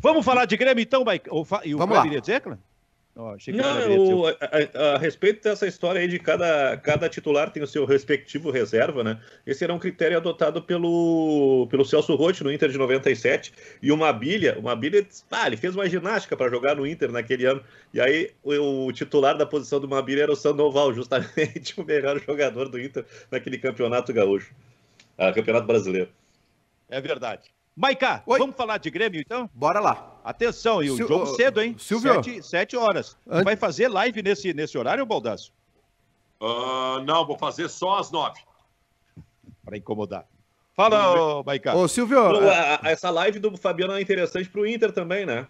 Vamos 0.00 0.24
falar 0.24 0.44
de 0.44 0.56
Grêmio 0.56 0.82
então, 0.82 1.04
Mike? 1.04 1.28
O, 1.30 1.46
e 1.64 1.74
o 1.74 1.78
Vamos 1.78 1.96
lá. 1.96 2.06
iria 2.06 2.20
dizer, 2.20 2.42
Oh, 3.20 3.34
não, 3.48 4.26
a, 4.26 4.30
a, 4.30 4.94
a, 4.94 4.98
respeito 4.98 5.42
dessa 5.42 5.66
história 5.66 6.00
aí 6.00 6.06
de 6.06 6.20
cada, 6.20 6.76
cada 6.76 7.08
titular 7.08 7.50
tem 7.50 7.60
o 7.60 7.66
seu 7.66 7.84
respectivo 7.84 8.48
reserva, 8.52 9.02
né? 9.02 9.20
Esse 9.44 9.64
era 9.64 9.74
um 9.74 9.78
critério 9.78 10.16
adotado 10.16 10.62
pelo, 10.62 11.66
pelo 11.68 11.84
Celso 11.84 12.14
Rotti 12.14 12.44
no 12.44 12.52
Inter 12.52 12.70
de 12.70 12.78
97 12.78 13.52
e 13.82 13.90
o 13.90 13.96
Mabilha, 13.96 14.56
o 14.56 14.62
Mabilha, 14.62 15.04
ah, 15.32 15.48
ele 15.48 15.56
fez 15.56 15.74
uma 15.74 15.88
ginástica 15.88 16.36
para 16.36 16.48
jogar 16.48 16.76
no 16.76 16.86
Inter 16.86 17.10
naquele 17.10 17.44
ano. 17.44 17.60
E 17.92 18.00
aí 18.00 18.30
o, 18.40 18.86
o 18.86 18.92
titular 18.92 19.36
da 19.36 19.44
posição 19.44 19.80
do 19.80 19.88
Mabilha 19.88 20.22
era 20.22 20.32
o 20.32 20.36
Sandoval, 20.36 20.94
justamente 20.94 21.74
o 21.76 21.84
melhor 21.84 22.20
jogador 22.20 22.68
do 22.68 22.78
Inter 22.78 23.04
naquele 23.32 23.58
campeonato 23.58 24.12
gaúcho, 24.12 24.54
ah, 25.18 25.32
campeonato 25.32 25.66
brasileiro. 25.66 26.08
É 26.88 27.00
verdade. 27.00 27.50
Maiká, 27.78 28.24
vamos 28.26 28.56
falar 28.56 28.78
de 28.78 28.90
Grêmio 28.90 29.20
então? 29.20 29.48
Bora 29.54 29.78
lá. 29.78 30.20
Atenção, 30.24 30.82
e 30.82 30.90
o 30.90 30.96
Sil... 30.98 31.06
jogo 31.06 31.26
cedo, 31.26 31.62
hein? 31.62 31.76
Silvio. 31.78 32.12
Sete, 32.14 32.42
sete 32.42 32.76
horas. 32.76 33.16
An... 33.24 33.44
Vai 33.44 33.54
fazer 33.54 33.86
live 33.86 34.20
nesse, 34.20 34.52
nesse 34.52 34.76
horário, 34.76 35.06
Baldaço? 35.06 35.52
Uh, 36.40 36.98
não, 37.04 37.24
vou 37.24 37.38
fazer 37.38 37.68
só 37.68 37.98
às 37.98 38.10
nove. 38.10 38.40
Para 39.64 39.76
incomodar. 39.76 40.26
Fala, 40.74 41.44
Maiká. 41.44 41.76
Ô, 41.76 41.86
Silvio. 41.86 42.18
a, 42.50 42.80
a, 42.82 42.90
essa 42.90 43.10
live 43.10 43.38
do 43.38 43.56
Fabiano 43.56 43.92
é 43.92 44.02
interessante 44.02 44.48
para 44.48 44.60
o 44.60 44.66
Inter 44.66 44.90
também, 44.90 45.24
né? 45.24 45.46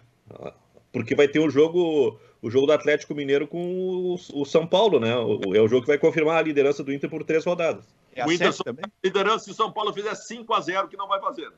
Porque 0.93 1.15
vai 1.15 1.27
ter 1.27 1.39
o 1.39 1.49
jogo, 1.49 2.19
o 2.43 2.51
jogo 2.51 2.67
do 2.67 2.73
Atlético 2.73 3.15
Mineiro 3.15 3.47
com 3.47 3.59
o, 3.59 4.41
o 4.41 4.45
São 4.45 4.67
Paulo, 4.67 4.99
né? 4.99 5.17
O, 5.17 5.55
é 5.55 5.61
o 5.61 5.67
jogo 5.67 5.81
que 5.81 5.87
vai 5.87 5.97
confirmar 5.97 6.37
a 6.37 6.43
liderança 6.43 6.83
do 6.83 6.93
Inter 6.93 7.09
por 7.09 7.23
três 7.23 7.43
rodadas. 7.43 7.85
É 8.13 8.23
o 8.23 8.31
Inter 8.31 8.55
também? 8.57 8.85
liderança 9.03 9.45
se 9.45 9.51
o 9.51 9.55
São 9.55 9.71
Paulo 9.71 9.91
fizer 9.91 10.13
5 10.13 10.53
a 10.53 10.61
0 10.61 10.87
que 10.87 10.97
não 10.97 11.07
vai 11.07 11.19
fazer. 11.19 11.51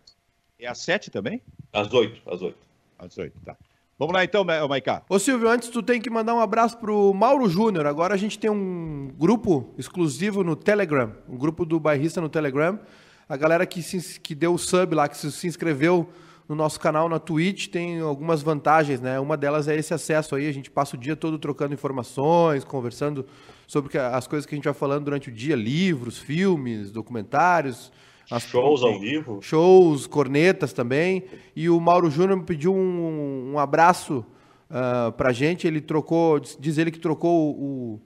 É 0.61 0.67
às 0.67 0.77
sete 0.77 1.09
também? 1.09 1.41
Às 1.73 1.91
oito, 1.91 2.21
às 2.31 2.39
oito. 2.39 2.57
Às 2.99 3.17
oito, 3.17 3.35
tá. 3.43 3.57
Vamos 3.97 4.13
lá 4.13 4.23
então, 4.23 4.43
Maiká. 4.43 5.01
Ô 5.09 5.17
Silvio, 5.17 5.49
antes 5.49 5.69
tu 5.69 5.81
tem 5.81 5.99
que 5.99 6.09
mandar 6.09 6.35
um 6.35 6.39
abraço 6.39 6.77
pro 6.77 7.11
Mauro 7.15 7.49
Júnior. 7.49 7.87
Agora 7.87 8.13
a 8.13 8.17
gente 8.17 8.37
tem 8.37 8.49
um 8.49 9.11
grupo 9.17 9.73
exclusivo 9.75 10.43
no 10.43 10.55
Telegram, 10.55 11.15
um 11.27 11.35
grupo 11.35 11.65
do 11.65 11.79
bairrista 11.79 12.21
no 12.21 12.29
Telegram. 12.29 12.79
A 13.27 13.35
galera 13.35 13.65
que, 13.65 13.81
se, 13.81 14.19
que 14.19 14.35
deu 14.35 14.53
o 14.53 14.57
sub 14.59 14.93
lá, 14.93 15.07
que 15.07 15.17
se, 15.17 15.31
se 15.31 15.47
inscreveu 15.47 16.07
no 16.47 16.53
nosso 16.55 16.79
canal 16.79 17.09
na 17.09 17.17
Twitch 17.17 17.67
tem 17.67 17.99
algumas 17.99 18.43
vantagens, 18.43 19.01
né? 19.01 19.19
Uma 19.19 19.37
delas 19.37 19.67
é 19.67 19.75
esse 19.75 19.95
acesso 19.95 20.35
aí, 20.35 20.47
a 20.47 20.53
gente 20.53 20.69
passa 20.69 20.95
o 20.95 20.99
dia 20.99 21.15
todo 21.15 21.39
trocando 21.39 21.73
informações, 21.73 22.63
conversando 22.63 23.25
sobre 23.65 23.97
as 23.97 24.27
coisas 24.27 24.45
que 24.45 24.53
a 24.53 24.57
gente 24.57 24.65
vai 24.65 24.73
falando 24.73 25.05
durante 25.05 25.29
o 25.29 25.31
dia, 25.31 25.55
livros, 25.55 26.19
filmes, 26.19 26.91
documentários, 26.91 27.91
as 28.31 28.43
shows 28.43 28.81
ao 28.81 28.97
vivo. 28.97 29.39
Shows, 29.41 30.07
cornetas 30.07 30.71
também. 30.71 31.25
E 31.55 31.69
o 31.69 31.79
Mauro 31.79 32.09
Júnior 32.09 32.37
me 32.39 32.45
pediu 32.45 32.73
um, 32.73 33.51
um 33.53 33.59
abraço 33.59 34.25
uh, 34.69 35.11
pra 35.11 35.33
gente. 35.33 35.67
Ele 35.67 35.81
trocou, 35.81 36.39
diz 36.39 36.77
ele 36.77 36.91
que 36.91 36.99
trocou 36.99 37.51
o. 37.51 38.01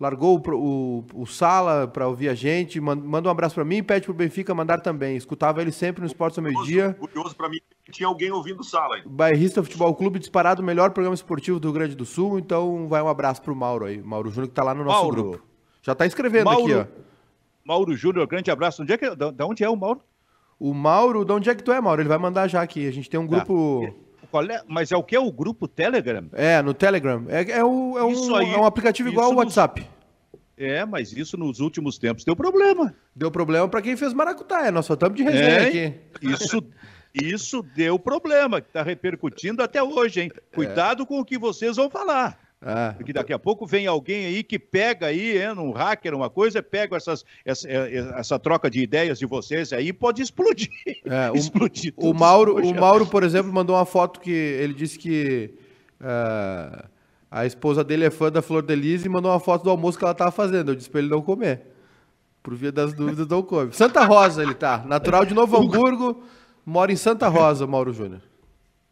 largou 0.00 0.42
o, 0.44 0.50
o, 1.14 1.22
o 1.22 1.26
Sala 1.26 1.86
para 1.86 2.08
ouvir 2.08 2.30
a 2.30 2.34
gente. 2.34 2.80
Manda 2.80 3.28
um 3.28 3.30
abraço 3.30 3.54
para 3.54 3.64
mim 3.64 3.76
e 3.76 3.82
pede 3.82 4.06
pro 4.06 4.14
Benfica 4.14 4.54
mandar 4.54 4.80
também. 4.80 5.16
Escutava 5.16 5.60
ele 5.60 5.72
sempre 5.72 6.00
no 6.00 6.06
Esportes 6.06 6.38
ao 6.38 6.44
Meio-Dia. 6.44 6.96
Curioso 6.98 7.36
para 7.36 7.48
mim 7.50 7.58
tinha 7.92 8.08
alguém 8.08 8.30
ouvindo 8.32 8.60
o 8.60 8.64
Sala. 8.64 8.96
Aí. 8.96 9.02
Bairrista 9.04 9.62
Futebol 9.62 9.94
Clube 9.94 10.18
disparado 10.18 10.62
o 10.62 10.64
melhor 10.64 10.90
programa 10.90 11.14
esportivo 11.14 11.60
do 11.60 11.68
Rio 11.68 11.74
Grande 11.74 11.94
do 11.94 12.04
Sul. 12.04 12.38
Então 12.38 12.88
vai 12.88 13.02
um 13.02 13.08
abraço 13.08 13.42
pro 13.42 13.54
Mauro 13.54 13.84
aí. 13.84 14.00
Mauro 14.00 14.30
Júnior 14.30 14.48
que 14.48 14.54
tá 14.54 14.64
lá 14.64 14.74
no 14.74 14.84
nosso 14.84 15.02
Mauro. 15.02 15.22
grupo. 15.22 15.46
Já 15.82 15.94
tá 15.94 16.06
escrevendo 16.06 16.46
Mauro. 16.46 16.80
aqui, 16.80 16.90
ó. 17.02 17.06
Mauro 17.66 17.96
Júnior, 17.96 18.26
grande 18.28 18.50
abraço. 18.50 18.82
Onde 18.82 18.92
é 18.92 18.96
que, 18.96 19.14
da, 19.14 19.44
onde 19.44 19.64
é 19.64 19.68
o 19.68 19.76
Mauro? 19.76 20.00
O 20.58 20.72
Mauro, 20.72 21.24
de 21.24 21.32
onde 21.32 21.50
é 21.50 21.54
que 21.54 21.62
tu 21.62 21.72
é, 21.72 21.80
Mauro? 21.80 22.00
Ele 22.00 22.08
vai 22.08 22.16
mandar 22.16 22.46
já 22.46 22.62
aqui. 22.62 22.86
A 22.86 22.92
gente 22.92 23.10
tem 23.10 23.18
um 23.18 23.26
tá. 23.26 23.36
grupo. 23.36 23.94
Qual 24.30 24.44
é? 24.44 24.62
Mas 24.68 24.92
é 24.92 24.96
o 24.96 25.02
que? 25.02 25.16
É 25.16 25.20
o 25.20 25.32
grupo 25.32 25.66
Telegram? 25.66 26.28
É, 26.32 26.62
no 26.62 26.72
Telegram. 26.72 27.24
É, 27.28 27.50
é, 27.50 27.64
o, 27.64 27.98
é, 27.98 28.04
um, 28.04 28.36
aí, 28.36 28.52
é 28.52 28.56
um 28.56 28.64
aplicativo 28.64 29.08
igual 29.08 29.30
ao 29.30 29.36
WhatsApp. 29.36 29.80
Nos... 29.80 29.90
É, 30.56 30.86
mas 30.86 31.12
isso 31.12 31.36
nos 31.36 31.60
últimos 31.60 31.98
tempos 31.98 32.24
deu 32.24 32.34
problema. 32.34 32.94
Deu 33.14 33.30
problema 33.30 33.68
para 33.68 33.82
quem 33.82 33.96
fez 33.96 34.14
maracutaia. 34.14 34.70
Nós 34.72 34.86
só 34.86 34.94
estamos 34.94 35.16
de 35.16 35.24
resenha 35.24 35.48
é, 35.48 35.66
aqui. 35.66 35.94
Isso, 36.22 36.62
isso 37.12 37.62
deu 37.74 37.98
problema, 37.98 38.60
que 38.60 38.68
está 38.68 38.82
repercutindo 38.82 39.62
até 39.62 39.82
hoje, 39.82 40.22
hein? 40.22 40.30
É. 40.34 40.54
Cuidado 40.54 41.02
é. 41.02 41.06
com 41.06 41.20
o 41.20 41.24
que 41.24 41.36
vocês 41.36 41.76
vão 41.76 41.90
falar. 41.90 42.45
Ah. 42.68 42.94
Porque 42.96 43.12
daqui 43.12 43.32
a 43.32 43.38
pouco 43.38 43.64
vem 43.64 43.86
alguém 43.86 44.26
aí 44.26 44.42
que 44.42 44.58
pega 44.58 45.06
aí, 45.06 45.38
é, 45.38 45.52
um 45.52 45.70
hacker, 45.70 46.12
uma 46.12 46.28
coisa, 46.28 46.60
pega 46.60 46.96
essas, 46.96 47.24
essa, 47.44 47.68
é, 47.68 47.94
essa 48.18 48.40
troca 48.40 48.68
de 48.68 48.82
ideias 48.82 49.20
de 49.20 49.24
vocês 49.24 49.72
aí 49.72 49.92
pode 49.92 50.20
explodir. 50.20 50.68
É, 51.06 51.30
o, 51.30 51.36
explodir 51.36 51.94
o, 51.96 52.12
Mauro, 52.12 52.56
o 52.56 52.74
Mauro, 52.74 53.06
por 53.06 53.22
exemplo, 53.22 53.52
mandou 53.52 53.76
uma 53.76 53.84
foto 53.84 54.18
que 54.18 54.30
ele 54.30 54.74
disse 54.74 54.98
que 54.98 55.54
uh, 56.00 56.84
a 57.30 57.46
esposa 57.46 57.84
dele 57.84 58.06
é 58.06 58.10
fã 58.10 58.32
da 58.32 58.42
Flor 58.42 58.62
de 58.62 58.74
Lis 58.74 59.04
e 59.04 59.08
mandou 59.08 59.30
uma 59.30 59.38
foto 59.38 59.62
do 59.62 59.70
almoço 59.70 59.96
que 59.96 60.04
ela 60.04 60.10
estava 60.10 60.32
fazendo. 60.32 60.72
Eu 60.72 60.74
disse 60.74 60.90
para 60.90 61.00
ele 61.00 61.08
não 61.08 61.22
comer. 61.22 61.62
Por 62.42 62.56
via 62.56 62.72
das 62.72 62.92
dúvidas, 62.92 63.28
não 63.28 63.42
come. 63.42 63.72
Santa 63.72 64.04
Rosa 64.04 64.42
ele 64.42 64.54
tá. 64.54 64.78
Natural 64.84 65.24
de 65.24 65.34
Novo 65.34 65.54
Hamburgo, 65.62 66.24
mora 66.64 66.90
em 66.90 66.96
Santa 66.96 67.28
Rosa, 67.28 67.66
Mauro 67.66 67.92
Júnior. 67.92 68.22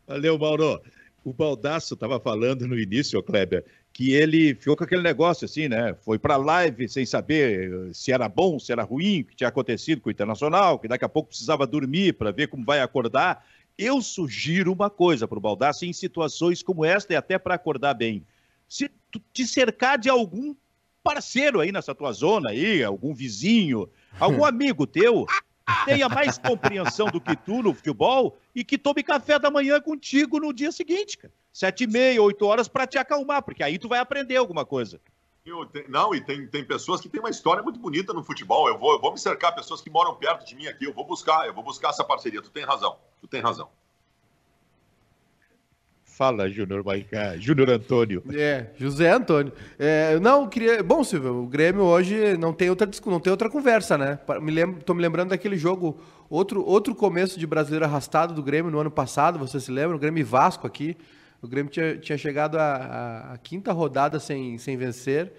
Valeu, 0.06 0.38
Mauro. 0.38 0.80
O 1.24 1.32
Baldasso 1.32 1.94
estava 1.94 2.20
falando 2.20 2.68
no 2.68 2.78
início, 2.78 3.22
Kleber, 3.22 3.64
que 3.94 4.12
ele 4.12 4.54
ficou 4.54 4.76
com 4.76 4.84
aquele 4.84 5.02
negócio 5.02 5.46
assim, 5.46 5.68
né? 5.68 5.94
Foi 6.02 6.18
para 6.18 6.36
live 6.36 6.86
sem 6.86 7.06
saber 7.06 7.72
eh, 7.72 7.92
se 7.94 8.12
era 8.12 8.28
bom, 8.28 8.58
se 8.58 8.70
era 8.70 8.82
ruim, 8.82 9.22
o 9.22 9.24
que 9.24 9.36
tinha 9.36 9.48
acontecido 9.48 10.02
com 10.02 10.10
o 10.10 10.12
Internacional, 10.12 10.78
que 10.78 10.86
daqui 10.86 11.04
a 11.04 11.08
pouco 11.08 11.30
precisava 11.30 11.66
dormir 11.66 12.12
para 12.12 12.30
ver 12.30 12.48
como 12.48 12.62
vai 12.62 12.80
acordar. 12.80 13.42
Eu 13.78 14.02
sugiro 14.02 14.70
uma 14.70 14.90
coisa 14.90 15.26
para 15.26 15.38
o 15.38 15.40
Baldasso 15.40 15.86
em 15.86 15.92
situações 15.94 16.62
como 16.62 16.84
esta 16.84 17.14
e 17.14 17.16
até 17.16 17.38
para 17.38 17.54
acordar 17.54 17.94
bem. 17.94 18.22
Se 18.68 18.90
tu 19.10 19.18
te 19.32 19.46
cercar 19.46 19.98
de 19.98 20.10
algum 20.10 20.54
parceiro 21.02 21.60
aí 21.60 21.72
nessa 21.72 21.94
tua 21.94 22.12
zona 22.12 22.50
aí, 22.50 22.84
algum 22.84 23.14
vizinho, 23.14 23.88
algum 24.20 24.44
amigo 24.46 24.86
teu, 24.86 25.24
tenha 25.84 26.08
mais 26.08 26.38
compreensão 26.38 27.06
do 27.06 27.20
que 27.20 27.36
tu 27.36 27.62
no 27.62 27.74
futebol 27.74 28.38
e 28.54 28.64
que 28.64 28.78
tome 28.78 29.02
café 29.02 29.38
da 29.38 29.50
manhã 29.50 29.80
contigo 29.80 30.38
no 30.38 30.52
dia 30.52 30.70
seguinte, 30.70 31.18
cara. 31.18 31.32
Sete 31.52 31.84
e 31.84 31.86
meia, 31.86 32.20
oito 32.20 32.44
horas 32.46 32.66
para 32.66 32.86
te 32.86 32.98
acalmar, 32.98 33.42
porque 33.42 33.62
aí 33.62 33.78
tu 33.78 33.88
vai 33.88 34.00
aprender 34.00 34.36
alguma 34.36 34.64
coisa. 34.64 35.00
Não, 35.88 36.14
e 36.14 36.20
tem, 36.20 36.46
tem 36.48 36.64
pessoas 36.64 37.00
que 37.00 37.08
têm 37.08 37.20
uma 37.20 37.30
história 37.30 37.62
muito 37.62 37.78
bonita 37.78 38.12
no 38.12 38.24
futebol. 38.24 38.66
Eu 38.66 38.78
vou, 38.78 38.94
eu 38.94 39.00
vou 39.00 39.12
me 39.12 39.18
cercar 39.18 39.54
pessoas 39.54 39.80
que 39.80 39.90
moram 39.90 40.14
perto 40.14 40.46
de 40.46 40.56
mim 40.56 40.66
aqui. 40.66 40.86
Eu 40.86 40.92
vou 40.92 41.06
buscar, 41.06 41.46
eu 41.46 41.52
vou 41.52 41.62
buscar 41.62 41.90
essa 41.90 42.02
parceria. 42.02 42.42
Tu 42.42 42.50
tem 42.50 42.64
razão, 42.64 42.96
tu 43.20 43.28
tem 43.28 43.40
razão. 43.40 43.68
Fala, 46.14 46.48
Júnior 46.48 46.84
Maicá. 46.84 47.36
Júnior 47.38 47.70
Antônio. 47.70 48.22
É, 48.32 48.66
José 48.76 49.10
Antônio. 49.10 49.52
É, 49.76 50.16
não, 50.20 50.48
queria. 50.48 50.80
Bom, 50.80 51.02
Silvio, 51.02 51.42
o 51.42 51.46
Grêmio 51.48 51.82
hoje 51.82 52.36
não 52.38 52.52
tem 52.52 52.70
outra, 52.70 52.88
não 53.06 53.18
tem 53.18 53.32
outra 53.32 53.50
conversa, 53.50 53.98
né? 53.98 54.20
Me 54.40 54.52
lembro, 54.52 54.80
tô 54.84 54.94
me 54.94 55.02
lembrando 55.02 55.30
daquele 55.30 55.58
jogo, 55.58 55.98
outro, 56.30 56.64
outro 56.64 56.94
começo 56.94 57.36
de 57.36 57.44
brasileiro 57.48 57.84
arrastado 57.84 58.32
do 58.32 58.44
Grêmio 58.44 58.70
no 58.70 58.78
ano 58.78 58.92
passado, 58.92 59.40
você 59.40 59.58
se 59.58 59.72
lembra? 59.72 59.96
O 59.96 59.98
Grêmio 59.98 60.20
e 60.20 60.22
Vasco 60.22 60.68
aqui. 60.68 60.96
O 61.42 61.48
Grêmio 61.48 61.72
tinha, 61.72 61.98
tinha 61.98 62.16
chegado 62.16 62.58
à 62.58 63.36
quinta 63.42 63.72
rodada 63.72 64.20
sem, 64.20 64.56
sem 64.56 64.76
vencer. 64.76 65.32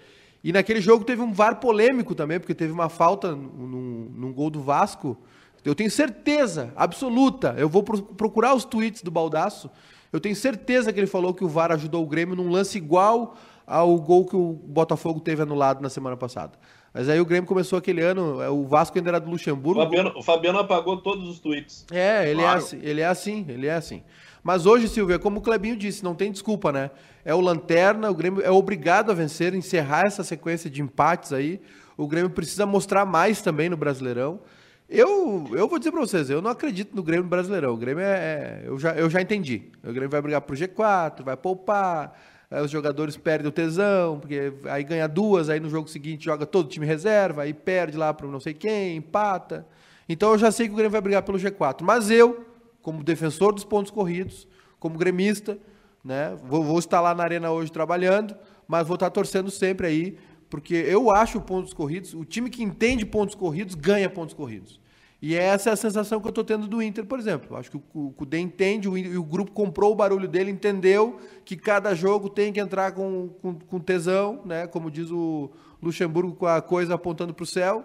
E 0.44 0.52
naquele 0.52 0.82
jogo 0.82 1.06
teve 1.06 1.22
um 1.22 1.32
VAR 1.32 1.56
polêmico 1.56 2.14
também, 2.14 2.38
porque 2.38 2.54
teve 2.54 2.70
uma 2.70 2.90
falta 2.90 3.34
num, 3.34 4.12
num 4.14 4.30
gol 4.30 4.50
do 4.50 4.60
Vasco. 4.60 5.16
Eu 5.64 5.74
tenho 5.74 5.90
certeza 5.90 6.70
absoluta. 6.76 7.54
Eu 7.56 7.66
vou 7.66 7.82
procurar 7.82 8.54
os 8.54 8.66
tweets 8.66 9.00
do 9.00 9.10
Baldaço 9.10 9.70
eu 10.12 10.20
tenho 10.20 10.36
certeza 10.36 10.92
que 10.92 11.00
ele 11.00 11.06
falou 11.06 11.34
que 11.34 11.44
o 11.44 11.48
VAR 11.48 11.72
ajudou 11.72 12.02
o 12.02 12.06
Grêmio 12.06 12.36
num 12.36 12.50
lance 12.50 12.78
igual 12.78 13.36
ao 13.66 13.98
gol 13.98 14.24
que 14.24 14.36
o 14.36 14.52
Botafogo 14.52 15.20
teve 15.20 15.42
anulado 15.42 15.80
na 15.80 15.88
semana 15.88 16.16
passada. 16.16 16.52
Mas 16.94 17.10
aí 17.10 17.20
o 17.20 17.26
Grêmio 17.26 17.46
começou 17.46 17.78
aquele 17.78 18.00
ano, 18.00 18.40
é, 18.40 18.48
o 18.48 18.64
Vasco 18.64 18.96
ainda 18.96 19.10
era 19.10 19.20
do 19.20 19.30
Luxemburgo. 19.30 19.80
O 19.80 19.84
Fabiano, 19.84 20.12
o 20.16 20.22
Fabiano 20.22 20.58
apagou 20.60 20.96
todos 20.96 21.28
os 21.28 21.38
tweets. 21.38 21.84
É, 21.90 22.30
ele, 22.30 22.40
é 22.40 22.44
claro. 22.44 22.58
é 22.58 22.62
assim, 22.62 22.80
ele 22.82 23.00
é 23.02 23.06
assim, 23.06 23.46
ele 23.48 23.66
é 23.66 23.74
assim. 23.74 24.02
Mas 24.42 24.64
hoje, 24.64 24.88
Silvia, 24.88 25.18
como 25.18 25.40
o 25.40 25.42
Clebinho 25.42 25.76
disse, 25.76 26.02
não 26.02 26.14
tem 26.14 26.32
desculpa, 26.32 26.72
né? 26.72 26.90
É 27.24 27.34
o 27.34 27.40
Lanterna, 27.40 28.10
o 28.10 28.14
Grêmio 28.14 28.40
é 28.40 28.50
obrigado 28.50 29.10
a 29.10 29.14
vencer, 29.14 29.52
encerrar 29.54 30.04
essa 30.06 30.24
sequência 30.24 30.70
de 30.70 30.80
empates 30.80 31.32
aí. 31.32 31.60
O 31.96 32.06
Grêmio 32.06 32.30
precisa 32.30 32.64
mostrar 32.64 33.04
mais 33.04 33.42
também 33.42 33.68
no 33.68 33.76
Brasileirão. 33.76 34.40
Eu, 34.88 35.48
eu 35.52 35.66
vou 35.66 35.78
dizer 35.78 35.90
para 35.90 36.00
vocês, 36.00 36.30
eu 36.30 36.40
não 36.40 36.50
acredito 36.50 36.94
no 36.94 37.02
Grêmio 37.02 37.26
brasileirão. 37.26 37.74
O 37.74 37.76
Grêmio 37.76 38.04
é, 38.04 38.14
é, 38.14 38.62
eu, 38.66 38.78
já, 38.78 38.94
eu 38.94 39.10
já 39.10 39.20
entendi. 39.20 39.70
O 39.82 39.88
Grêmio 39.88 40.08
vai 40.08 40.22
brigar 40.22 40.40
pro 40.40 40.54
G4, 40.54 41.24
vai 41.24 41.36
poupar, 41.36 42.16
os 42.62 42.70
jogadores 42.70 43.16
perdem 43.16 43.48
o 43.48 43.52
tesão, 43.52 44.20
porque 44.20 44.52
aí 44.66 44.84
ganha 44.84 45.08
duas, 45.08 45.50
aí 45.50 45.58
no 45.58 45.68
jogo 45.68 45.88
seguinte 45.88 46.24
joga 46.24 46.46
todo 46.46 46.66
o 46.66 46.68
time 46.68 46.86
reserva, 46.86 47.42
aí 47.42 47.52
perde 47.52 47.96
lá 47.96 48.14
para 48.14 48.28
não 48.28 48.38
sei 48.38 48.54
quem, 48.54 48.96
empata. 48.96 49.66
Então 50.08 50.30
eu 50.30 50.38
já 50.38 50.52
sei 50.52 50.68
que 50.68 50.72
o 50.72 50.76
Grêmio 50.76 50.92
vai 50.92 51.00
brigar 51.00 51.22
pelo 51.22 51.36
G4. 51.36 51.82
Mas 51.82 52.08
eu, 52.08 52.46
como 52.80 53.02
defensor 53.02 53.52
dos 53.52 53.64
pontos 53.64 53.90
corridos, 53.90 54.46
como 54.78 54.96
gremista, 54.96 55.58
né, 56.04 56.36
vou, 56.44 56.62
vou 56.62 56.78
estar 56.78 57.00
lá 57.00 57.12
na 57.12 57.24
arena 57.24 57.50
hoje 57.50 57.72
trabalhando, 57.72 58.36
mas 58.68 58.86
vou 58.86 58.94
estar 58.94 59.10
torcendo 59.10 59.50
sempre 59.50 59.88
aí 59.88 60.18
porque 60.48 60.74
eu 60.74 61.10
acho 61.10 61.40
pontos 61.40 61.72
corridos, 61.72 62.14
o 62.14 62.24
time 62.24 62.50
que 62.50 62.62
entende 62.62 63.04
pontos 63.04 63.34
corridos 63.34 63.74
ganha 63.74 64.08
pontos 64.08 64.34
corridos. 64.34 64.80
E 65.20 65.34
essa 65.34 65.70
é 65.70 65.72
a 65.72 65.76
sensação 65.76 66.20
que 66.20 66.26
eu 66.26 66.30
estou 66.30 66.44
tendo 66.44 66.68
do 66.68 66.82
Inter, 66.82 67.04
por 67.04 67.18
exemplo. 67.18 67.56
Acho 67.56 67.70
que 67.70 67.76
o 67.94 68.12
Cudê 68.12 68.38
entende, 68.38 68.86
o, 68.86 69.20
o 69.20 69.24
grupo 69.24 69.50
comprou 69.50 69.92
o 69.92 69.94
barulho 69.94 70.28
dele, 70.28 70.50
entendeu 70.50 71.18
que 71.44 71.56
cada 71.56 71.94
jogo 71.94 72.28
tem 72.28 72.52
que 72.52 72.60
entrar 72.60 72.92
com, 72.92 73.30
com, 73.40 73.54
com 73.54 73.80
tesão, 73.80 74.42
né? 74.44 74.66
como 74.66 74.90
diz 74.90 75.10
o 75.10 75.50
Luxemburgo, 75.82 76.34
com 76.34 76.46
a 76.46 76.60
coisa 76.60 76.94
apontando 76.94 77.32
para 77.32 77.44
o 77.44 77.46
céu. 77.46 77.84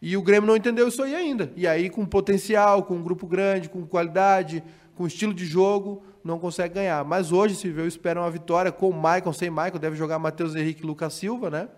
E 0.00 0.16
o 0.16 0.22
Grêmio 0.22 0.46
não 0.46 0.56
entendeu 0.56 0.88
isso 0.88 1.02
aí 1.02 1.14
ainda. 1.14 1.52
E 1.54 1.66
aí, 1.66 1.90
com 1.90 2.06
potencial, 2.06 2.82
com 2.84 2.94
um 2.94 3.02
grupo 3.02 3.26
grande, 3.26 3.68
com 3.68 3.86
qualidade, 3.86 4.62
com 4.96 5.06
estilo 5.06 5.34
de 5.34 5.44
jogo, 5.44 6.02
não 6.24 6.38
consegue 6.38 6.74
ganhar. 6.74 7.04
Mas 7.04 7.30
hoje, 7.30 7.54
se 7.54 7.68
vê, 7.68 7.82
eu 7.82 7.86
espero 7.86 8.20
uma 8.20 8.30
vitória 8.30 8.72
com 8.72 8.88
o 8.88 8.94
Maicon, 8.94 9.32
sem 9.32 9.50
Maicon, 9.50 9.78
deve 9.78 9.96
jogar 9.96 10.18
Matheus 10.18 10.56
Henrique 10.56 10.82
e 10.82 10.86
Lucas 10.86 11.12
Silva, 11.12 11.50
né? 11.50 11.68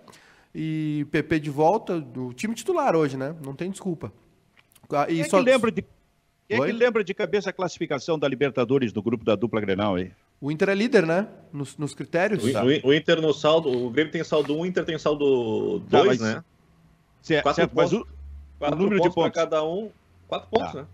E 0.54 1.06
PP 1.10 1.40
de 1.40 1.50
volta, 1.50 2.00
do 2.00 2.32
time 2.34 2.54
titular 2.54 2.94
hoje, 2.94 3.16
né? 3.16 3.34
Não 3.44 3.54
tem 3.54 3.70
desculpa. 3.70 4.12
Ah, 4.90 5.06
e 5.08 5.16
Quem 5.16 5.24
só... 5.24 5.38
é 5.38 5.44
que 5.44 5.50
lembra 5.50 5.70
de 5.70 5.84
quem 6.52 6.60
é 6.60 6.66
que 6.66 6.72
lembra 6.72 7.02
de 7.02 7.14
cabeça 7.14 7.50
a 7.50 7.52
classificação 7.52 8.18
da 8.18 8.28
Libertadores 8.28 8.92
do 8.92 9.02
grupo 9.02 9.24
da 9.24 9.34
dupla 9.34 9.60
Grenal 9.60 9.94
aí? 9.94 10.12
O 10.40 10.50
Inter 10.50 10.70
é 10.70 10.74
líder, 10.74 11.06
né? 11.06 11.28
Nos, 11.52 11.76
nos 11.78 11.94
critérios. 11.94 12.44
O, 12.44 12.52
tá. 12.52 12.62
o, 12.64 12.92
Inter 12.92 13.22
no 13.22 13.32
saldo, 13.32 13.70
o 13.70 13.88
Grêmio 13.90 14.12
tem 14.12 14.22
saldo 14.22 14.54
1, 14.54 14.60
o 14.60 14.66
Inter 14.66 14.84
tem 14.84 14.98
saldo 14.98 15.78
2, 15.88 16.18
tá, 16.18 16.24
né? 16.24 16.44
Certo, 17.22 17.44
quatro 17.44 17.56
certo, 17.62 17.70
pontos, 17.72 17.92
mas 17.92 18.00
o, 18.00 18.06
quatro 18.58 18.76
o 18.76 18.82
número 18.82 19.00
pontos 19.00 19.10
de 19.10 19.14
pontos 19.14 19.32
para 19.32 19.44
cada 19.44 19.64
um, 19.64 19.90
quatro 20.26 20.48
pontos, 20.50 20.72
tá. 20.72 20.80
né? 20.80 20.86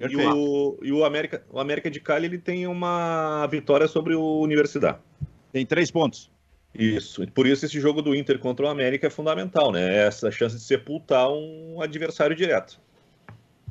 E, 0.00 0.16
o, 0.16 0.78
e 0.82 0.92
o, 0.92 1.04
América, 1.04 1.42
o 1.50 1.58
América 1.58 1.90
de 1.90 2.00
Cali 2.00 2.26
ele 2.26 2.38
tem 2.38 2.66
uma 2.66 3.46
vitória 3.46 3.88
sobre 3.88 4.14
o 4.14 4.40
Universidade. 4.40 4.98
Tem 5.52 5.64
três 5.64 5.90
pontos. 5.90 6.30
Isso. 6.74 7.26
Por 7.32 7.46
isso 7.46 7.64
esse 7.64 7.80
jogo 7.80 8.02
do 8.02 8.14
Inter 8.14 8.38
contra 8.38 8.66
o 8.66 8.68
América 8.68 9.06
é 9.06 9.10
fundamental, 9.10 9.72
né? 9.72 10.06
Essa 10.06 10.30
chance 10.30 10.56
de 10.56 10.62
sepultar 10.62 11.28
um 11.30 11.80
adversário 11.80 12.36
direto. 12.36 12.80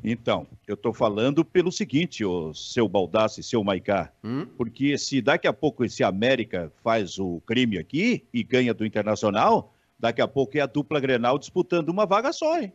Então, 0.02 0.46
eu 0.66 0.74
estou 0.74 0.92
falando 0.92 1.44
pelo 1.44 1.72
seguinte, 1.72 2.24
o 2.24 2.54
seu 2.54 2.88
Baldassi, 2.88 3.42
seu 3.42 3.64
Maicá, 3.64 4.12
hum? 4.22 4.46
porque 4.56 4.96
se 4.96 5.20
daqui 5.20 5.48
a 5.48 5.52
pouco 5.52 5.84
esse 5.84 6.04
América 6.04 6.72
faz 6.84 7.18
o 7.18 7.40
crime 7.44 7.78
aqui 7.78 8.24
e 8.32 8.44
ganha 8.44 8.72
do 8.72 8.86
Internacional, 8.86 9.74
daqui 9.98 10.20
a 10.20 10.28
pouco 10.28 10.56
é 10.56 10.60
a 10.60 10.66
dupla 10.66 11.00
Grenal 11.00 11.38
disputando 11.38 11.88
uma 11.88 12.06
vaga 12.06 12.32
só, 12.32 12.60
hein? 12.60 12.72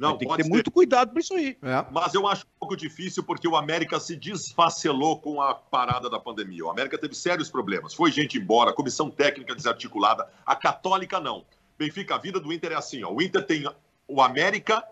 Não, 0.00 0.16
tem 0.16 0.26
que 0.26 0.36
ter 0.36 0.44
ser. 0.44 0.48
muito 0.48 0.70
cuidado 0.70 1.12
com 1.12 1.18
isso 1.18 1.34
aí. 1.34 1.58
É. 1.62 1.84
Mas 1.90 2.14
eu 2.14 2.26
acho 2.26 2.46
um 2.46 2.58
pouco 2.58 2.74
difícil 2.74 3.22
porque 3.22 3.46
o 3.46 3.54
América 3.54 4.00
se 4.00 4.16
desfacelou 4.16 5.20
com 5.20 5.42
a 5.42 5.54
parada 5.54 6.08
da 6.08 6.18
pandemia. 6.18 6.64
O 6.64 6.70
América 6.70 6.96
teve 6.96 7.14
sérios 7.14 7.50
problemas. 7.50 7.92
Foi 7.92 8.10
gente 8.10 8.38
embora, 8.38 8.72
comissão 8.72 9.10
técnica 9.10 9.54
desarticulada. 9.54 10.26
A 10.46 10.56
Católica 10.56 11.20
não. 11.20 11.44
Benfica, 11.78 12.14
a 12.14 12.18
vida 12.18 12.40
do 12.40 12.50
Inter 12.50 12.72
é 12.72 12.76
assim: 12.76 13.04
ó. 13.04 13.12
o 13.12 13.20
Inter 13.20 13.44
tem 13.44 13.64
o 14.08 14.22
América 14.22 14.82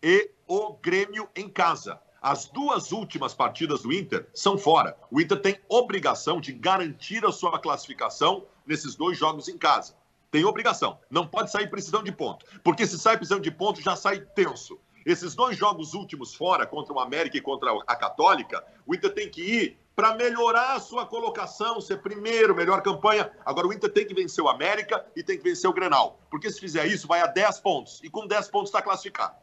e 0.00 0.30
o 0.46 0.74
Grêmio 0.74 1.28
em 1.34 1.48
casa. 1.48 2.00
As 2.22 2.46
duas 2.46 2.92
últimas 2.92 3.34
partidas 3.34 3.82
do 3.82 3.92
Inter 3.92 4.26
são 4.32 4.56
fora. 4.56 4.96
O 5.10 5.20
Inter 5.20 5.40
tem 5.40 5.60
obrigação 5.68 6.40
de 6.40 6.52
garantir 6.52 7.24
a 7.24 7.32
sua 7.32 7.58
classificação 7.58 8.46
nesses 8.64 8.94
dois 8.94 9.18
jogos 9.18 9.48
em 9.48 9.58
casa. 9.58 9.94
Tem 10.34 10.44
obrigação. 10.44 10.98
Não 11.08 11.28
pode 11.28 11.48
sair 11.48 11.70
precisão 11.70 12.02
de 12.02 12.10
ponto. 12.10 12.44
Porque 12.64 12.88
se 12.88 12.98
sai 12.98 13.16
precisão 13.16 13.38
de 13.38 13.52
ponto, 13.52 13.80
já 13.80 13.94
sai 13.94 14.18
tenso. 14.18 14.80
Esses 15.06 15.32
dois 15.32 15.56
jogos 15.56 15.94
últimos 15.94 16.34
fora, 16.34 16.66
contra 16.66 16.92
o 16.92 16.98
América 16.98 17.36
e 17.36 17.40
contra 17.40 17.70
a 17.86 17.94
Católica, 17.94 18.64
o 18.84 18.92
Inter 18.92 19.14
tem 19.14 19.30
que 19.30 19.40
ir 19.40 19.78
para 19.94 20.16
melhorar 20.16 20.74
a 20.74 20.80
sua 20.80 21.06
colocação, 21.06 21.80
ser 21.80 21.98
primeiro, 21.98 22.52
melhor 22.52 22.82
campanha. 22.82 23.30
Agora 23.46 23.68
o 23.68 23.72
Inter 23.72 23.92
tem 23.92 24.04
que 24.04 24.12
vencer 24.12 24.42
o 24.42 24.48
América 24.48 25.06
e 25.14 25.22
tem 25.22 25.38
que 25.38 25.44
vencer 25.44 25.70
o 25.70 25.72
Grenal. 25.72 26.18
Porque 26.28 26.50
se 26.50 26.58
fizer 26.58 26.84
isso, 26.84 27.06
vai 27.06 27.20
a 27.20 27.28
10 27.28 27.60
pontos. 27.60 28.00
E 28.02 28.10
com 28.10 28.26
10 28.26 28.48
pontos 28.48 28.70
está 28.70 28.82
classificado. 28.82 29.36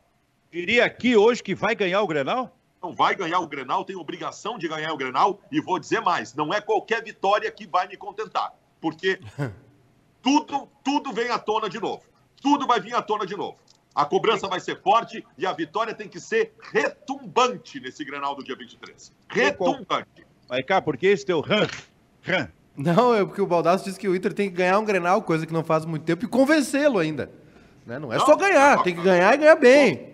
Diria 0.51 0.83
aqui 0.83 1.15
hoje 1.15 1.41
que 1.41 1.55
vai 1.55 1.73
ganhar 1.73 2.01
o 2.01 2.07
Grenal? 2.07 2.53
Não 2.83 2.91
vai 2.91 3.15
ganhar 3.15 3.39
o 3.39 3.47
Grenal, 3.47 3.85
tem 3.85 3.95
obrigação 3.95 4.57
de 4.57 4.67
ganhar 4.67 4.91
o 4.91 4.97
Grenal. 4.97 5.39
E 5.49 5.61
vou 5.61 5.79
dizer 5.79 6.01
mais: 6.01 6.33
não 6.33 6.53
é 6.53 6.59
qualquer 6.59 7.01
vitória 7.01 7.49
que 7.49 7.65
vai 7.65 7.87
me 7.87 7.95
contentar. 7.95 8.53
Porque 8.81 9.21
tudo, 10.21 10.67
tudo 10.83 11.11
vem 11.11 11.29
à 11.29 11.39
tona 11.39 11.69
de 11.69 11.79
novo. 11.79 12.03
Tudo 12.41 12.65
vai 12.65 12.79
vir 12.79 12.95
à 12.95 13.01
tona 13.01 13.25
de 13.25 13.35
novo. 13.35 13.57
A 13.93 14.05
cobrança 14.05 14.47
vai 14.47 14.59
ser 14.59 14.81
forte 14.81 15.25
e 15.37 15.45
a 15.45 15.51
vitória 15.51 15.93
tem 15.93 16.07
que 16.07 16.19
ser 16.19 16.53
retumbante 16.71 17.79
nesse 17.79 18.05
Grenal 18.05 18.35
do 18.35 18.43
dia 18.43 18.55
23. 18.55 19.11
Retumbante. 19.27 20.25
Vai 20.47 20.63
cá, 20.63 20.81
porque 20.81 21.07
esse 21.07 21.25
teu 21.25 21.41
ran, 21.41 21.67
ran. 22.21 22.47
Não, 22.75 23.13
é 23.13 23.25
porque 23.25 23.41
o 23.41 23.47
Baldasso 23.47 23.83
disse 23.83 23.99
que 23.99 24.07
o 24.07 24.15
Inter 24.15 24.33
tem 24.33 24.49
que 24.49 24.55
ganhar 24.55 24.79
um 24.79 24.85
Grenal, 24.85 25.21
coisa 25.21 25.45
que 25.45 25.53
não 25.53 25.63
faz 25.63 25.85
muito 25.85 26.03
tempo, 26.03 26.23
e 26.23 26.27
convencê-lo 26.27 26.99
ainda. 26.99 27.29
Né? 27.85 27.99
Não 27.99 28.13
é 28.13 28.17
não, 28.17 28.25
só 28.25 28.35
ganhar, 28.35 28.81
tem 28.81 28.95
que 28.95 29.01
ganhar 29.01 29.33
e 29.33 29.37
ganhar 29.37 29.55
bem 29.55 30.10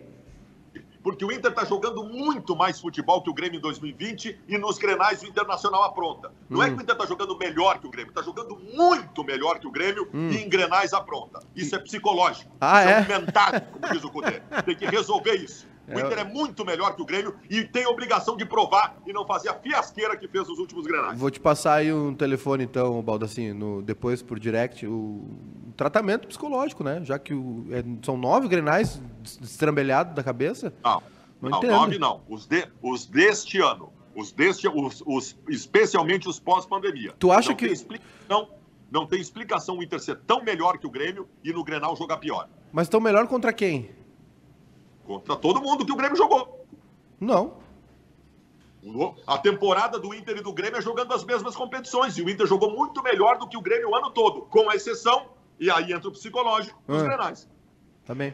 porque 1.08 1.24
o 1.24 1.32
Inter 1.32 1.52
está 1.52 1.64
jogando 1.64 2.04
muito 2.04 2.54
mais 2.54 2.82
futebol 2.82 3.22
que 3.22 3.30
o 3.30 3.34
Grêmio 3.34 3.60
em 3.60 3.62
2020 3.62 4.42
e 4.46 4.58
nos 4.58 4.78
grenais 4.78 5.24
o 5.24 5.26
Internacional 5.26 5.86
apronta. 5.86 6.34
Não 6.50 6.60
hum. 6.60 6.64
é 6.64 6.70
que 6.70 6.76
o 6.76 6.82
Inter 6.82 6.96
está 6.96 7.06
jogando 7.06 7.38
melhor 7.38 7.80
que 7.80 7.88
o 7.88 7.90
Grêmio, 7.90 8.10
está 8.10 8.22
jogando 8.22 8.60
muito 8.74 9.24
melhor 9.24 9.58
que 9.58 9.66
o 9.66 9.72
Grêmio 9.72 10.06
hum. 10.14 10.28
e 10.30 10.36
em 10.36 10.50
grenais 10.50 10.92
apronta. 10.92 11.40
Isso 11.56 11.74
é 11.78 11.80
psicológico. 11.80 12.52
Ah, 12.60 12.84
isso 12.84 12.92
é? 13.10 13.16
é 13.16 13.20
mental, 13.20 13.52
como 13.72 13.94
diz 13.94 14.04
o 14.04 14.10
Cudê. 14.10 14.42
Tem 14.66 14.76
que 14.76 14.86
resolver 14.86 15.36
isso. 15.36 15.66
O 15.88 15.98
é. 15.98 16.06
Inter 16.06 16.20
é 16.20 16.24
muito 16.24 16.66
melhor 16.66 16.96
que 16.96 17.02
o 17.02 17.06
Grêmio 17.06 17.36
e 17.50 17.64
tem 17.64 17.86
a 17.86 17.90
obrigação 17.90 18.36
de 18.36 18.46
provar 18.46 18.98
e 19.06 19.14
não 19.14 19.26
fazer 19.26 19.50
a 19.50 19.54
fiasqueira 19.54 20.18
que 20.18 20.28
fez 20.28 20.48
nos 20.48 20.60
últimos 20.60 20.86
grenais. 20.86 21.18
Vou 21.18 21.32
te 21.32 21.40
passar 21.40 21.76
aí 21.76 21.94
um 21.94 22.14
telefone, 22.14 22.66
então, 22.66 23.02
Baldacinho, 23.02 23.56
no, 23.56 23.82
depois 23.82 24.22
por 24.22 24.38
direct, 24.38 24.86
o 24.86 25.26
tratamento 25.78 26.28
psicológico, 26.28 26.84
né? 26.84 27.00
Já 27.04 27.18
que 27.18 27.34
o, 27.34 27.66
é, 27.72 27.84
são 28.04 28.18
nove 28.18 28.50
grenais 28.50 29.02
destrambelhados 29.40 30.14
da 30.14 30.24
cabeça. 30.24 30.74
Não, 30.84 31.02
não, 31.42 31.50
não 31.50 31.62
nove 31.62 31.98
não. 31.98 32.22
Os, 32.28 32.46
de, 32.46 32.68
os 32.82 33.06
deste 33.06 33.60
ano. 33.60 33.94
Os 34.14 34.32
deste, 34.32 34.68
os, 34.68 35.04
os, 35.06 35.38
especialmente 35.48 36.28
os 36.28 36.40
pós-pandemia. 36.40 37.14
Tu 37.20 37.32
acha 37.32 37.50
não 37.50 37.56
que. 37.56 37.66
Tem 37.66 37.74
explicação, 37.74 38.50
não 38.92 39.06
tem 39.06 39.22
explicação 39.22 39.78
o 39.78 39.84
Inter 39.84 40.00
ser 40.00 40.18
tão 40.26 40.44
melhor 40.44 40.80
que 40.80 40.88
o 40.88 40.90
Grêmio 40.90 41.30
e 41.44 41.54
no 41.54 41.64
Grenal 41.64 41.96
jogar 41.96 42.18
pior. 42.18 42.50
Mas 42.74 42.90
tão 42.90 43.00
melhor 43.00 43.28
contra 43.28 43.54
quem? 43.54 43.92
Contra 45.08 45.38
todo 45.38 45.62
mundo 45.62 45.86
que 45.86 45.92
o 45.92 45.96
Grêmio 45.96 46.18
jogou. 46.18 46.66
Não. 47.20 47.54
A 49.26 49.38
temporada 49.38 49.98
do 49.98 50.14
Inter 50.14 50.38
e 50.38 50.42
do 50.42 50.54
Grêmio 50.54 50.78
é 50.78 50.82
jogando 50.82 51.14
as 51.14 51.24
mesmas 51.24 51.56
competições. 51.56 52.18
E 52.18 52.22
o 52.22 52.30
Inter 52.30 52.46
jogou 52.46 52.76
muito 52.76 53.02
melhor 53.02 53.38
do 53.38 53.48
que 53.48 53.58
o 53.58 53.62
Grêmio 53.62 53.90
o 53.90 53.96
ano 53.96 54.12
todo, 54.12 54.42
com 54.42 54.72
exceção 54.72 55.28
e 55.60 55.72
aí 55.72 55.94
entra 55.94 56.10
o 56.10 56.12
psicológico 56.12 56.80
dos 56.86 57.02
ah. 57.02 57.06
grenais. 57.06 57.50
Tá 58.06 58.14
bem. 58.14 58.34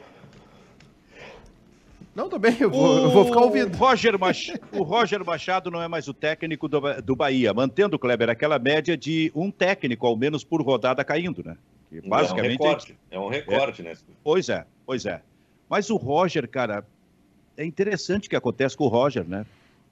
Não, 2.15 2.29
tá 2.29 2.37
bem, 2.37 2.55
eu 2.59 2.69
vou, 2.69 2.95
o... 2.95 2.97
eu 3.03 3.09
vou 3.11 3.25
ficar 3.25 3.39
ouvindo. 3.41 3.75
Roger 3.75 4.19
Mach... 4.19 4.49
o 4.71 4.83
Roger 4.83 5.25
Machado 5.25 5.71
não 5.71 5.81
é 5.81 5.87
mais 5.87 6.07
o 6.07 6.13
técnico 6.13 6.67
do, 6.67 7.01
do 7.01 7.15
Bahia, 7.15 7.53
mantendo, 7.53 7.97
Kleber, 7.97 8.29
aquela 8.29 8.59
média 8.59 8.95
de 8.97 9.31
um 9.33 9.49
técnico, 9.49 10.05
ao 10.05 10.15
menos, 10.15 10.43
por 10.43 10.61
rodada 10.61 11.03
caindo, 11.03 11.43
né? 11.43 11.57
Que 11.89 12.01
basicamente... 12.07 12.61
É 12.61 12.65
um 12.65 12.69
recorte, 12.69 12.97
é 13.11 13.19
um 13.19 13.27
recorte 13.29 13.81
é... 13.81 13.85
né? 13.85 13.97
Pois 14.23 14.49
é, 14.49 14.65
pois 14.85 15.05
é. 15.05 15.21
Mas 15.69 15.89
o 15.89 15.95
Roger, 15.95 16.47
cara, 16.47 16.85
é 17.57 17.65
interessante 17.65 18.27
o 18.27 18.29
que 18.29 18.35
acontece 18.35 18.75
com 18.75 18.85
o 18.85 18.89
Roger, 18.89 19.27
né? 19.27 19.45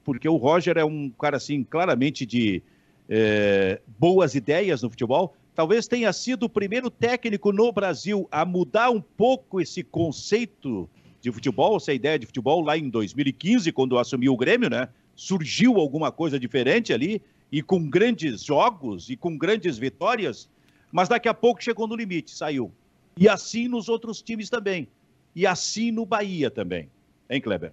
Porque 0.04 0.28
o 0.28 0.36
Roger 0.36 0.78
é 0.78 0.86
um 0.86 1.10
cara, 1.10 1.38
assim, 1.38 1.64
claramente 1.64 2.26
de 2.26 2.62
é, 3.10 3.82
boas 4.00 4.36
ideias 4.36 4.82
no 4.82 4.90
futebol, 4.90 5.36
talvez 5.54 5.88
tenha 5.88 6.12
sido 6.14 6.44
o 6.44 6.50
primeiro 6.50 6.90
técnico 6.90 7.52
no 7.52 7.72
Brasil 7.72 8.28
a 8.32 8.46
mudar 8.46 8.90
um 8.90 9.02
pouco 9.02 9.60
esse 9.60 9.84
conceito 9.84 10.90
de 11.22 11.32
futebol, 11.32 11.78
essa 11.78 11.94
ideia 11.94 12.18
de 12.18 12.26
futebol 12.26 12.62
lá 12.62 12.78
em 12.78 12.90
2015, 12.90 13.72
quando 13.72 14.00
assumiu 14.00 14.34
o 14.34 14.38
Grêmio, 14.38 14.70
né? 14.70 14.90
Surgiu 15.16 15.76
alguma 15.78 16.12
coisa 16.12 16.40
diferente 16.40 16.94
ali 16.94 17.22
e 17.52 17.62
com 17.62 17.88
grandes 17.88 18.44
jogos 18.44 19.10
e 19.10 19.16
com 19.16 19.38
grandes 19.38 19.78
vitórias, 19.78 20.50
mas 20.92 21.10
daqui 21.10 21.28
a 21.28 21.34
pouco 21.34 21.64
chegou 21.64 21.88
no 21.88 21.96
limite, 21.96 22.32
saiu. 22.32 22.72
E 23.18 23.28
assim 23.28 23.68
nos 23.68 23.90
outros 23.90 24.22
times 24.22 24.50
também. 24.50 24.88
E 25.36 25.48
assim 25.48 25.92
no 25.92 26.06
Bahia 26.06 26.50
também. 26.50 26.90
Hein, 27.30 27.42
Kleber? 27.42 27.72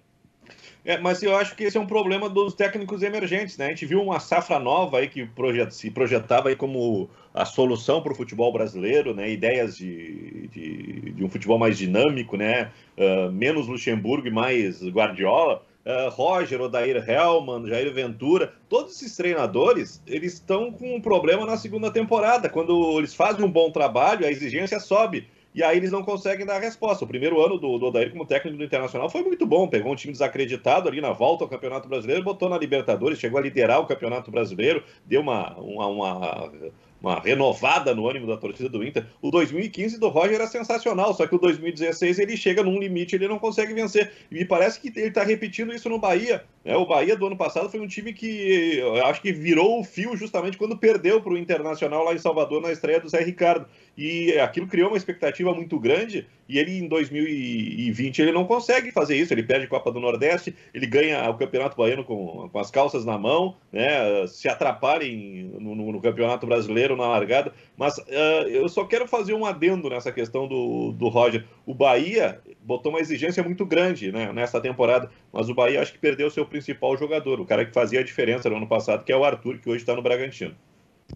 É, 0.85 0.97
mas 0.97 1.23
eu 1.23 1.37
acho 1.37 1.55
que 1.55 1.65
esse 1.65 1.77
é 1.77 1.81
um 1.81 1.87
problema 1.87 2.31
dos 2.31 2.55
técnicos 2.55 3.03
emergentes, 3.03 3.59
né? 3.59 3.67
A 3.67 3.69
gente 3.71 3.85
viu 3.85 4.01
uma 4.01 4.21
safra 4.21 4.59
nova 4.59 4.99
aí 4.99 5.09
que 5.09 5.27
projet, 5.27 5.75
se 5.75 5.91
projetava 5.91 6.49
aí 6.49 6.57
como 6.57 7.11
a 7.35 7.45
solução 7.45 8.01
para 8.01 8.13
o 8.13 8.15
futebol 8.15 8.53
brasileiro, 8.53 9.15
né? 9.15 9.31
Ideias 9.31 9.77
de, 9.77 10.49
de, 10.49 11.13
de, 11.13 11.25
um 11.25 11.29
futebol 11.29 11.59
mais 11.59 11.77
dinâmico, 11.77 12.37
né? 12.37 12.71
Uh, 12.97 13.31
menos 13.31 13.67
Luxemburgo 13.67 14.29
e 14.29 14.31
mais 14.31 14.83
Guardiola. 14.83 15.63
Uh, 15.85 16.11
Roger, 16.11 16.61
Odair 16.61 16.97
Hellman, 17.09 17.67
Jair 17.67 17.93
Ventura, 17.93 18.53
todos 18.69 18.97
esses 18.97 19.17
treinadores, 19.17 20.03
eles 20.07 20.35
estão 20.35 20.71
com 20.71 20.97
um 20.97 21.01
problema 21.01 21.47
na 21.47 21.57
segunda 21.57 21.91
temporada. 21.91 22.49
Quando 22.49 22.99
eles 22.99 23.15
fazem 23.15 23.45
um 23.45 23.51
bom 23.51 23.71
trabalho, 23.71 24.27
a 24.27 24.31
exigência 24.31 24.79
sobe 24.81 25.27
e 25.55 25.63
aí 25.63 25.77
eles 25.77 25.91
não 25.91 26.03
conseguem 26.03 26.47
dar 26.47 26.57
a 26.57 26.61
resposta. 26.61 27.05
O 27.05 27.09
primeiro 27.09 27.41
ano 27.45 27.59
do, 27.59 27.79
do 27.79 27.87
Odair 27.87 28.11
como 28.11 28.27
técnico 28.27 28.59
do 28.59 28.65
Internacional 28.65 29.09
foi 29.09 29.23
muito 29.23 29.47
bom, 29.47 29.69
pegou 29.69 29.93
um 29.93 29.97
time 29.97 30.13
desacreditado 30.13 30.89
ali 30.89 31.01
na 31.01 31.13
volta 31.13 31.45
ao 31.45 31.51
Campeonato 31.51 31.89
Brasileiro, 31.89 32.23
botou 32.23 32.49
na 32.49 32.59
Libertadores, 32.59 33.19
chegou 33.19 33.39
a 33.39 33.43
liderar 33.43 33.81
o 33.81 33.87
Campeonato 33.87 34.31
Brasileiro, 34.31 34.85
deu 35.05 35.21
uma, 35.21 35.57
uma, 35.59 35.87
uma 35.87 36.53
uma 37.01 37.21
renovada 37.21 37.95
no 37.95 38.09
ânimo 38.09 38.27
da 38.27 38.37
torcida 38.37 38.69
do 38.69 38.85
Inter. 38.85 39.07
O 39.23 39.31
2015 39.31 39.99
do 39.99 40.09
Roger 40.09 40.35
era 40.35 40.47
sensacional, 40.47 41.15
só 41.15 41.27
que 41.27 41.35
o 41.35 41.39
2016 41.39 42.19
ele 42.19 42.37
chega 42.37 42.63
num 42.63 42.79
limite, 42.79 43.15
ele 43.15 43.29
não 43.29 43.39
consegue 43.39 43.73
vencer. 43.73 44.13
E 44.31 44.35
me 44.35 44.45
parece 44.45 44.81
que 44.81 44.89
ele 44.89 45.09
está 45.09 45.23
repetindo 45.23 45.73
isso 45.73 45.89
no 45.89 45.99
Bahia. 45.99 46.45
Né? 46.65 46.77
O 46.77 46.87
Bahia 46.87 47.17
do 47.17 47.27
ano 47.27 47.37
passado 47.37 47.71
foi 47.71 47.81
um 47.81 47.87
time 47.87 48.13
que 48.13 48.79
eu 48.79 49.07
acho 49.07 49.23
que 49.23 49.33
virou 49.33 49.81
o 49.81 49.85
fio 49.85 50.17
justamente 50.17 50.59
quando 50.59 50.77
perdeu 50.77 51.21
para 51.21 51.33
o 51.33 51.39
Internacional 51.39 52.05
lá 52.05 52.15
em 52.15 52.19
Salvador 52.19 52.61
na 52.61 52.73
estreia 52.73 53.01
do 53.01 53.09
Zé 53.09 53.23
Ricardo. 53.23 53.67
E 53.97 54.33
aquilo 54.39 54.67
criou 54.67 54.89
uma 54.89 54.97
expectativa 54.97 55.55
muito 55.55 55.79
grande. 55.79 56.27
E 56.49 56.59
ele 56.59 56.79
em 56.79 56.89
2020 56.89 58.23
ele 58.23 58.33
não 58.33 58.47
consegue 58.47 58.91
fazer 58.91 59.17
isso. 59.17 59.35
Ele 59.35 59.43
perde 59.43 59.67
a 59.67 59.69
Copa 59.69 59.93
do 59.93 60.01
Nordeste, 60.01 60.57
ele 60.73 60.87
ganha 60.87 61.29
o 61.29 61.37
Campeonato 61.37 61.77
Baiano 61.77 62.05
com, 62.05 62.49
com 62.49 62.59
as 62.59 62.71
calças 62.71 63.05
na 63.05 63.19
mão, 63.19 63.57
né? 63.71 64.27
Se 64.27 64.49
atrapalhem 64.49 65.53
no, 65.61 65.75
no, 65.75 65.93
no 65.93 66.01
Campeonato 66.01 66.47
Brasileiro 66.47 66.97
na 66.97 67.07
largada. 67.07 67.53
Mas 67.77 67.99
uh, 67.99 68.49
eu 68.49 68.69
só 68.69 68.85
quero 68.85 69.07
fazer 69.07 69.35
um 69.35 69.45
adendo 69.45 69.91
nessa 69.91 70.11
questão 70.11 70.49
do, 70.49 70.93
do 70.93 71.09
Roger. 71.09 71.45
O 71.67 71.75
Bahia 71.75 72.41
botou 72.63 72.91
uma 72.91 73.01
exigência 73.01 73.43
muito 73.43 73.67
grande 73.67 74.11
né, 74.11 74.33
nessa 74.33 74.61
temporada, 74.61 75.11
mas 75.33 75.51
o 75.51 75.55
Bahia 75.55 75.83
acho 75.83 75.93
que 75.93 75.99
perdeu 75.99 76.29
o 76.29 76.31
seu 76.31 76.47
principal 76.47 76.97
jogador, 76.97 77.41
o 77.41 77.47
cara 77.47 77.65
que 77.65 77.75
fazia 77.75 78.01
a 78.01 78.05
diferença 78.05 78.49
no 78.49 78.57
ano 78.57 78.67
passado, 78.67 79.05
que 79.05 79.13
é 79.13 79.17
o 79.17 79.25
Arthur, 79.25 79.59
que 79.59 79.69
hoje 79.69 79.83
está 79.83 79.95
no 79.95 80.03
Bragantino. 80.03 80.55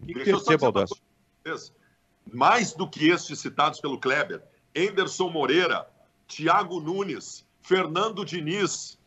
Que 0.07 0.15
que 0.15 0.25
Deixa 0.25 1.73
mais 2.31 2.73
do 2.73 2.89
que 2.89 3.09
estes 3.09 3.41
citados 3.41 3.81
pelo 3.81 3.99
Kleber, 3.99 4.43
Enderson 4.75 5.29
Moreira, 5.29 5.89
Thiago 6.27 6.81
Nunes, 6.81 7.47
Fernando 7.61 8.25
Diniz, 8.25 8.99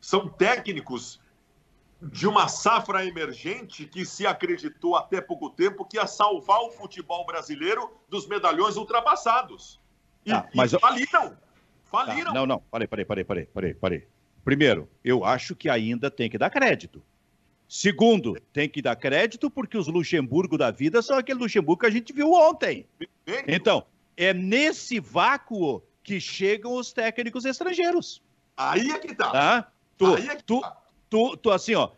são 0.00 0.28
técnicos 0.28 1.20
de 2.00 2.26
uma 2.28 2.46
safra 2.46 3.04
emergente 3.04 3.86
que 3.86 4.04
se 4.04 4.26
acreditou 4.26 4.96
até 4.96 5.20
pouco 5.20 5.50
tempo 5.50 5.84
que 5.84 5.96
ia 5.96 6.06
salvar 6.06 6.60
o 6.60 6.70
futebol 6.70 7.24
brasileiro 7.24 7.90
dos 8.08 8.26
medalhões 8.26 8.76
ultrapassados. 8.76 9.80
E, 10.24 10.32
ah, 10.32 10.46
mas 10.54 10.72
e 10.72 10.78
faliram. 10.78 11.36
Faliram. 11.84 12.34
não, 12.34 12.46
não, 12.46 12.60
parei, 12.70 12.86
parei, 12.86 13.04
parei, 13.04 13.24
parei, 13.24 13.44
parei, 13.46 13.74
parei. 13.74 14.06
Primeiro, 14.44 14.88
eu 15.04 15.24
acho 15.24 15.56
que 15.56 15.68
ainda 15.68 16.10
tem 16.10 16.28
que 16.28 16.38
dar 16.38 16.50
crédito. 16.50 17.02
Segundo, 17.68 18.40
tem 18.52 18.68
que 18.68 18.80
dar 18.80 18.94
crédito 18.94 19.50
porque 19.50 19.76
os 19.76 19.88
Luxemburgo 19.88 20.56
da 20.56 20.70
vida 20.70 21.02
são 21.02 21.18
aquele 21.18 21.40
Luxemburgo 21.40 21.80
que 21.80 21.86
a 21.86 21.90
gente 21.90 22.12
viu 22.12 22.32
ontem. 22.32 22.86
Então, 23.48 23.84
é 24.16 24.32
nesse 24.32 24.98
vácuo 24.98 25.82
que 26.02 26.20
chegam 26.20 26.74
os 26.74 26.92
técnicos 26.92 27.44
estrangeiros. 27.44 28.22
Aí 28.56 28.90
é 28.90 28.98
que 28.98 29.14
tá. 29.14 29.30
tá? 29.30 29.72
Tu, 29.98 30.14
Aí 30.14 30.28
é 30.28 30.36
que 30.36 30.44
tu, 30.44 30.60
tá. 30.60 30.76
Tu, 31.10 31.36
tu, 31.36 31.50
assim, 31.50 31.74
ó, 31.74 31.90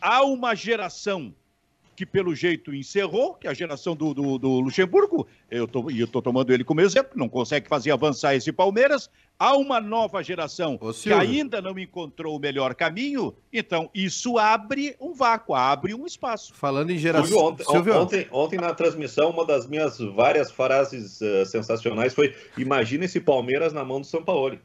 há 0.00 0.22
uma 0.24 0.54
geração 0.54 1.34
que 1.98 2.06
pelo 2.06 2.32
jeito 2.32 2.72
encerrou, 2.72 3.34
que 3.34 3.48
é 3.48 3.50
a 3.50 3.54
geração 3.54 3.96
do, 3.96 4.14
do, 4.14 4.38
do 4.38 4.60
Luxemburgo, 4.60 5.26
eu 5.50 5.66
tô, 5.66 5.90
e 5.90 5.98
eu 5.98 6.04
estou 6.04 6.22
tomando 6.22 6.52
ele 6.52 6.62
como 6.62 6.80
exemplo, 6.80 7.10
não 7.16 7.28
consegue 7.28 7.68
fazer 7.68 7.90
avançar 7.90 8.36
esse 8.36 8.52
Palmeiras. 8.52 9.10
Há 9.36 9.56
uma 9.56 9.80
nova 9.80 10.22
geração 10.22 10.78
que 11.02 11.12
ainda 11.12 11.60
não 11.60 11.76
encontrou 11.76 12.36
o 12.36 12.38
melhor 12.38 12.76
caminho, 12.76 13.34
então 13.52 13.90
isso 13.92 14.38
abre 14.38 14.94
um 15.00 15.12
vácuo, 15.12 15.56
abre 15.56 15.92
um 15.92 16.06
espaço. 16.06 16.54
Falando 16.54 16.90
em 16.90 16.98
geração. 16.98 17.36
Ontem, 17.36 17.66
ontem, 17.66 18.28
ontem, 18.30 18.60
na 18.60 18.72
transmissão, 18.72 19.30
uma 19.30 19.44
das 19.44 19.66
minhas 19.66 19.98
várias 19.98 20.52
frases 20.52 21.20
uh, 21.20 21.44
sensacionais 21.46 22.14
foi: 22.14 22.32
imagina 22.56 23.06
esse 23.06 23.18
Palmeiras 23.18 23.72
na 23.72 23.84
mão 23.84 24.00
do 24.00 24.06
São 24.06 24.22
Paulo. 24.22 24.56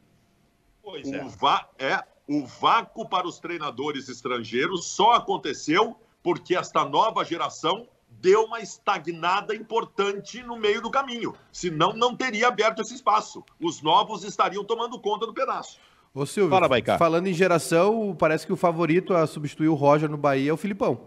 Pois 0.80 1.10
é. 1.10 1.24
O, 1.24 1.84
é, 1.84 2.04
o 2.28 2.46
vácuo 2.46 3.08
para 3.08 3.26
os 3.26 3.40
treinadores 3.40 4.08
estrangeiros 4.08 4.86
só 4.86 5.14
aconteceu 5.14 5.96
porque 6.24 6.56
esta 6.56 6.86
nova 6.86 7.22
geração 7.22 7.86
deu 8.08 8.44
uma 8.44 8.60
estagnada 8.60 9.54
importante 9.54 10.42
no 10.42 10.56
meio 10.56 10.80
do 10.80 10.90
caminho. 10.90 11.34
Senão, 11.52 11.92
não 11.92 12.16
teria 12.16 12.48
aberto 12.48 12.80
esse 12.80 12.94
espaço. 12.94 13.44
Os 13.60 13.82
novos 13.82 14.24
estariam 14.24 14.64
tomando 14.64 14.98
conta 14.98 15.26
do 15.26 15.34
pedaço. 15.34 15.78
Ô 16.14 16.24
Silvio, 16.24 16.50
Fala, 16.50 16.68
falando 16.96 17.26
em 17.26 17.34
geração, 17.34 18.16
parece 18.18 18.46
que 18.46 18.52
o 18.52 18.56
favorito 18.56 19.12
a 19.12 19.26
substituir 19.26 19.68
o 19.68 19.74
Roger 19.74 20.08
no 20.08 20.16
Bahia 20.16 20.50
é 20.50 20.52
o 20.52 20.56
Filipão. 20.56 20.98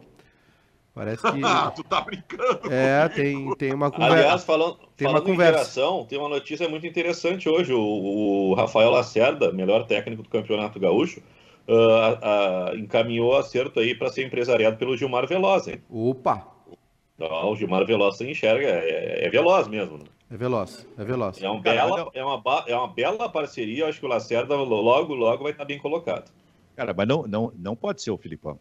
Parece 0.94 1.24
que. 1.24 1.42
tu 1.76 1.84
tá 1.84 2.02
brincando. 2.02 2.72
É, 2.72 3.08
tem, 3.10 3.56
tem 3.56 3.74
uma 3.74 3.90
conversa. 3.90 4.16
Aliás, 4.16 4.44
falando, 4.44 4.78
tem 4.96 5.08
falando 5.08 5.22
uma 5.22 5.32
conversa. 5.32 5.52
em 5.52 5.58
geração, 5.58 6.06
tem 6.06 6.20
uma 6.20 6.30
notícia 6.30 6.70
muito 6.70 6.86
interessante 6.86 7.50
hoje. 7.50 7.74
O, 7.74 7.80
o 7.80 8.54
Rafael 8.54 8.92
Lacerda, 8.92 9.52
melhor 9.52 9.86
técnico 9.88 10.22
do 10.22 10.30
Campeonato 10.30 10.80
Gaúcho, 10.80 11.24
uh, 11.68 12.72
uh, 12.72 12.78
encaminhou 12.78 13.36
acerto 13.36 13.80
aí 13.80 13.94
para 13.94 14.10
ser 14.10 14.26
empresariado 14.26 14.78
pelo 14.78 14.96
Gilmar 14.96 15.28
Veloz. 15.28 15.68
Hein? 15.68 15.82
Opa! 15.90 16.48
Não, 17.18 17.52
o 17.52 17.56
Gilmar 17.56 17.86
Veloz 17.86 18.18
se 18.18 18.30
enxerga, 18.30 18.68
é, 18.68 19.26
é, 19.26 19.30
veloz 19.30 19.68
mesmo. 19.68 19.98
Né? 19.98 20.06
É 20.30 20.38
veloz, 20.38 20.86
é 20.98 21.04
veloz. 21.04 21.42
É, 21.42 21.50
um 21.50 21.60
bela, 21.60 22.12
é, 22.14 22.24
uma, 22.24 22.64
é 22.68 22.76
uma 22.76 22.88
bela 22.88 23.30
parceria, 23.30 23.88
acho 23.88 24.00
que 24.00 24.06
o 24.06 24.10
Lacerda 24.10 24.56
logo, 24.56 25.16
logo 25.16 25.44
vai 25.44 25.52
estar 25.52 25.66
bem 25.66 25.80
colocado. 25.80 26.32
Cara, 26.76 26.94
mas 26.96 27.08
não, 27.08 27.24
não, 27.24 27.52
não 27.58 27.76
pode 27.76 28.04
ser 28.04 28.12
o 28.12 28.18
Filipão. 28.18 28.60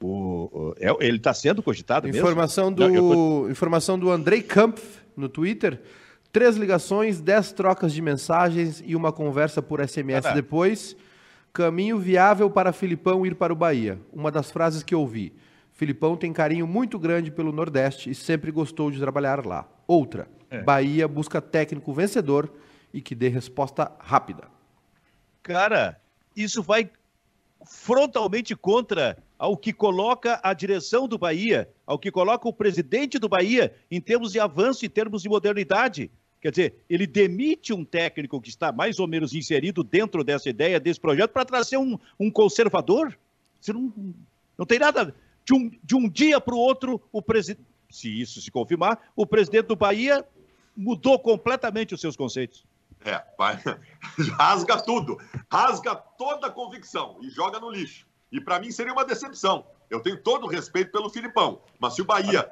O, 0.00 0.48
o 0.52 0.74
é, 0.78 0.88
ele 1.06 1.16
está 1.18 1.34
sendo 1.34 1.62
cogitado 1.62 2.08
informação 2.08 2.70
mesmo? 2.70 3.08
Do, 3.08 3.14
tô... 3.14 3.50
Informação 3.50 3.98
do 3.98 4.10
Andrei 4.10 4.42
Kampf 4.42 5.00
no 5.16 5.28
Twitter. 5.28 5.82
Três 6.32 6.56
ligações, 6.56 7.20
dez 7.20 7.52
trocas 7.52 7.92
de 7.92 8.00
mensagens 8.00 8.82
e 8.86 8.94
uma 8.94 9.12
conversa 9.12 9.60
por 9.60 9.86
SMS 9.86 10.26
ah, 10.26 10.32
depois. 10.32 10.96
Caminho 11.56 11.98
viável 11.98 12.50
para 12.50 12.70
Filipão 12.70 13.24
ir 13.24 13.34
para 13.34 13.50
o 13.50 13.56
Bahia. 13.56 13.98
Uma 14.12 14.30
das 14.30 14.50
frases 14.50 14.82
que 14.82 14.94
ouvi. 14.94 15.32
Filipão 15.72 16.14
tem 16.14 16.30
carinho 16.30 16.66
muito 16.66 16.98
grande 16.98 17.30
pelo 17.30 17.50
Nordeste 17.50 18.10
e 18.10 18.14
sempre 18.14 18.50
gostou 18.50 18.90
de 18.90 19.00
trabalhar 19.00 19.46
lá. 19.46 19.66
Outra. 19.86 20.28
É. 20.50 20.60
Bahia 20.60 21.08
busca 21.08 21.40
técnico 21.40 21.94
vencedor 21.94 22.52
e 22.92 23.00
que 23.00 23.14
dê 23.14 23.28
resposta 23.28 23.90
rápida. 23.98 24.50
Cara, 25.42 25.98
isso 26.36 26.62
vai 26.62 26.90
frontalmente 27.64 28.54
contra 28.54 29.16
ao 29.38 29.56
que 29.56 29.72
coloca 29.72 30.38
a 30.42 30.52
direção 30.52 31.08
do 31.08 31.16
Bahia, 31.16 31.70
ao 31.86 31.98
que 31.98 32.10
coloca 32.10 32.46
o 32.46 32.52
presidente 32.52 33.18
do 33.18 33.30
Bahia 33.30 33.74
em 33.90 33.98
termos 33.98 34.30
de 34.30 34.38
avanço, 34.38 34.84
em 34.84 34.90
termos 34.90 35.22
de 35.22 35.28
modernidade. 35.30 36.10
Quer 36.46 36.50
dizer, 36.50 36.84
ele 36.88 37.08
demite 37.08 37.72
um 37.72 37.84
técnico 37.84 38.40
que 38.40 38.48
está 38.48 38.70
mais 38.70 39.00
ou 39.00 39.08
menos 39.08 39.34
inserido 39.34 39.82
dentro 39.82 40.22
dessa 40.22 40.48
ideia, 40.48 40.78
desse 40.78 41.00
projeto, 41.00 41.32
para 41.32 41.44
trazer 41.44 41.76
um, 41.76 41.98
um 42.20 42.30
conservador? 42.30 43.18
Você 43.60 43.72
não, 43.72 43.92
não 44.56 44.64
tem 44.64 44.78
nada. 44.78 45.12
De 45.44 45.52
um, 45.52 45.68
de 45.82 45.96
um 45.96 46.08
dia 46.08 46.40
para 46.40 46.54
o 46.54 46.58
outro, 46.58 47.02
o 47.10 47.20
presidente, 47.20 47.66
se 47.90 48.20
isso 48.20 48.40
se 48.40 48.48
confirmar, 48.48 49.10
o 49.16 49.26
presidente 49.26 49.66
do 49.66 49.74
Bahia 49.74 50.24
mudou 50.76 51.18
completamente 51.18 51.94
os 51.94 52.00
seus 52.00 52.16
conceitos. 52.16 52.64
É, 53.04 53.20
vai, 53.36 53.60
rasga 54.38 54.80
tudo, 54.80 55.18
rasga 55.50 55.96
toda 55.96 56.46
a 56.46 56.50
convicção 56.50 57.18
e 57.22 57.28
joga 57.28 57.58
no 57.58 57.72
lixo. 57.72 58.06
E 58.30 58.40
para 58.40 58.60
mim 58.60 58.70
seria 58.70 58.92
uma 58.92 59.04
decepção. 59.04 59.66
Eu 59.90 59.98
tenho 59.98 60.22
todo 60.22 60.44
o 60.44 60.48
respeito 60.48 60.92
pelo 60.92 61.10
Filipão, 61.10 61.60
mas 61.80 61.96
se 61.96 62.02
o 62.02 62.04
Bahia, 62.04 62.48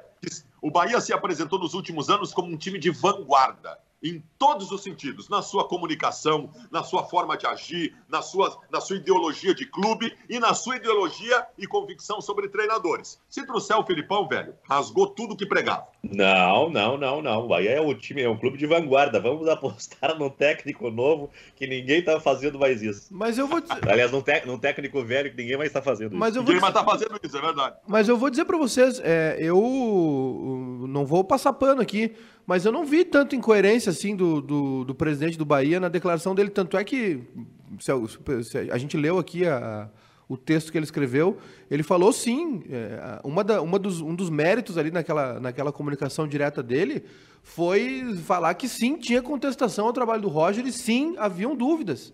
o 0.61 0.71
Bahia 0.71 0.99
se 0.99 1.13
apresentou 1.13 1.59
nos 1.59 1.73
últimos 1.73 2.09
anos 2.09 2.33
como 2.33 2.51
um 2.51 2.57
time 2.57 2.79
de 2.79 2.89
vanguarda 2.89 3.79
em 4.05 4.23
todos 4.37 4.71
os 4.71 4.83
sentidos, 4.83 5.27
na 5.29 5.41
sua 5.41 5.67
comunicação, 5.67 6.49
na 6.71 6.83
sua 6.83 7.03
forma 7.03 7.35
de 7.35 7.47
agir, 7.47 7.95
na 8.07 8.21
sua, 8.21 8.55
na 8.71 8.79
sua 8.79 8.97
ideologia 8.97 9.55
de 9.55 9.65
clube 9.65 10.13
e 10.29 10.39
na 10.39 10.53
sua 10.53 10.75
ideologia 10.75 11.45
e 11.57 11.65
convicção 11.65 12.21
sobre 12.21 12.47
treinadores. 12.47 13.19
Se 13.27 13.45
trouxer 13.45 13.75
o 13.77 13.83
Filipão, 13.83 14.27
velho, 14.27 14.53
rasgou 14.69 15.07
tudo 15.07 15.35
que 15.35 15.45
pregava. 15.45 15.87
Não, 16.03 16.69
não, 16.69 16.97
não, 16.97 17.21
não. 17.21 17.45
O 17.45 17.47
Bahia 17.47 17.71
é 17.71 17.81
um 17.81 17.95
time, 17.95 18.21
é 18.21 18.29
um 18.29 18.37
clube 18.37 18.57
de 18.57 18.67
vanguarda. 18.67 19.19
Vamos 19.19 19.47
apostar 19.49 20.17
num 20.17 20.29
técnico 20.29 20.91
novo 20.91 21.31
que 21.55 21.65
ninguém 21.65 22.03
tá 22.03 22.19
fazendo 22.19 22.59
mais 22.59 22.83
isso. 22.83 23.07
Mas 23.09 23.39
eu 23.39 23.47
vou 23.47 23.59
dizer... 23.59 23.89
Aliás, 23.89 24.11
num, 24.11 24.23
num 24.45 24.59
técnico 24.59 25.03
velho 25.03 25.31
que 25.31 25.37
ninguém 25.37 25.57
mais 25.57 25.69
está 25.69 25.81
fazendo 25.81 26.15
Mas 26.15 26.29
isso. 26.29 26.39
Eu 26.39 26.43
vou 26.43 26.53
ninguém 26.53 26.69
dizer... 26.69 26.73
mais 26.73 26.85
tá 26.85 26.91
fazendo 26.91 27.19
isso, 27.23 27.37
é 27.37 27.41
verdade. 27.41 27.75
Mas 27.87 28.07
eu 28.07 28.17
vou 28.17 28.29
dizer 28.29 28.45
para 28.45 28.57
vocês, 28.57 29.01
é, 29.03 29.37
eu 29.39 30.85
não 30.87 31.05
vou 31.05 31.23
passar 31.23 31.53
pano 31.53 31.81
aqui, 31.81 32.15
mas 32.45 32.65
eu 32.65 32.71
não 32.71 32.85
vi 32.85 33.03
tanta 33.03 33.35
incoerência 33.35 33.89
assim 33.89 34.15
do, 34.15 34.41
do, 34.41 34.85
do, 34.85 34.95
presidente 34.95 35.37
do 35.37 35.45
Bahia 35.45 35.79
na 35.79 35.89
declaração 35.89 36.35
dele. 36.35 36.49
Tanto 36.49 36.77
é 36.77 36.83
que 36.83 37.21
se 37.79 37.91
a, 37.91 37.95
se 38.43 38.57
a 38.71 38.77
gente 38.77 38.95
leu 38.95 39.17
aqui 39.17 39.47
a, 39.47 39.89
o 40.29 40.37
texto 40.37 40.71
que 40.71 40.77
ele 40.77 40.85
escreveu, 40.85 41.37
ele 41.69 41.81
falou 41.81 42.13
sim. 42.13 42.63
É, 42.69 43.19
uma, 43.23 43.43
da, 43.43 43.61
uma 43.61 43.79
dos, 43.79 43.99
um 43.99 44.13
dos 44.13 44.29
méritos 44.29 44.77
ali 44.77 44.91
naquela, 44.91 45.39
naquela 45.39 45.71
comunicação 45.71 46.27
direta 46.27 46.61
dele 46.61 47.03
foi 47.41 48.15
falar 48.23 48.53
que 48.53 48.67
sim, 48.67 48.97
tinha 48.97 49.21
contestação 49.21 49.87
ao 49.87 49.93
trabalho 49.93 50.21
do 50.21 50.27
Roger 50.27 50.65
e 50.65 50.71
sim, 50.71 51.15
haviam 51.17 51.55
dúvidas. 51.55 52.13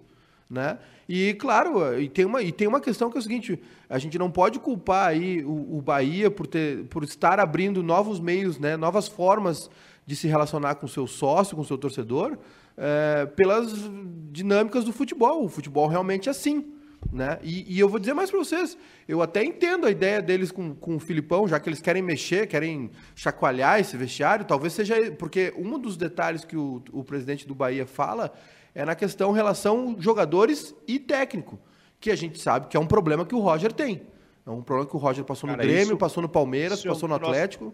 Né? 0.50 0.78
E 1.08 1.34
claro, 1.34 2.00
e 2.00 2.08
tem, 2.10 2.26
uma, 2.26 2.42
e 2.42 2.52
tem 2.52 2.68
uma 2.68 2.80
questão 2.80 3.10
que 3.10 3.18
é 3.18 3.20
o 3.20 3.24
seguinte: 3.24 3.60
a 3.90 3.98
gente 3.98 4.18
não 4.18 4.32
pode 4.32 4.60
culpar 4.60 5.08
aí 5.10 5.44
o, 5.44 5.78
o 5.78 5.82
Bahia 5.82 6.32
por, 6.32 6.48
ter, 6.48 6.86
por 6.86 7.04
estar 7.04 7.40
abrindo 7.40 7.82
novos 7.82 8.20
meios, 8.20 8.58
né, 8.60 8.76
novas 8.78 9.08
formas 9.08 9.70
de 10.06 10.16
se 10.16 10.28
relacionar 10.28 10.76
com 10.76 10.88
seu 10.88 11.08
sócio, 11.08 11.56
com 11.56 11.64
seu 11.64 11.78
torcedor, 11.78 12.38
é, 12.78 13.26
pelas 13.26 13.74
dinâmicas 14.32 14.84
do 14.84 14.92
futebol. 14.92 15.44
O 15.44 15.50
futebol 15.50 15.88
realmente 15.88 16.28
é 16.28 16.32
assim. 16.32 16.74
Né? 17.12 17.40
E, 17.42 17.76
e 17.76 17.80
eu 17.80 17.90
vou 17.90 18.00
dizer 18.00 18.14
mais 18.14 18.30
para 18.30 18.40
vocês, 18.40 18.78
eu 19.08 19.22
até 19.22 19.44
entendo 19.44 19.88
a 19.88 19.92
ideia 19.92 20.22
deles 20.22 20.52
com, 20.52 20.76
com 20.76 20.96
o 20.96 21.00
Filipão, 21.00 21.48
já 21.48 21.60
que 21.60 21.68
eles 21.68 21.82
querem 21.82 22.02
mexer, 22.02 22.48
querem 22.48 22.92
chacoalhar 23.16 23.80
esse 23.80 23.98
vestiário, 23.98 24.46
talvez 24.46 24.74
seja. 24.74 25.12
Porque 25.14 25.54
um 25.58 25.80
dos 25.80 25.98
detalhes 25.98 26.46
que 26.46 26.56
o, 26.56 26.84
o 26.92 27.04
presidente 27.04 27.48
do 27.48 27.56
Bahia 27.56 27.88
fala 27.88 28.32
é 28.76 28.86
na 28.86 28.96
questão 28.96 29.32
relação 29.32 29.96
jogadores 30.00 30.76
e 30.88 31.00
técnico, 31.00 31.60
que 32.00 32.12
a 32.12 32.16
gente 32.16 32.40
sabe 32.40 32.68
que 32.68 32.78
é 32.78 32.80
um 32.80 32.88
problema 32.88 33.26
que 33.26 33.36
o 33.36 33.40
Roger 33.40 33.72
tem. 33.74 34.02
É 34.46 34.50
um 34.50 34.62
problema 34.62 34.90
que 34.90 34.96
o 34.96 35.00
Roger 35.00 35.24
passou 35.24 35.50
Cara, 35.50 35.62
no 35.62 35.68
Grêmio, 35.68 35.92
isso, 35.94 35.98
passou 35.98 36.22
no 36.22 36.30
Palmeiras, 36.30 36.84
passou 36.84 37.10
no 37.10 37.16
Atlético. 37.16 37.74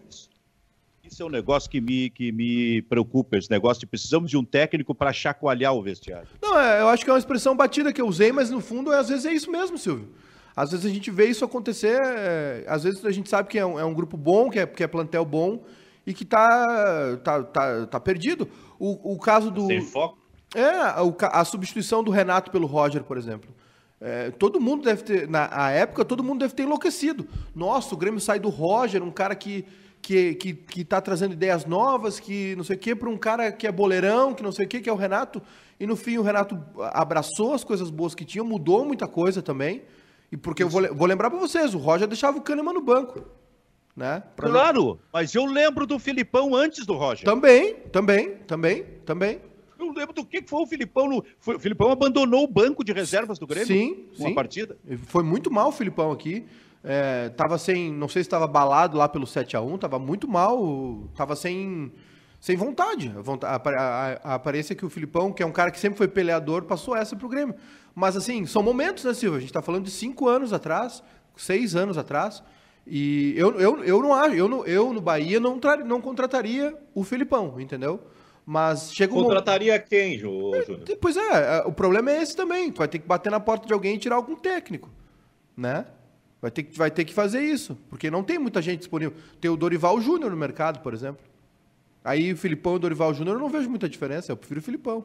Isso 1.10 1.22
é 1.22 1.26
um 1.26 1.30
negócio 1.30 1.70
que 1.70 1.80
me, 1.80 2.10
que 2.10 2.30
me 2.30 2.82
preocupa, 2.82 3.38
esse 3.38 3.50
negócio 3.50 3.80
de 3.80 3.86
precisamos 3.86 4.30
de 4.30 4.36
um 4.36 4.44
técnico 4.44 4.94
para 4.94 5.12
chacoalhar 5.12 5.74
o 5.74 5.82
vestiário. 5.82 6.28
Não, 6.40 6.58
é, 6.58 6.80
eu 6.80 6.88
acho 6.88 7.02
que 7.04 7.10
é 7.10 7.12
uma 7.12 7.18
expressão 7.18 7.56
batida 7.56 7.92
que 7.92 8.00
eu 8.00 8.06
usei, 8.06 8.30
mas 8.30 8.50
no 8.50 8.60
fundo, 8.60 8.92
às 8.92 9.08
vezes 9.08 9.24
é 9.24 9.32
isso 9.32 9.50
mesmo, 9.50 9.78
Silvio. 9.78 10.08
Às 10.54 10.70
vezes 10.72 10.84
a 10.84 10.90
gente 10.90 11.10
vê 11.10 11.26
isso 11.26 11.44
acontecer, 11.44 11.98
é, 12.00 12.64
às 12.68 12.84
vezes 12.84 13.04
a 13.04 13.10
gente 13.10 13.28
sabe 13.28 13.48
que 13.48 13.58
é 13.58 13.64
um, 13.64 13.78
é 13.78 13.84
um, 13.84 13.94
grupo 13.94 14.16
bom, 14.16 14.50
que 14.50 14.58
é, 14.58 14.66
que 14.66 14.82
é 14.82 14.86
plantel 14.86 15.24
bom 15.24 15.64
e 16.06 16.12
que 16.12 16.24
tá, 16.24 17.16
tá, 17.22 17.42
tá, 17.44 17.86
tá 17.86 18.00
perdido. 18.00 18.48
O, 18.78 19.14
o 19.14 19.18
caso 19.18 19.50
do. 19.50 19.66
Sem 19.66 19.80
foco? 19.80 20.18
É, 20.54 21.00
o, 21.00 21.14
a 21.20 21.44
substituição 21.44 22.02
do 22.02 22.10
Renato 22.10 22.50
pelo 22.50 22.66
Roger, 22.66 23.02
por 23.02 23.16
exemplo. 23.16 23.54
É, 24.00 24.30
todo 24.30 24.60
mundo 24.60 24.84
deve 24.84 25.02
ter, 25.02 25.28
na 25.28 25.70
época, 25.70 26.04
todo 26.04 26.22
mundo 26.22 26.40
deve 26.40 26.54
ter 26.54 26.62
enlouquecido. 26.62 27.26
Nossa, 27.54 27.94
o 27.94 27.98
Grêmio 27.98 28.20
sai 28.20 28.38
do 28.38 28.48
Roger, 28.48 29.02
um 29.02 29.10
cara 29.10 29.34
que 29.34 29.64
que, 30.00 30.34
que, 30.34 30.54
que 30.54 30.84
tá 30.84 31.00
trazendo 31.00 31.32
ideias 31.32 31.64
novas, 31.64 32.18
que 32.18 32.54
não 32.56 32.64
sei 32.64 32.76
o 32.76 32.78
quê, 32.78 32.94
para 32.94 33.08
um 33.08 33.16
cara 33.16 33.52
que 33.52 33.66
é 33.66 33.72
boleirão, 33.72 34.34
que 34.34 34.42
não 34.42 34.52
sei 34.52 34.66
o 34.66 34.68
quê, 34.68 34.80
que 34.80 34.88
é 34.88 34.92
o 34.92 34.96
Renato. 34.96 35.42
E 35.78 35.86
no 35.86 35.96
fim 35.96 36.18
o 36.18 36.22
Renato 36.22 36.58
abraçou 36.92 37.54
as 37.54 37.62
coisas 37.62 37.90
boas 37.90 38.14
que 38.14 38.24
tinha, 38.24 38.42
mudou 38.42 38.84
muita 38.84 39.06
coisa 39.06 39.42
também. 39.42 39.82
E 40.30 40.36
porque 40.36 40.62
eu 40.62 40.68
vou, 40.68 40.94
vou 40.94 41.06
lembrar 41.06 41.30
para 41.30 41.38
vocês, 41.38 41.74
o 41.74 41.78
Roger 41.78 42.06
deixava 42.06 42.38
o 42.38 42.40
Kahneman 42.40 42.74
no 42.74 42.82
banco. 42.82 43.24
Né? 43.96 44.22
Pra 44.36 44.48
claro, 44.48 45.00
mas 45.12 45.34
eu 45.34 45.44
lembro 45.44 45.84
do 45.84 45.98
Filipão 45.98 46.54
antes 46.54 46.86
do 46.86 46.94
Roger. 46.94 47.24
Também, 47.24 47.74
também, 47.90 48.36
também, 48.46 48.84
também. 49.04 49.40
Eu 49.78 49.92
lembro 49.92 50.14
do 50.14 50.24
que 50.24 50.42
foi 50.42 50.62
o 50.62 50.66
Filipão. 50.66 51.08
No... 51.08 51.24
O 51.46 51.58
Filipão 51.58 51.90
abandonou 51.90 52.44
o 52.44 52.48
banco 52.48 52.84
de 52.84 52.92
reservas 52.92 53.38
do 53.38 53.46
Grêmio? 53.46 53.66
Sim, 53.66 54.06
uma 54.18 54.28
sim. 54.28 54.34
partida. 54.34 54.76
Foi 55.06 55.22
muito 55.22 55.50
mal 55.50 55.68
o 55.68 55.72
Filipão 55.72 56.12
aqui. 56.12 56.44
É, 56.90 57.28
tava 57.28 57.58
sem, 57.58 57.92
não 57.92 58.08
sei 58.08 58.22
se 58.22 58.28
estava 58.28 58.46
balado 58.46 58.96
lá 58.96 59.06
pelo 59.06 59.26
7 59.26 59.54
a 59.54 59.60
1 59.60 59.76
tava 59.76 59.98
muito 59.98 60.26
mal, 60.26 61.06
tava 61.14 61.36
sem, 61.36 61.92
sem 62.40 62.56
vontade. 62.56 63.12
A, 63.42 63.56
a, 63.56 64.32
a, 64.32 64.34
aparência 64.36 64.74
que 64.74 64.86
o 64.86 64.88
Filipão, 64.88 65.30
que 65.30 65.42
é 65.42 65.46
um 65.46 65.52
cara 65.52 65.70
que 65.70 65.78
sempre 65.78 65.98
foi 65.98 66.08
peleador, 66.08 66.62
passou 66.62 66.96
essa 66.96 67.14
pro 67.14 67.28
Grêmio. 67.28 67.54
Mas 67.94 68.16
assim, 68.16 68.46
são 68.46 68.62
momentos, 68.62 69.04
né, 69.04 69.12
Silva? 69.12 69.36
A 69.36 69.40
gente 69.40 69.52
tá 69.52 69.60
falando 69.60 69.84
de 69.84 69.90
cinco 69.90 70.28
anos 70.28 70.50
atrás, 70.50 71.02
seis 71.36 71.76
anos 71.76 71.98
atrás. 71.98 72.42
E 72.86 73.34
eu, 73.36 73.60
eu, 73.60 73.84
eu 73.84 74.00
não 74.00 74.14
acho, 74.14 74.34
eu 74.34 74.48
no, 74.48 74.64
eu 74.64 74.90
no 74.90 75.02
Bahia 75.02 75.38
não, 75.38 75.58
tra, 75.58 75.76
não 75.76 76.00
contrataria 76.00 76.74
o 76.94 77.04
Filipão, 77.04 77.60
entendeu? 77.60 78.00
Mas 78.46 78.94
chega 78.94 79.12
um 79.12 79.24
Contrataria 79.24 79.78
quem, 79.78 80.16
Júnior? 80.16 80.82
É, 80.88 80.96
pois 80.96 81.18
é, 81.18 81.58
é, 81.58 81.62
o 81.66 81.72
problema 81.72 82.12
é 82.12 82.22
esse 82.22 82.34
também. 82.34 82.72
Tu 82.72 82.78
vai 82.78 82.88
ter 82.88 82.98
que 82.98 83.06
bater 83.06 83.30
na 83.30 83.38
porta 83.38 83.66
de 83.66 83.74
alguém 83.74 83.96
e 83.96 83.98
tirar 83.98 84.16
algum 84.16 84.34
técnico, 84.34 84.88
né? 85.54 85.84
Vai 86.40 86.50
ter, 86.50 86.68
vai 86.72 86.90
ter 86.90 87.04
que 87.04 87.12
fazer 87.12 87.40
isso, 87.42 87.76
porque 87.88 88.10
não 88.10 88.22
tem 88.22 88.38
muita 88.38 88.62
gente 88.62 88.78
disponível. 88.78 89.16
Tem 89.40 89.50
o 89.50 89.56
Dorival 89.56 90.00
Júnior 90.00 90.30
no 90.30 90.36
mercado, 90.36 90.80
por 90.80 90.94
exemplo. 90.94 91.24
Aí 92.04 92.32
o 92.32 92.36
Filipão 92.36 92.74
e 92.74 92.76
o 92.76 92.78
Dorival 92.78 93.12
Júnior 93.12 93.36
eu 93.36 93.40
não 93.40 93.50
vejo 93.50 93.68
muita 93.68 93.88
diferença, 93.88 94.30
eu 94.30 94.36
prefiro 94.36 94.60
o 94.60 94.62
Filipão. 94.62 95.04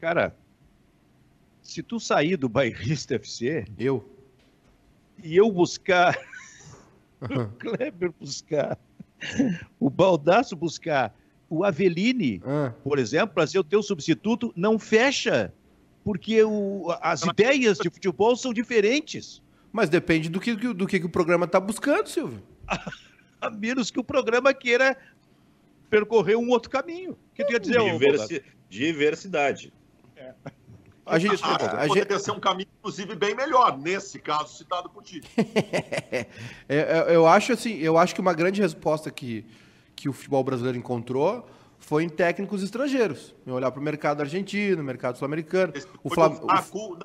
Cara, 0.00 0.36
se 1.62 1.82
tu 1.82 2.00
sair 2.00 2.36
do 2.36 2.48
Bairrista 2.48 3.14
FC... 3.14 3.64
Eu? 3.78 4.04
E 5.22 5.36
eu 5.36 5.50
buscar... 5.50 6.18
o 7.22 7.48
Kleber 7.58 8.12
buscar... 8.18 8.76
O 9.78 9.88
Baldaço 9.88 10.56
buscar 10.56 11.14
o 11.48 11.64
Aveline, 11.64 12.42
ah. 12.44 12.72
por 12.82 12.98
exemplo, 12.98 13.34
para 13.34 13.46
ser 13.46 13.58
o 13.58 13.64
teu 13.64 13.82
substituto, 13.82 14.52
não 14.56 14.78
fecha 14.78 15.52
porque 16.04 16.42
o, 16.42 16.86
as 17.00 17.22
ideias 17.22 17.78
de 17.78 17.88
futebol 17.90 18.36
são 18.36 18.52
diferentes. 18.52 19.42
Mas 19.72 19.88
depende 19.88 20.28
do 20.28 20.40
que, 20.40 20.54
do 20.54 20.86
que, 20.86 20.96
o 20.98 21.08
programa 21.08 21.46
está 21.46 21.58
buscando, 21.58 22.08
Silvio. 22.08 22.42
A 23.40 23.50
menos 23.50 23.90
que 23.90 23.98
o 23.98 24.04
programa 24.04 24.54
queira 24.54 24.96
percorrer 25.90 26.36
um 26.36 26.48
outro 26.50 26.70
caminho. 26.70 27.16
que 27.34 27.44
tu 27.44 27.52
ia 27.52 27.60
dizer, 27.60 27.80
Diversi 27.80 28.44
Diversidade. 28.68 29.72
É. 30.16 30.32
A 31.04 31.18
gente, 31.18 31.42
a, 31.42 31.48
a, 31.48 31.54
a 31.54 31.88
poderia 31.88 32.14
gente... 32.14 32.22
ser 32.22 32.30
um 32.30 32.38
caminho, 32.38 32.68
inclusive, 32.78 33.16
bem 33.16 33.34
melhor, 33.34 33.76
nesse 33.76 34.20
caso 34.20 34.56
citado 34.56 34.88
por 34.88 35.02
ti. 35.02 35.20
é, 35.36 36.26
é, 36.68 37.06
eu 37.08 37.26
acho 37.26 37.52
assim, 37.52 37.76
eu 37.78 37.98
acho 37.98 38.14
que 38.14 38.20
uma 38.20 38.32
grande 38.32 38.62
resposta 38.62 39.10
que, 39.10 39.44
que 39.96 40.08
o 40.08 40.12
futebol 40.12 40.44
brasileiro 40.44 40.78
encontrou 40.78 41.48
foi 41.82 42.04
em 42.04 42.08
técnicos 42.08 42.62
estrangeiros. 42.62 43.34
Em 43.46 43.50
olhar 43.50 43.70
para 43.70 43.80
o 43.80 43.82
mercado 43.82 44.20
argentino, 44.22 44.82
mercado 44.82 45.18
sul-americano. 45.18 45.72
O, 46.02 46.08
Flam... 46.08 46.38
o, 46.40 46.46
vácuo, 46.46 46.98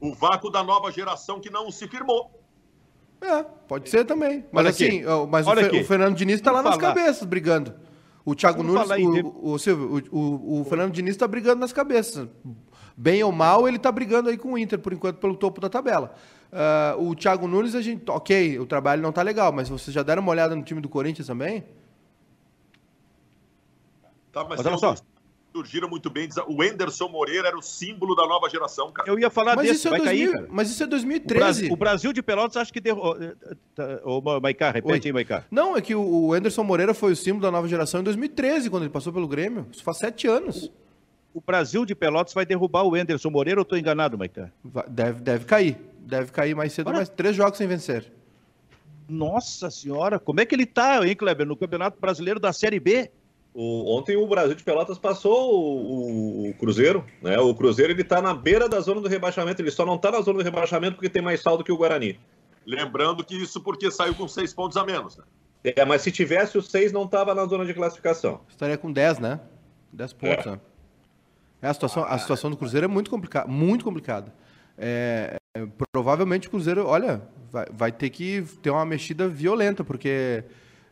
o 0.00 0.14
vácuo 0.14 0.50
da 0.50 0.64
nova 0.64 0.90
geração 0.90 1.38
que 1.38 1.50
não 1.50 1.70
se 1.70 1.86
firmou. 1.86 2.30
É, 3.20 3.42
pode 3.68 3.88
ser 3.88 4.04
também. 4.04 4.44
Mas 4.50 4.64
Olha 4.64 4.70
assim, 4.70 5.04
aqui. 5.04 5.28
mas 5.30 5.46
o, 5.46 5.50
o, 5.50 5.84
Fernando 5.84 6.16
Diniz 6.16 6.36
está 6.36 6.50
lá 6.50 6.62
nas 6.62 6.76
cabeças 6.76 7.26
brigando. 7.26 7.74
O 8.24 8.34
Thiago 8.34 8.62
Nunes, 8.62 8.88
o, 9.24 9.52
o, 9.52 9.58
Silvio, 9.58 10.02
o, 10.10 10.60
o, 10.60 10.64
Fernando 10.64 10.92
Diniz 10.92 11.14
está 11.14 11.28
brigando 11.28 11.60
nas 11.60 11.72
cabeças. 11.72 12.26
Bem 12.96 13.22
ou 13.22 13.30
mal, 13.30 13.68
ele 13.68 13.76
está 13.76 13.92
brigando 13.92 14.30
aí 14.30 14.38
com 14.38 14.54
o 14.54 14.58
Inter, 14.58 14.78
por 14.78 14.92
enquanto, 14.94 15.18
pelo 15.18 15.36
topo 15.36 15.60
da 15.60 15.68
tabela. 15.68 16.14
Uh, 16.50 17.10
o 17.10 17.14
Thiago 17.14 17.46
Nunes, 17.46 17.74
a 17.74 17.82
gente, 17.82 18.10
ok, 18.10 18.58
o 18.58 18.64
trabalho 18.64 19.02
não 19.02 19.10
está 19.10 19.20
legal, 19.20 19.52
mas 19.52 19.68
vocês 19.68 19.92
já 19.94 20.02
deram 20.02 20.22
uma 20.22 20.30
olhada 20.30 20.56
no 20.56 20.62
time 20.62 20.80
do 20.80 20.88
Corinthians 20.88 21.26
também? 21.26 21.64
Tá, 24.34 24.44
mas, 24.44 24.58
mas 24.58 24.66
olha 24.66 24.78
só. 24.78 24.94
Surgiram 25.52 25.88
muito 25.88 26.10
bem. 26.10 26.28
O 26.48 26.64
Enderson 26.64 27.08
Moreira 27.08 27.46
era 27.46 27.56
o 27.56 27.62
símbolo 27.62 28.16
da 28.16 28.26
nova 28.26 28.50
geração, 28.50 28.90
cara. 28.90 29.08
Eu 29.08 29.16
ia 29.16 29.30
falar 29.30 29.54
mas 29.54 29.68
desse, 29.68 29.78
isso 29.78 29.86
é 29.86 29.90
vai 29.92 30.00
2000, 30.00 30.26
cair, 30.26 30.32
cara. 30.32 30.48
Mas 30.50 30.70
isso 30.70 30.82
é 30.82 30.86
2013. 30.88 31.36
O 31.36 31.38
Brasil, 31.38 31.72
o 31.72 31.76
Brasil 31.76 32.12
de 32.12 32.22
Pelotas 32.22 32.56
acho 32.56 32.72
que 32.72 32.80
derrubou. 32.80 33.16
Ô, 34.02 34.40
Maicá, 34.40 34.72
repete 34.72 35.06
Oi. 35.06 35.10
aí, 35.10 35.12
Maicá. 35.12 35.44
Não, 35.52 35.76
é 35.76 35.80
que 35.80 35.94
o 35.94 36.34
Enderson 36.36 36.64
Moreira 36.64 36.92
foi 36.92 37.12
o 37.12 37.16
símbolo 37.16 37.42
da 37.42 37.52
nova 37.52 37.68
geração 37.68 38.00
em 38.00 38.02
2013, 38.02 38.68
quando 38.68 38.82
ele 38.82 38.90
passou 38.90 39.12
pelo 39.12 39.28
Grêmio. 39.28 39.68
Isso 39.70 39.84
faz 39.84 39.98
sete 39.98 40.26
anos. 40.26 40.72
O, 41.32 41.38
o 41.38 41.40
Brasil 41.40 41.84
de 41.84 41.94
Pelotas 41.94 42.34
vai 42.34 42.44
derrubar 42.44 42.82
o 42.82 42.96
Enderson 42.96 43.30
Moreira 43.30 43.60
ou 43.60 43.62
estou 43.62 43.78
enganado, 43.78 44.18
Maicá? 44.18 44.50
Deve, 44.88 45.20
deve 45.20 45.44
cair. 45.44 45.78
Deve 46.00 46.32
cair 46.32 46.56
mais 46.56 46.72
cedo, 46.72 46.92
mas 46.92 47.08
três 47.08 47.36
jogos 47.36 47.56
sem 47.56 47.68
vencer. 47.68 48.12
Nossa 49.08 49.70
senhora, 49.70 50.18
como 50.18 50.40
é 50.40 50.46
que 50.46 50.54
ele 50.54 50.66
tá, 50.66 51.06
hein, 51.06 51.14
Kleber, 51.14 51.46
no 51.46 51.56
Campeonato 51.56 52.00
Brasileiro 52.00 52.40
da 52.40 52.52
Série 52.52 52.80
B? 52.80 53.08
O, 53.54 53.96
ontem 53.96 54.16
o 54.16 54.26
Brasil 54.26 54.56
de 54.56 54.64
Pelotas 54.64 54.98
passou 54.98 55.54
o, 55.54 56.50
o, 56.50 56.54
Cruzeiro, 56.54 57.04
né? 57.22 57.38
O 57.38 57.54
Cruzeiro 57.54 57.92
ele 57.92 58.02
tá 58.02 58.20
na 58.20 58.34
beira 58.34 58.68
da 58.68 58.80
zona 58.80 59.00
do 59.00 59.08
rebaixamento, 59.08 59.62
ele 59.62 59.70
só 59.70 59.86
não 59.86 59.96
tá 59.96 60.10
na 60.10 60.20
zona 60.20 60.38
do 60.38 60.44
rebaixamento 60.44 60.96
porque 60.96 61.08
tem 61.08 61.22
mais 61.22 61.40
saldo 61.40 61.62
que 61.62 61.70
o 61.70 61.76
Guarani. 61.76 62.18
Lembrando 62.66 63.24
que 63.24 63.36
isso 63.36 63.60
porque 63.60 63.92
saiu 63.92 64.14
com 64.16 64.26
seis 64.26 64.52
pontos 64.52 64.76
a 64.76 64.84
menos, 64.84 65.16
né? 65.16 65.24
É, 65.62 65.84
mas 65.84 66.02
se 66.02 66.10
tivesse 66.10 66.58
os 66.58 66.68
seis, 66.68 66.90
não 66.90 67.06
tava 67.06 67.32
na 67.32 67.46
zona 67.46 67.64
de 67.64 67.72
classificação. 67.72 68.40
Estaria 68.48 68.76
com 68.76 68.92
dez, 68.92 69.20
né? 69.20 69.40
Dez 69.92 70.12
pontos, 70.12 70.46
é. 70.46 70.50
né? 70.50 70.60
É, 71.62 71.68
a, 71.68 71.72
situação, 71.72 72.04
a 72.04 72.18
situação 72.18 72.50
do 72.50 72.56
Cruzeiro 72.56 72.84
é 72.84 72.88
muito 72.88 73.08
complicada, 73.08 73.48
muito 73.48 73.84
complicada. 73.84 74.34
É, 74.76 75.36
é, 75.56 75.66
provavelmente 75.92 76.48
o 76.48 76.50
Cruzeiro, 76.50 76.84
olha, 76.84 77.22
vai, 77.52 77.66
vai, 77.72 77.92
ter 77.92 78.10
que 78.10 78.42
ter 78.60 78.70
uma 78.70 78.84
mexida 78.84 79.28
violenta, 79.28 79.84
porque 79.84 80.42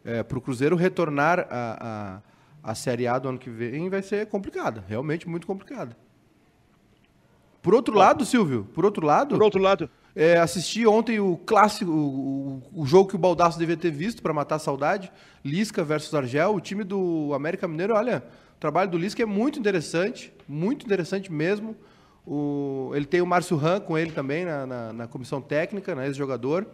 é, 0.04 0.22
para 0.22 0.38
o 0.38 0.40
Cruzeiro 0.40 0.76
retornar 0.76 1.40
a, 1.50 2.20
a 2.20 2.31
a 2.62 2.74
Série 2.74 3.06
A 3.06 3.18
do 3.18 3.28
ano 3.28 3.38
que 3.38 3.50
vem 3.50 3.88
vai 3.88 4.02
ser 4.02 4.26
complicada, 4.26 4.84
realmente 4.86 5.28
muito 5.28 5.46
complicada. 5.46 5.96
Por 7.62 7.74
outro 7.74 7.94
lado, 7.94 8.24
Silvio, 8.24 8.68
por 8.74 8.84
outro 8.84 9.06
lado. 9.06 9.34
Por 9.34 9.42
outro 9.42 9.60
lado. 9.60 9.88
É, 10.14 10.36
assisti 10.36 10.86
ontem 10.86 11.20
o 11.20 11.36
clássico, 11.38 11.90
o, 11.90 12.62
o, 12.74 12.84
jogo 12.84 13.08
que 13.08 13.14
o 13.14 13.18
Baldaço 13.18 13.58
devia 13.58 13.76
ter 13.76 13.90
visto 13.90 14.20
para 14.20 14.32
matar 14.34 14.56
a 14.56 14.58
saudade, 14.58 15.10
Lisca 15.42 15.82
versus 15.82 16.12
Argel. 16.12 16.54
O 16.54 16.60
time 16.60 16.84
do 16.84 17.32
América 17.32 17.66
Mineiro, 17.66 17.94
olha, 17.94 18.22
o 18.56 18.60
trabalho 18.60 18.90
do 18.90 18.98
Lisca 18.98 19.22
é 19.22 19.26
muito 19.26 19.58
interessante, 19.58 20.32
muito 20.46 20.84
interessante 20.84 21.32
mesmo. 21.32 21.74
O, 22.26 22.90
ele 22.94 23.06
tem 23.06 23.22
o 23.22 23.26
Márcio 23.26 23.56
Ran 23.56 23.80
com 23.80 23.96
ele 23.96 24.12
também 24.12 24.44
na, 24.44 24.66
na, 24.66 24.92
na 24.92 25.06
comissão 25.06 25.40
técnica, 25.40 25.94
né, 25.94 26.06
ex-jogador. 26.06 26.66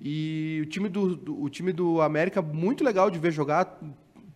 E 0.00 0.60
o 0.62 0.66
time 0.66 0.88
do, 0.88 1.16
do, 1.16 1.42
o 1.42 1.48
time 1.48 1.72
do 1.72 2.02
América, 2.02 2.42
muito 2.42 2.84
legal 2.84 3.10
de 3.10 3.18
ver 3.18 3.30
jogar, 3.30 3.80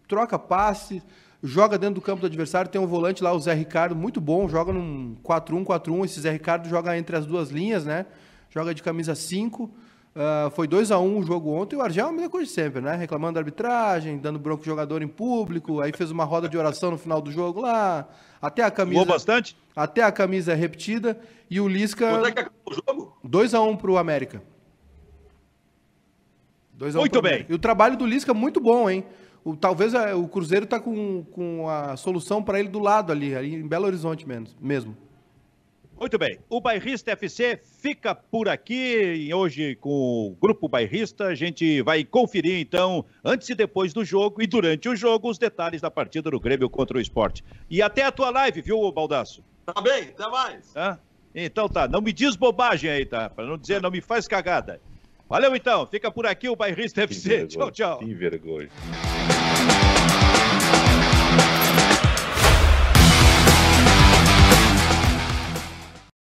troca 0.06 0.38
passe, 0.38 1.02
joga 1.42 1.78
dentro 1.78 1.96
do 1.96 2.00
campo 2.00 2.20
do 2.20 2.26
adversário. 2.26 2.70
Tem 2.70 2.80
um 2.80 2.86
volante 2.86 3.22
lá, 3.22 3.32
o 3.32 3.40
Zé 3.40 3.54
Ricardo, 3.54 3.94
muito 3.94 4.20
bom, 4.20 4.48
joga 4.48 4.72
num 4.72 5.16
4-1, 5.22 5.64
4-1. 5.64 6.04
Esse 6.04 6.20
Zé 6.20 6.30
Ricardo 6.30 6.68
joga 6.68 6.96
entre 6.96 7.16
as 7.16 7.26
duas 7.26 7.50
linhas, 7.50 7.84
né? 7.84 8.06
Joga 8.50 8.74
de 8.74 8.82
camisa 8.82 9.14
5. 9.14 9.64
Uh, 10.16 10.50
foi 10.52 10.66
2 10.66 10.90
a 10.90 10.98
1 10.98 11.04
um 11.04 11.18
o 11.18 11.22
jogo 11.22 11.50
ontem. 11.52 11.76
O 11.76 11.82
Argel 11.82 12.06
é 12.06 12.08
a 12.08 12.12
mesma 12.12 12.30
coisa 12.30 12.46
de 12.46 12.52
sempre, 12.52 12.80
né? 12.80 12.94
Reclamando 12.96 13.34
da 13.34 13.40
arbitragem, 13.40 14.16
dando 14.16 14.38
bronco 14.38 14.64
jogador 14.64 15.02
em 15.02 15.08
público. 15.08 15.82
Aí 15.82 15.92
fez 15.92 16.10
uma 16.10 16.24
roda 16.24 16.48
de 16.48 16.56
oração 16.56 16.90
no 16.90 16.96
final 16.96 17.20
do 17.20 17.30
jogo 17.30 17.60
lá. 17.60 18.08
Até 18.40 18.62
a 18.62 18.70
camisa. 18.70 19.00
Jogou 19.00 19.14
bastante? 19.14 19.54
Até 19.74 20.02
a 20.02 20.10
camisa 20.10 20.52
é 20.52 20.54
repetida. 20.54 21.20
E 21.50 21.60
o 21.60 21.68
Lisca. 21.68 22.08
Quanto 22.08 22.26
é 22.28 22.32
que 22.32 22.40
acabou 22.40 22.60
o 22.66 22.74
jogo? 22.74 23.18
2 23.22 23.52
a 23.52 23.60
1 23.60 23.68
um 23.68 23.76
pro 23.76 23.98
América. 23.98 24.42
2 26.72 26.96
a 26.96 26.98
1 26.98 27.00
um 27.00 27.02
Muito 27.02 27.20
bem. 27.20 27.32
América. 27.32 27.52
E 27.52 27.54
o 27.54 27.58
trabalho 27.58 27.96
do 27.98 28.06
Lisca 28.06 28.30
é 28.30 28.34
muito 28.34 28.58
bom, 28.58 28.88
hein? 28.88 29.04
O, 29.46 29.56
talvez 29.56 29.94
a, 29.94 30.08
é, 30.08 30.14
o 30.14 30.26
Cruzeiro 30.26 30.66
tá 30.66 30.80
com, 30.80 31.22
com 31.22 31.70
a 31.70 31.96
solução 31.96 32.42
para 32.42 32.58
ele 32.58 32.68
do 32.68 32.80
lado 32.80 33.12
ali, 33.12 33.32
ali 33.32 33.54
em 33.54 33.68
Belo 33.68 33.86
Horizonte 33.86 34.26
mesmo. 34.60 34.96
Muito 35.96 36.18
bem. 36.18 36.40
O 36.50 36.60
Bairrista 36.60 37.12
FC 37.12 37.60
fica 37.80 38.12
por 38.12 38.48
aqui. 38.48 39.30
Hoje, 39.32 39.76
com 39.76 39.88
o 40.32 40.36
Grupo 40.42 40.68
Bairrista, 40.68 41.26
a 41.26 41.34
gente 41.36 41.80
vai 41.82 42.02
conferir, 42.02 42.58
então, 42.58 43.04
antes 43.24 43.48
e 43.48 43.54
depois 43.54 43.94
do 43.94 44.04
jogo 44.04 44.42
e 44.42 44.48
durante 44.48 44.88
o 44.88 44.96
jogo, 44.96 45.30
os 45.30 45.38
detalhes 45.38 45.80
da 45.80 45.92
partida 45.92 46.28
do 46.28 46.40
Grêmio 46.40 46.68
contra 46.68 46.98
o 46.98 47.00
esporte. 47.00 47.44
E 47.70 47.80
até 47.80 48.02
a 48.02 48.10
tua 48.10 48.30
live, 48.30 48.60
viu, 48.60 48.90
Baldaço? 48.90 49.44
Tá 49.64 49.80
bem, 49.80 50.08
até 50.08 50.28
mais. 50.28 50.72
Tá? 50.72 50.98
Então 51.32 51.68
tá, 51.68 51.86
não 51.86 52.00
me 52.00 52.12
diz 52.12 52.34
bobagem 52.34 52.90
aí, 52.90 53.06
tá? 53.06 53.30
Para 53.30 53.46
não 53.46 53.56
dizer, 53.56 53.80
não 53.80 53.92
me 53.92 54.00
faz 54.00 54.26
cagada. 54.26 54.80
Valeu 55.28 55.54
então, 55.54 55.86
fica 55.86 56.10
por 56.10 56.26
aqui 56.26 56.48
o 56.48 56.56
Bairrista 56.56 57.02
FC. 57.02 57.46
Tchau, 57.46 57.70
tchau. 57.70 57.98
Que 57.98 58.12
vergonha. 58.12 58.68
Thank 59.58 60.20
you. 60.20 60.25